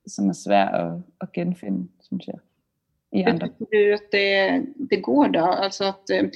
som 0.07 0.29
er 0.29 0.33
svær 0.33 0.65
at, 0.65 0.93
at 1.21 1.31
genfinde, 1.31 1.87
synes 2.01 2.27
jeg. 2.27 2.35
I 3.11 3.21
andre. 3.21 3.47
Att 3.47 4.11
det, 4.11 4.65
det 4.89 5.01
går 5.01 5.27
då? 5.27 5.45
Alltså 5.45 5.83
att, 5.83 6.09
øh, 6.11 6.29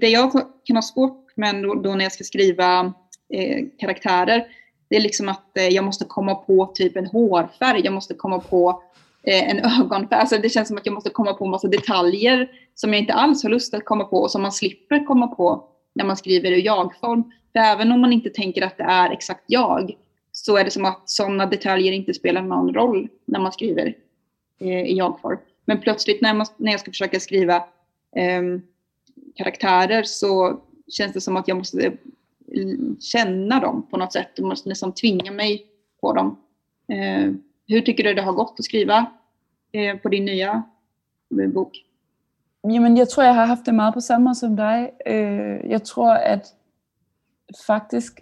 det 0.00 0.08
jag 0.08 0.32
kan 0.66 0.76
ha 0.76 0.82
svårt 0.82 1.36
med 1.36 1.62
då 1.84 1.94
när 1.94 2.04
jag 2.04 2.12
ska 2.12 2.24
skriva 2.24 2.92
eh, 3.34 3.64
karaktärer, 3.78 4.46
det 4.90 4.96
är 4.96 5.00
liksom 5.00 5.28
att 5.28 5.56
eh, 5.56 5.68
jag 5.68 5.84
måste 5.84 6.04
komma 6.04 6.34
på 6.34 6.66
typ 6.74 6.96
en 6.96 7.06
hårfärg, 7.06 7.80
jag 7.84 7.92
måste 7.92 8.14
komma 8.14 8.40
på 8.40 8.82
eh, 9.22 9.50
en 9.50 9.58
ögonfärg. 9.80 10.20
Alltså 10.20 10.38
det 10.38 10.48
känns 10.48 10.68
som 10.68 10.76
att 10.76 10.86
jag 10.86 10.92
måste 10.92 11.10
komma 11.10 11.34
på 11.34 11.44
en 11.44 11.50
massa 11.50 11.68
detaljer 11.68 12.50
som 12.74 12.92
jag 12.92 13.00
inte 13.02 13.12
alls 13.12 13.42
har 13.42 13.50
lust 13.50 13.74
att 13.74 13.84
komma 13.84 14.04
på 14.04 14.16
och 14.16 14.30
som 14.30 14.42
man 14.42 14.52
slipper 14.52 15.06
komma 15.06 15.26
på 15.26 15.64
när 15.92 16.04
man 16.04 16.16
skriver 16.16 16.50
i 16.50 16.60
jag-form. 16.60 17.32
För 17.52 17.60
även 17.60 17.92
om 17.92 18.00
man 18.00 18.12
inte 18.12 18.30
tänker 18.30 18.62
att 18.62 18.76
det 18.78 18.84
är 18.84 19.10
exakt 19.10 19.44
jag, 19.46 19.96
så 20.32 20.56
är 20.56 20.64
det 20.64 20.70
som 20.70 20.84
att 20.84 21.10
sådana 21.10 21.46
detaljer 21.46 21.92
inte 21.92 22.14
spelar 22.14 22.42
någon 22.42 22.74
roll 22.74 23.08
när 23.24 23.40
man 23.40 23.52
skriver 23.52 23.94
eh, 24.58 24.82
i 24.82 24.96
jag-form. 24.96 25.38
Men 25.64 25.80
plötsligt 25.80 26.20
när, 26.20 26.34
man, 26.34 26.46
när 26.56 26.70
jag 26.70 26.80
ska 26.80 26.90
försöka 26.90 27.20
skriva 27.20 27.56
eh, 28.16 28.42
karaktärer 29.36 30.02
så 30.02 30.60
känns 30.88 31.12
det 31.12 31.20
som 31.20 31.36
att 31.36 31.48
jag 31.48 31.56
måste 31.56 31.92
känna 33.00 33.60
dem 33.60 33.86
på 33.90 33.96
något 33.96 34.12
sätt. 34.12 34.36
Du 34.36 34.42
måste 34.42 34.68
nästan 34.68 34.94
tvinga 34.94 35.32
mig 35.32 35.66
på 36.00 36.12
dem. 36.12 36.36
Eh, 36.88 37.32
hur 37.68 37.80
tycker 37.80 38.04
du 38.04 38.14
det 38.14 38.22
har 38.22 38.32
gått 38.32 38.54
att 38.58 38.64
skriva 38.64 39.06
eh, 39.72 39.96
på 39.96 40.08
din 40.08 40.24
nya 40.24 40.62
bok? 41.54 41.72
Jamen, 42.62 42.96
jeg 42.96 43.08
tror, 43.08 43.24
jeg 43.24 43.34
har 43.34 43.46
haft 43.46 43.66
det 43.66 43.74
meget 43.74 43.94
på 43.94 44.00
samme 44.00 44.24
måde 44.24 44.34
som 44.34 44.56
dig. 44.56 44.90
Øh, 45.06 45.70
jeg 45.70 45.82
tror, 45.82 46.12
at 46.12 46.54
faktisk 47.66 48.20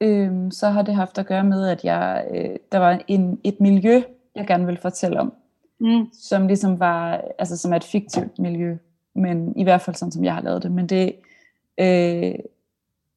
øh, 0.00 0.50
så 0.50 0.68
har 0.68 0.82
det 0.82 0.94
haft 0.94 1.18
at 1.18 1.26
gøre 1.26 1.44
med, 1.44 1.68
at 1.68 1.84
jeg, 1.84 2.26
øh, 2.34 2.56
der 2.72 2.78
var 2.78 3.02
en, 3.08 3.40
et 3.44 3.60
miljø, 3.60 4.02
jeg 4.34 4.46
gerne 4.46 4.66
ville 4.66 4.80
fortælle 4.80 5.20
om, 5.20 5.32
mm. 5.80 6.06
som 6.12 6.46
ligesom 6.46 6.80
var, 6.80 7.24
altså 7.38 7.56
som 7.56 7.72
er 7.72 7.76
et 7.76 7.84
fiktivt 7.84 8.38
miljø, 8.38 8.76
men 9.14 9.56
i 9.56 9.62
hvert 9.62 9.80
fald 9.80 9.96
sådan, 9.96 10.12
som 10.12 10.24
jeg 10.24 10.34
har 10.34 10.42
lavet 10.42 10.62
det. 10.62 10.72
Men 10.72 10.86
det, 10.86 11.12
øh, 11.80 12.34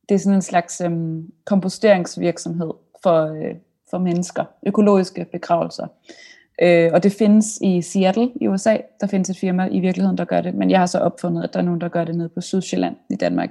det 0.09 0.15
er 0.15 0.19
sådan 0.19 0.35
en 0.35 0.41
slags 0.41 0.81
øhm, 0.81 1.31
komposteringsvirksomhed 1.45 2.71
for, 3.03 3.25
øh, 3.25 3.55
for 3.89 3.97
mennesker, 3.97 4.45
økologiske 4.67 5.25
begravelser. 5.31 5.87
Øh, 6.61 6.89
og 6.93 7.03
det 7.03 7.11
findes 7.11 7.59
i 7.61 7.81
Seattle 7.81 8.31
i 8.41 8.47
USA. 8.47 8.77
Der 9.01 9.07
findes 9.07 9.29
et 9.29 9.37
firma 9.37 9.67
i 9.71 9.79
virkeligheden, 9.79 10.17
der 10.17 10.25
gør 10.25 10.41
det, 10.41 10.55
men 10.55 10.71
jeg 10.71 10.79
har 10.79 10.85
så 10.85 10.99
opfundet, 10.99 11.43
at 11.43 11.53
der 11.53 11.59
er 11.59 11.63
nogen, 11.63 11.81
der 11.81 11.87
gør 11.87 12.03
det 12.03 12.15
nede 12.15 12.29
på 12.29 12.41
Sydsjælland 12.41 12.95
i 13.09 13.15
Danmark. 13.15 13.49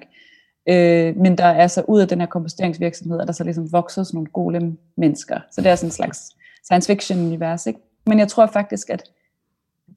Øh, 0.68 1.16
men 1.16 1.38
der 1.38 1.44
er 1.44 1.66
så 1.66 1.82
ud 1.88 2.00
af 2.00 2.08
den 2.08 2.20
her 2.20 2.26
komposteringsvirksomhed, 2.26 3.20
at 3.20 3.26
der 3.26 3.32
så 3.32 3.44
ligesom 3.44 3.72
vokser 3.72 4.02
sådan 4.02 4.16
nogle 4.16 4.30
golem 4.30 4.78
mennesker. 4.96 5.40
Så 5.50 5.60
det 5.60 5.70
er 5.70 5.74
sådan 5.74 5.88
en 5.88 5.92
slags 5.92 6.30
science 6.64 6.92
fiction 6.92 7.18
univers. 7.18 7.66
Ikke? 7.66 7.80
Men 8.06 8.18
jeg 8.18 8.28
tror 8.28 8.46
faktisk, 8.46 8.90
at 8.90 9.02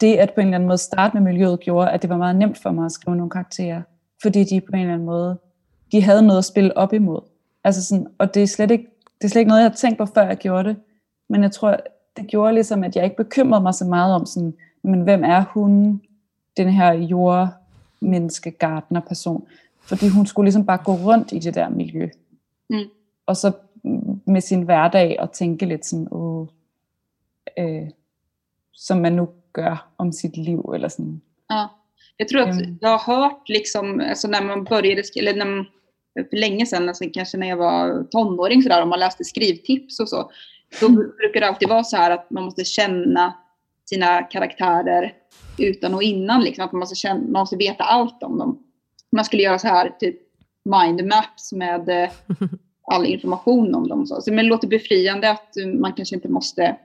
det 0.01 0.15
at 0.15 0.33
på 0.33 0.41
en 0.41 0.47
eller 0.47 0.57
anden 0.57 0.67
måde 0.67 0.77
starte 0.77 1.13
med 1.19 1.21
miljøet 1.21 1.59
gjorde, 1.59 1.91
at 1.91 2.01
det 2.01 2.09
var 2.09 2.17
meget 2.17 2.35
nemt 2.35 2.57
for 2.57 2.71
mig 2.71 2.85
at 2.85 2.91
skrive 2.91 3.17
nogle 3.17 3.29
karakterer, 3.29 3.81
fordi 4.21 4.43
de 4.43 4.61
på 4.61 4.71
en 4.73 4.79
eller 4.79 4.93
anden 4.93 5.05
måde, 5.05 5.37
de 5.91 6.01
havde 6.01 6.21
noget 6.21 6.37
at 6.37 6.45
spille 6.45 6.77
op 6.77 6.93
imod. 6.93 7.21
Altså 7.63 7.85
sådan, 7.85 8.07
og 8.17 8.33
det 8.33 8.43
er, 8.43 8.47
slet 8.47 8.71
ikke, 8.71 8.87
det 9.21 9.23
er 9.23 9.29
slet 9.29 9.39
ikke 9.39 9.49
noget, 9.49 9.61
jeg 9.61 9.69
har 9.69 9.75
tænkt 9.75 9.97
på, 9.97 10.05
før 10.05 10.27
jeg 10.27 10.37
gjorde 10.37 10.69
det. 10.69 10.77
Men 11.29 11.43
jeg 11.43 11.51
tror, 11.51 11.77
det 12.17 12.27
gjorde 12.27 12.53
ligesom, 12.53 12.83
at 12.83 12.95
jeg 12.95 13.03
ikke 13.03 13.17
bekymrede 13.17 13.63
mig 13.63 13.73
så 13.73 13.85
meget 13.85 14.15
om 14.15 14.25
sådan, 14.25 14.53
men 14.81 15.01
hvem 15.01 15.23
er 15.23 15.43
hun, 15.53 16.01
den 16.57 16.69
her 16.69 16.91
jordmenneske 16.91 18.51
gardner 18.51 18.99
person 18.99 19.47
fordi 19.87 20.07
hun 20.07 20.25
skulle 20.25 20.45
ligesom 20.45 20.65
bare 20.65 20.77
gå 20.77 20.93
rundt 20.93 21.31
i 21.31 21.39
det 21.39 21.55
der 21.55 21.69
miljø. 21.69 22.09
Mm. 22.69 22.89
Og 23.25 23.37
så 23.37 23.51
med 24.25 24.41
sin 24.41 24.61
hverdag 24.61 25.15
og 25.19 25.31
tænke 25.31 25.65
lidt 25.65 25.85
sådan, 25.85 26.07
åh, 26.11 26.47
øh, 27.57 27.89
som 28.73 28.97
man 28.97 29.13
nu 29.13 29.29
gør 29.53 29.89
om 29.97 30.11
sitt 30.11 30.37
liv 30.37 30.71
eller 30.75 30.87
sådan. 30.87 31.21
Ja. 31.51 31.65
Jag 32.17 32.27
tror 32.27 32.41
att 32.41 32.55
jag 32.81 32.97
har 32.97 33.15
hört 33.15 33.49
liksom, 33.49 34.03
alltså 34.09 34.27
när 34.27 34.43
man 34.43 34.63
började, 34.63 35.03
eller 35.19 35.35
när 35.35 35.45
man, 35.45 35.65
för 36.29 36.37
länge 36.37 36.65
sedan, 36.65 36.89
alltså 36.89 37.03
kanske 37.13 37.37
när 37.37 37.47
jag 37.47 37.57
var 37.57 38.03
tonåring 38.03 38.63
sådär, 38.63 38.81
om 38.81 38.89
man 38.89 38.99
läste 38.99 39.23
skrivtips 39.23 39.99
och 39.99 40.09
så, 40.09 40.31
då 40.79 40.87
mm. 40.87 41.11
brukar 41.17 41.39
det 41.39 41.47
alltid 41.47 41.69
vara 41.69 41.83
så 41.83 41.97
här 41.97 42.11
att 42.11 42.31
man 42.31 42.43
måste 42.43 42.63
känna 42.63 43.33
sina 43.89 44.21
karaktärer 44.21 45.13
utan 45.57 45.93
och 45.93 46.03
innan, 46.03 46.43
liksom, 46.43 46.65
att 46.65 46.71
man 46.71 46.79
måste, 46.79 46.95
känna, 46.95 47.19
man 47.19 47.39
måste 47.39 47.55
veta 47.55 47.83
allt 47.83 48.23
om 48.23 48.37
dem 48.37 48.63
man 49.09 49.25
skulle 49.25 49.43
göra 49.43 49.59
så 49.59 49.67
här, 49.67 49.89
typ 49.99 50.15
mindmaps 50.65 51.51
med 51.51 51.89
eh, 51.89 52.09
all 52.91 53.05
information 53.05 53.75
om 53.75 53.87
dem. 53.87 54.07
Så. 54.07 54.21
Så, 54.21 54.33
men 54.33 54.45
det 54.45 54.49
låter 54.49 54.67
befriande 54.67 55.31
att 55.31 55.55
man 55.79 55.93
kanske 55.93 56.15
inte 56.15 56.29
måste 56.29 56.77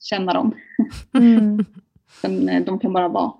känna 0.00 0.34
dem. 0.34 0.54
Mm. 1.14 1.64
Eh, 2.22 2.64
de 2.64 2.78
kan 2.78 2.92
bara 2.92 3.08
vara. 3.08 3.32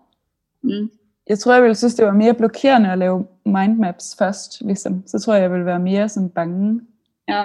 Mm. 0.65 0.89
Jeg 1.29 1.39
tror, 1.39 1.53
jeg 1.53 1.63
ville 1.63 1.75
synes, 1.75 1.95
det 1.95 2.07
var 2.07 2.13
mere 2.13 2.35
blokerende 2.35 2.93
at 2.93 2.99
lave 2.99 3.27
mindmaps 3.45 4.17
først. 4.19 4.61
Ligesom. 4.61 5.03
Så 5.07 5.19
tror 5.19 5.35
jeg, 5.35 5.43
jeg 5.43 5.53
ville 5.53 5.67
være 5.67 5.79
mere 5.79 6.09
sådan 6.09 6.29
bange. 6.29 6.81
Ja. 7.29 7.45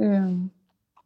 Øhm, 0.00 0.50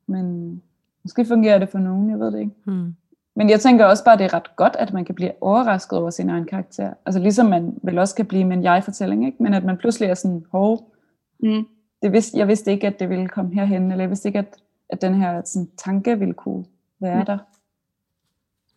men 0.07 0.63
måske 1.03 1.25
fungerer 1.25 1.59
det 1.59 1.69
for 1.69 1.79
nogen, 1.79 2.11
jeg 2.11 2.19
ved 2.19 2.33
det 2.33 2.41
ikke. 2.41 2.53
Mm. 2.67 2.95
Men 3.37 3.51
jeg 3.51 3.61
tænker 3.61 3.85
også 3.85 4.05
bare, 4.05 4.13
at 4.13 4.19
det 4.19 4.25
er 4.25 4.35
ret 4.35 4.57
godt, 4.57 4.77
at 4.77 4.93
man 4.93 5.05
kan 5.05 5.15
blive 5.15 5.33
overrasket 5.41 5.99
over 5.99 6.11
sin 6.11 6.31
egen 6.31 6.47
karakter. 6.47 6.95
Altså 7.07 7.21
ligesom 7.21 7.47
man 7.47 7.79
vel 7.83 7.99
også 7.99 8.15
kan 8.15 8.27
blive 8.27 8.45
med 8.45 8.57
en 8.57 8.63
jeg-fortælling, 8.63 9.27
ikke? 9.27 9.43
men 9.43 9.55
at 9.55 9.65
man 9.65 9.77
pludselig 9.77 10.09
er 10.09 10.15
sådan, 10.15 10.45
hov, 10.53 10.93
mm. 11.41 11.67
det 12.03 12.13
vidste, 12.13 12.39
jeg 12.39 12.49
vidste 12.49 12.73
ikke, 12.73 12.87
at 12.87 13.01
det 13.01 13.09
ville 13.09 13.29
komme 13.29 13.55
herhen, 13.55 13.91
eller 13.91 14.03
jeg 14.03 14.11
vidste 14.11 14.29
ikke, 14.29 14.39
at, 14.39 14.57
at 14.89 15.03
den 15.03 15.15
her 15.15 15.43
sådan, 15.45 15.69
tanke 15.77 16.19
ville 16.19 16.35
kunne 16.35 16.65
være 17.01 17.19
mm. 17.19 17.27
der. 17.27 17.39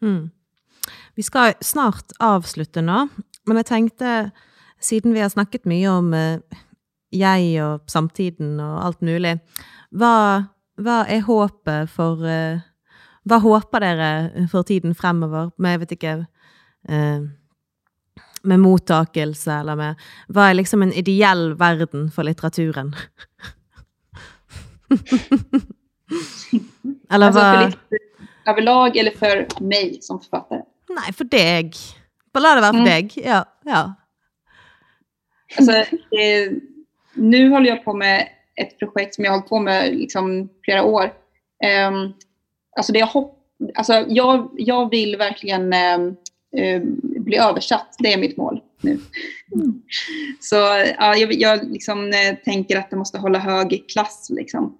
Mm. 0.01 0.29
Vi 1.17 1.25
skal 1.25 1.57
snart 1.65 2.13
afslutte 2.19 2.81
nå, 2.81 3.07
men 3.47 3.57
jeg 3.57 3.65
tænkte, 3.65 4.31
siden 4.81 5.13
vi 5.13 5.19
har 5.19 5.33
snakket 5.33 5.65
mye 5.65 5.89
om 5.89 6.13
uh, 6.13 6.37
jeg 7.11 7.63
og 7.63 7.81
samtiden 7.87 8.59
og 8.59 8.85
alt 8.85 9.01
muligt, 9.01 9.41
hvad, 9.91 10.43
hvad 10.77 11.05
er 11.09 11.21
håbet 11.21 11.89
for... 11.89 12.13
Uh, 12.21 12.59
Hvad 13.27 13.41
håber 13.43 13.79
dere 13.83 14.47
for 14.47 14.63
tiden 14.63 14.95
fremover 14.95 15.49
med, 15.59 15.69
jeg 15.69 15.79
vet 15.79 15.91
ikke, 15.91 16.11
eh, 16.89 17.21
med 18.43 18.57
modtakelse, 18.57 19.51
eller 19.51 19.75
med, 19.75 19.95
hvad 20.29 20.43
er 20.49 20.53
liksom 20.53 20.81
en 20.81 20.93
ideell 20.93 21.59
verden 21.59 22.11
for 22.11 22.23
litteraturen? 22.23 22.95
eller 27.11 27.27
altså, 27.27 27.41
hvad? 27.41 27.71
For 28.45 28.53
överlag 28.53 28.95
eller 28.95 29.11
for 29.19 29.63
mig 29.63 29.99
som 30.07 30.21
forfatter? 30.21 30.63
Nej, 30.89 31.13
for 31.13 31.23
dig. 31.23 31.71
Bare 32.33 32.41
lad 32.43 32.57
det 32.57 32.61
være 32.61 32.75
mm. 32.75 32.85
dig. 32.85 33.11
Ja, 33.15 33.43
ja. 33.65 33.93
Altså, 35.57 35.71
eh, 35.71 36.51
nu 37.13 37.49
håller 37.49 37.69
jag 37.69 37.83
på 37.83 37.93
med 37.93 38.27
ett 38.55 38.79
projekt 38.79 39.15
som 39.15 39.23
jag 39.23 39.31
har 39.31 39.37
hållit 39.37 39.49
på 39.49 39.59
med 39.59 39.95
liksom 39.95 40.49
flera 40.63 40.83
år. 40.83 41.13
Um, 41.89 42.13
alltså 42.77 42.93
det 42.93 42.99
jag 42.99 43.07
hoppas 43.07 43.37
alltså 43.75 44.05
jag, 44.07 44.49
jag 44.57 44.89
vill 44.89 45.17
verkligen 45.17 45.73
eh, 45.73 45.97
eh, 46.57 46.81
bli 46.99 47.37
översatt. 47.37 47.95
Det 47.99 48.13
är 48.13 48.17
mitt 48.17 48.37
mål 48.37 48.61
nu. 48.81 48.99
Mm. 49.55 49.81
Så 50.39 50.55
ja, 50.97 51.15
jag, 51.15 51.33
jag 51.33 51.71
liksom, 51.71 52.07
eh, 52.07 52.35
tänker 52.45 52.77
att 52.77 52.89
det 52.89 52.95
måste 52.95 53.17
hålla 53.17 53.39
hög 53.39 53.83
klass. 53.91 54.27
Liksom. 54.29 54.77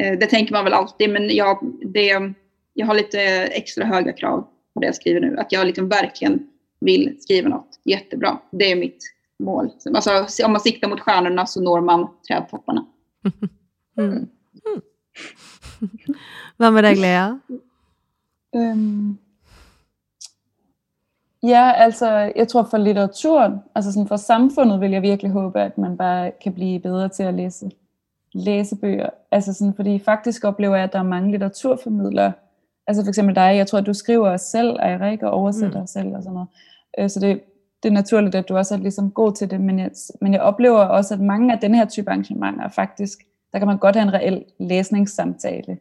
Eh, 0.00 0.18
det 0.18 0.26
tänker 0.26 0.52
man 0.52 0.64
väl 0.64 0.72
alltid, 0.72 1.10
men 1.10 1.36
jag, 1.36 1.58
det, 1.94 2.32
jag 2.74 2.86
har 2.86 2.94
lite 2.94 3.20
extra 3.46 3.84
höga 3.84 4.12
krav 4.12 4.48
på 4.74 4.80
det 4.80 4.86
jag 4.86 4.94
skriver 4.94 5.20
nu. 5.20 5.36
Att 5.38 5.52
jag 5.52 5.66
liksom 5.66 5.88
verkligen 5.88 6.46
vill 6.80 7.16
skriva 7.20 7.48
något 7.48 7.80
jättebra. 7.84 8.38
Det 8.50 8.72
är 8.72 8.76
mitt 8.76 8.98
mål. 9.38 9.70
Alltså, 9.94 10.44
om 10.44 10.52
man 10.52 10.60
siktar 10.60 10.88
mot 10.88 11.00
stjärnorna 11.00 11.46
så 11.46 11.60
når 11.60 11.80
man 11.80 12.08
trädtopparna. 12.28 12.86
Mm. 13.96 14.10
Mm. 14.10 14.82
Hvad 16.56 16.70
med 16.70 16.84
dig, 16.84 16.96
Lea? 16.96 17.38
Øhm, 18.56 19.18
ja, 21.42 21.72
altså, 21.72 22.06
jeg 22.36 22.48
tror 22.48 22.62
for 22.70 22.78
litteraturen, 22.78 23.58
altså 23.74 23.92
sådan 23.92 24.08
for 24.08 24.16
samfundet, 24.16 24.80
vil 24.80 24.90
jeg 24.90 25.02
virkelig 25.02 25.32
håbe, 25.32 25.60
at 25.60 25.78
man 25.78 25.96
bare 25.96 26.30
kan 26.42 26.54
blive 26.54 26.80
bedre 26.80 27.08
til 27.08 27.22
at 27.22 27.34
læse, 27.34 27.70
læse 28.34 28.76
bøger. 28.76 29.10
Altså 29.30 29.52
sådan, 29.54 29.74
fordi 29.74 29.98
faktisk 29.98 30.44
oplever 30.44 30.76
jeg, 30.76 30.84
at 30.84 30.92
der 30.92 30.98
er 30.98 31.02
mange 31.02 31.30
litteraturformidlere, 31.30 32.32
altså 32.92 33.04
for 33.04 33.08
eksempel 33.08 33.34
dig, 33.34 33.56
jeg 33.56 33.66
tror, 33.66 33.78
at 33.78 33.86
du 33.86 33.94
skriver 33.94 34.36
selv, 34.36 34.76
Eirik, 34.82 35.22
og 35.22 35.30
oversætter 35.30 35.80
mm. 35.80 35.86
selv 35.86 36.16
og 36.16 36.22
sådan 36.22 36.32
noget. 36.32 36.48
Øh, 36.98 37.10
så 37.10 37.20
det, 37.20 37.40
det 37.82 37.88
er 37.88 37.92
naturligt, 37.92 38.34
at 38.34 38.48
du 38.48 38.56
også 38.56 38.74
er 38.74 38.78
ligesom 38.78 39.10
god 39.10 39.32
til 39.32 39.50
det, 39.50 39.60
men 39.60 39.78
jeg, 39.78 39.90
men 40.20 40.32
jeg 40.32 40.40
oplever 40.40 40.78
også, 40.78 41.14
at 41.14 41.20
mange 41.20 41.52
af 41.52 41.58
den 41.58 41.74
her 41.74 41.84
type 41.84 42.10
arrangementer 42.10 42.68
faktisk, 42.68 43.18
der 43.52 43.58
kan 43.58 43.68
man 43.68 43.78
godt 43.78 43.96
have 43.96 44.02
en 44.02 44.14
reel 44.14 44.44
læsningssamtale, 44.58 45.78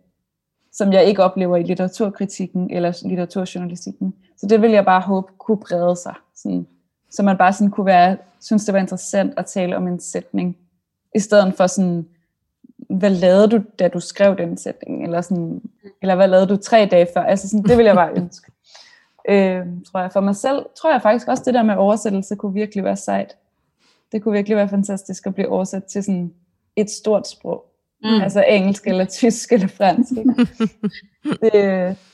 som 0.73 0.93
jeg 0.93 1.05
ikke 1.05 1.23
oplever 1.23 1.57
i 1.57 1.63
litteraturkritikken 1.63 2.71
eller 2.71 3.01
litteraturjournalistikken. 3.05 4.13
Så 4.37 4.47
det 4.47 4.61
vil 4.61 4.71
jeg 4.71 4.85
bare 4.85 5.01
håbe 5.01 5.27
kunne 5.37 5.57
brede 5.57 5.95
sig, 5.95 6.13
sådan, 6.35 6.67
så 7.09 7.23
man 7.23 7.37
bare 7.37 7.53
sådan 7.53 7.71
kunne 7.71 7.85
være, 7.85 8.17
synes 8.41 8.65
det 8.65 8.73
var 8.73 8.79
interessant 8.79 9.33
at 9.37 9.45
tale 9.45 9.77
om 9.77 9.87
en 9.87 9.99
sætning, 9.99 10.57
i 11.15 11.19
stedet 11.19 11.53
for 11.53 11.67
sådan, 11.67 12.07
hvad 12.97 13.09
lavede 13.09 13.47
du, 13.47 13.61
da 13.79 13.87
du 13.87 13.99
skrev 13.99 14.37
den 14.37 14.57
sætning, 14.57 15.03
eller, 15.03 15.21
sådan, 15.21 15.61
eller 16.01 16.15
hvad 16.15 16.27
lavede 16.27 16.47
du 16.47 16.57
tre 16.57 16.87
dage 16.91 17.07
før, 17.13 17.21
altså 17.21 17.49
sådan, 17.49 17.63
det 17.63 17.77
vil 17.77 17.85
jeg 17.85 17.95
bare 17.95 18.11
ønske. 18.15 18.51
Øh, 19.29 19.65
tror 19.91 19.99
jeg. 19.99 20.11
For 20.13 20.19
mig 20.19 20.35
selv 20.35 20.65
tror 20.81 20.91
jeg 20.91 21.01
faktisk 21.01 21.27
også, 21.27 21.43
det 21.45 21.53
der 21.53 21.63
med 21.63 21.75
oversættelse 21.75 22.35
kunne 22.35 22.53
virkelig 22.53 22.83
være 22.83 22.97
sejt. 22.97 23.35
Det 24.11 24.23
kunne 24.23 24.33
virkelig 24.33 24.57
være 24.57 24.69
fantastisk 24.69 25.27
at 25.27 25.33
blive 25.33 25.49
oversat 25.49 25.83
til 25.83 26.03
sådan 26.03 26.33
et 26.75 26.89
stort 26.89 27.27
sprog. 27.27 27.65
Mm. 28.03 28.21
Altså 28.21 28.43
engelsk 28.47 28.87
eller 28.87 29.05
tysk 29.05 29.51
eller 29.51 29.67
fransk. 29.67 30.11
Ikke? 30.11 30.33
det, 31.41 31.53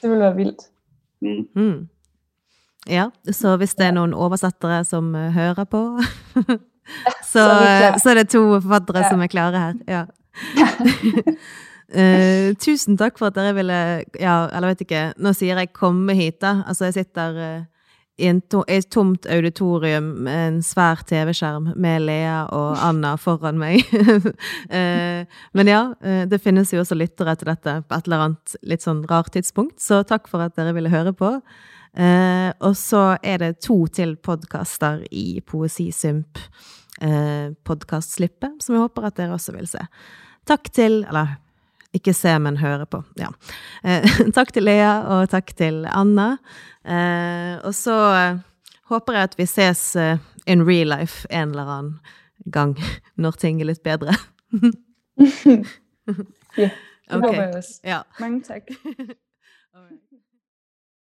det 0.01 0.09
ville 0.09 0.19
være 0.19 0.36
vildt. 0.36 0.61
Mm. 1.21 1.63
Mm. 1.63 1.88
Ja, 2.89 3.05
så 3.32 3.57
hvis 3.57 3.75
det 3.75 3.86
er 3.86 3.91
nogle 3.91 4.15
oversættere, 4.15 4.84
som 4.84 5.15
uh, 5.15 5.21
hører 5.21 5.63
på, 5.63 5.99
så, 7.34 7.39
så, 7.39 7.39
er 7.39 7.97
så 7.97 8.09
er 8.09 8.13
det 8.13 8.30
to 8.30 8.61
forfattere 8.61 8.97
ja. 8.97 9.09
som 9.09 9.21
er 9.21 9.28
klare 9.28 9.59
her. 9.59 9.73
Ja. 9.88 10.03
Uh, 11.88 12.51
tusen 12.63 12.97
takk 12.99 13.15
for 13.19 13.29
at 13.29 13.38
dere 13.38 13.53
ville 13.55 13.79
Ja, 14.19 14.49
eller 14.51 14.73
vet 14.73 14.83
ikke, 14.83 15.03
nå 15.23 15.31
sier 15.38 15.59
jeg 15.61 15.75
komme 15.75 16.15
hit, 16.17 16.41
da. 16.43 16.63
Altså, 16.67 16.89
jeg 16.89 16.97
sitter 16.99 17.39
uh, 17.39 17.63
i 18.17 18.27
en 18.31 18.41
to, 18.49 18.63
et 18.67 18.89
tomt 18.91 19.27
auditorium 19.29 20.09
med 20.25 20.41
en 20.47 20.59
svær 20.65 21.03
TV-skjerm 21.07 21.71
med 21.77 22.01
Lea 22.07 22.41
og 22.55 22.79
Anna 22.81 23.13
foran 23.21 23.61
meg. 23.61 23.85
uh, 23.93 25.23
men 25.57 25.71
ja, 25.71 25.81
det 26.27 26.41
finnes 26.43 26.73
jo 26.73 26.81
også 26.81 26.97
lyttere 26.97 27.38
til 27.38 27.53
dette 27.53 27.79
på 27.85 27.97
et 27.97 28.09
eller 28.09 28.27
annet 28.27 28.59
litt 28.67 28.85
sånn 28.85 29.05
rart 29.09 29.31
tidspunkt, 29.38 29.79
så 29.83 30.01
takk 30.07 30.29
for 30.31 30.43
at 30.43 30.57
dere 30.57 30.75
ville 30.75 30.91
høre 30.93 31.13
på. 31.15 31.38
Uh, 31.97 32.51
og 32.61 32.75
så 32.77 33.15
er 33.25 33.39
det 33.41 33.55
to 33.65 33.79
til 33.89 34.17
podkaster 34.21 34.99
i 35.09 35.39
Poesisymp 35.41 36.38
uh, 37.01 37.49
som 37.57 38.75
jeg 38.75 38.83
håper 38.83 39.07
at 39.07 39.17
dere 39.17 39.33
også 39.33 39.55
vil 39.55 39.69
se. 39.71 39.81
Takk 40.47 40.71
til 40.73 41.03
Eller 41.07 41.35
ikke 41.95 42.13
se, 42.13 42.33
men 42.39 42.59
høre 42.61 42.85
på. 42.85 43.01
Ja. 43.19 43.31
Eh, 43.83 44.05
takk 44.37 44.51
til 44.53 44.67
Lea, 44.67 44.99
og 45.13 45.29
takk 45.31 45.53
til 45.57 45.85
Anna. 45.89 46.35
Eh, 46.85 47.55
og 47.65 47.73
så 47.75 47.95
eh, 48.13 48.39
håper 48.91 49.17
jeg 49.17 49.29
at 49.29 49.37
vi 49.39 49.47
ses 49.49 49.83
eh, 49.99 50.19
in 50.47 50.65
real 50.67 50.91
life 50.93 51.27
en 51.31 51.55
eller 51.55 51.71
annen 51.77 51.95
gang, 52.53 52.75
når 53.21 53.39
ting 53.41 53.61
er 53.61 53.71
litt 53.71 53.83
bedre. 53.87 54.15
ja, 56.57 56.69
det 57.07 57.17
okay. 57.17 57.39
jeg 57.39 57.55
også. 57.55 57.79
Ja. 57.87 58.01
Mange 58.19 58.43
takk. 58.47 58.71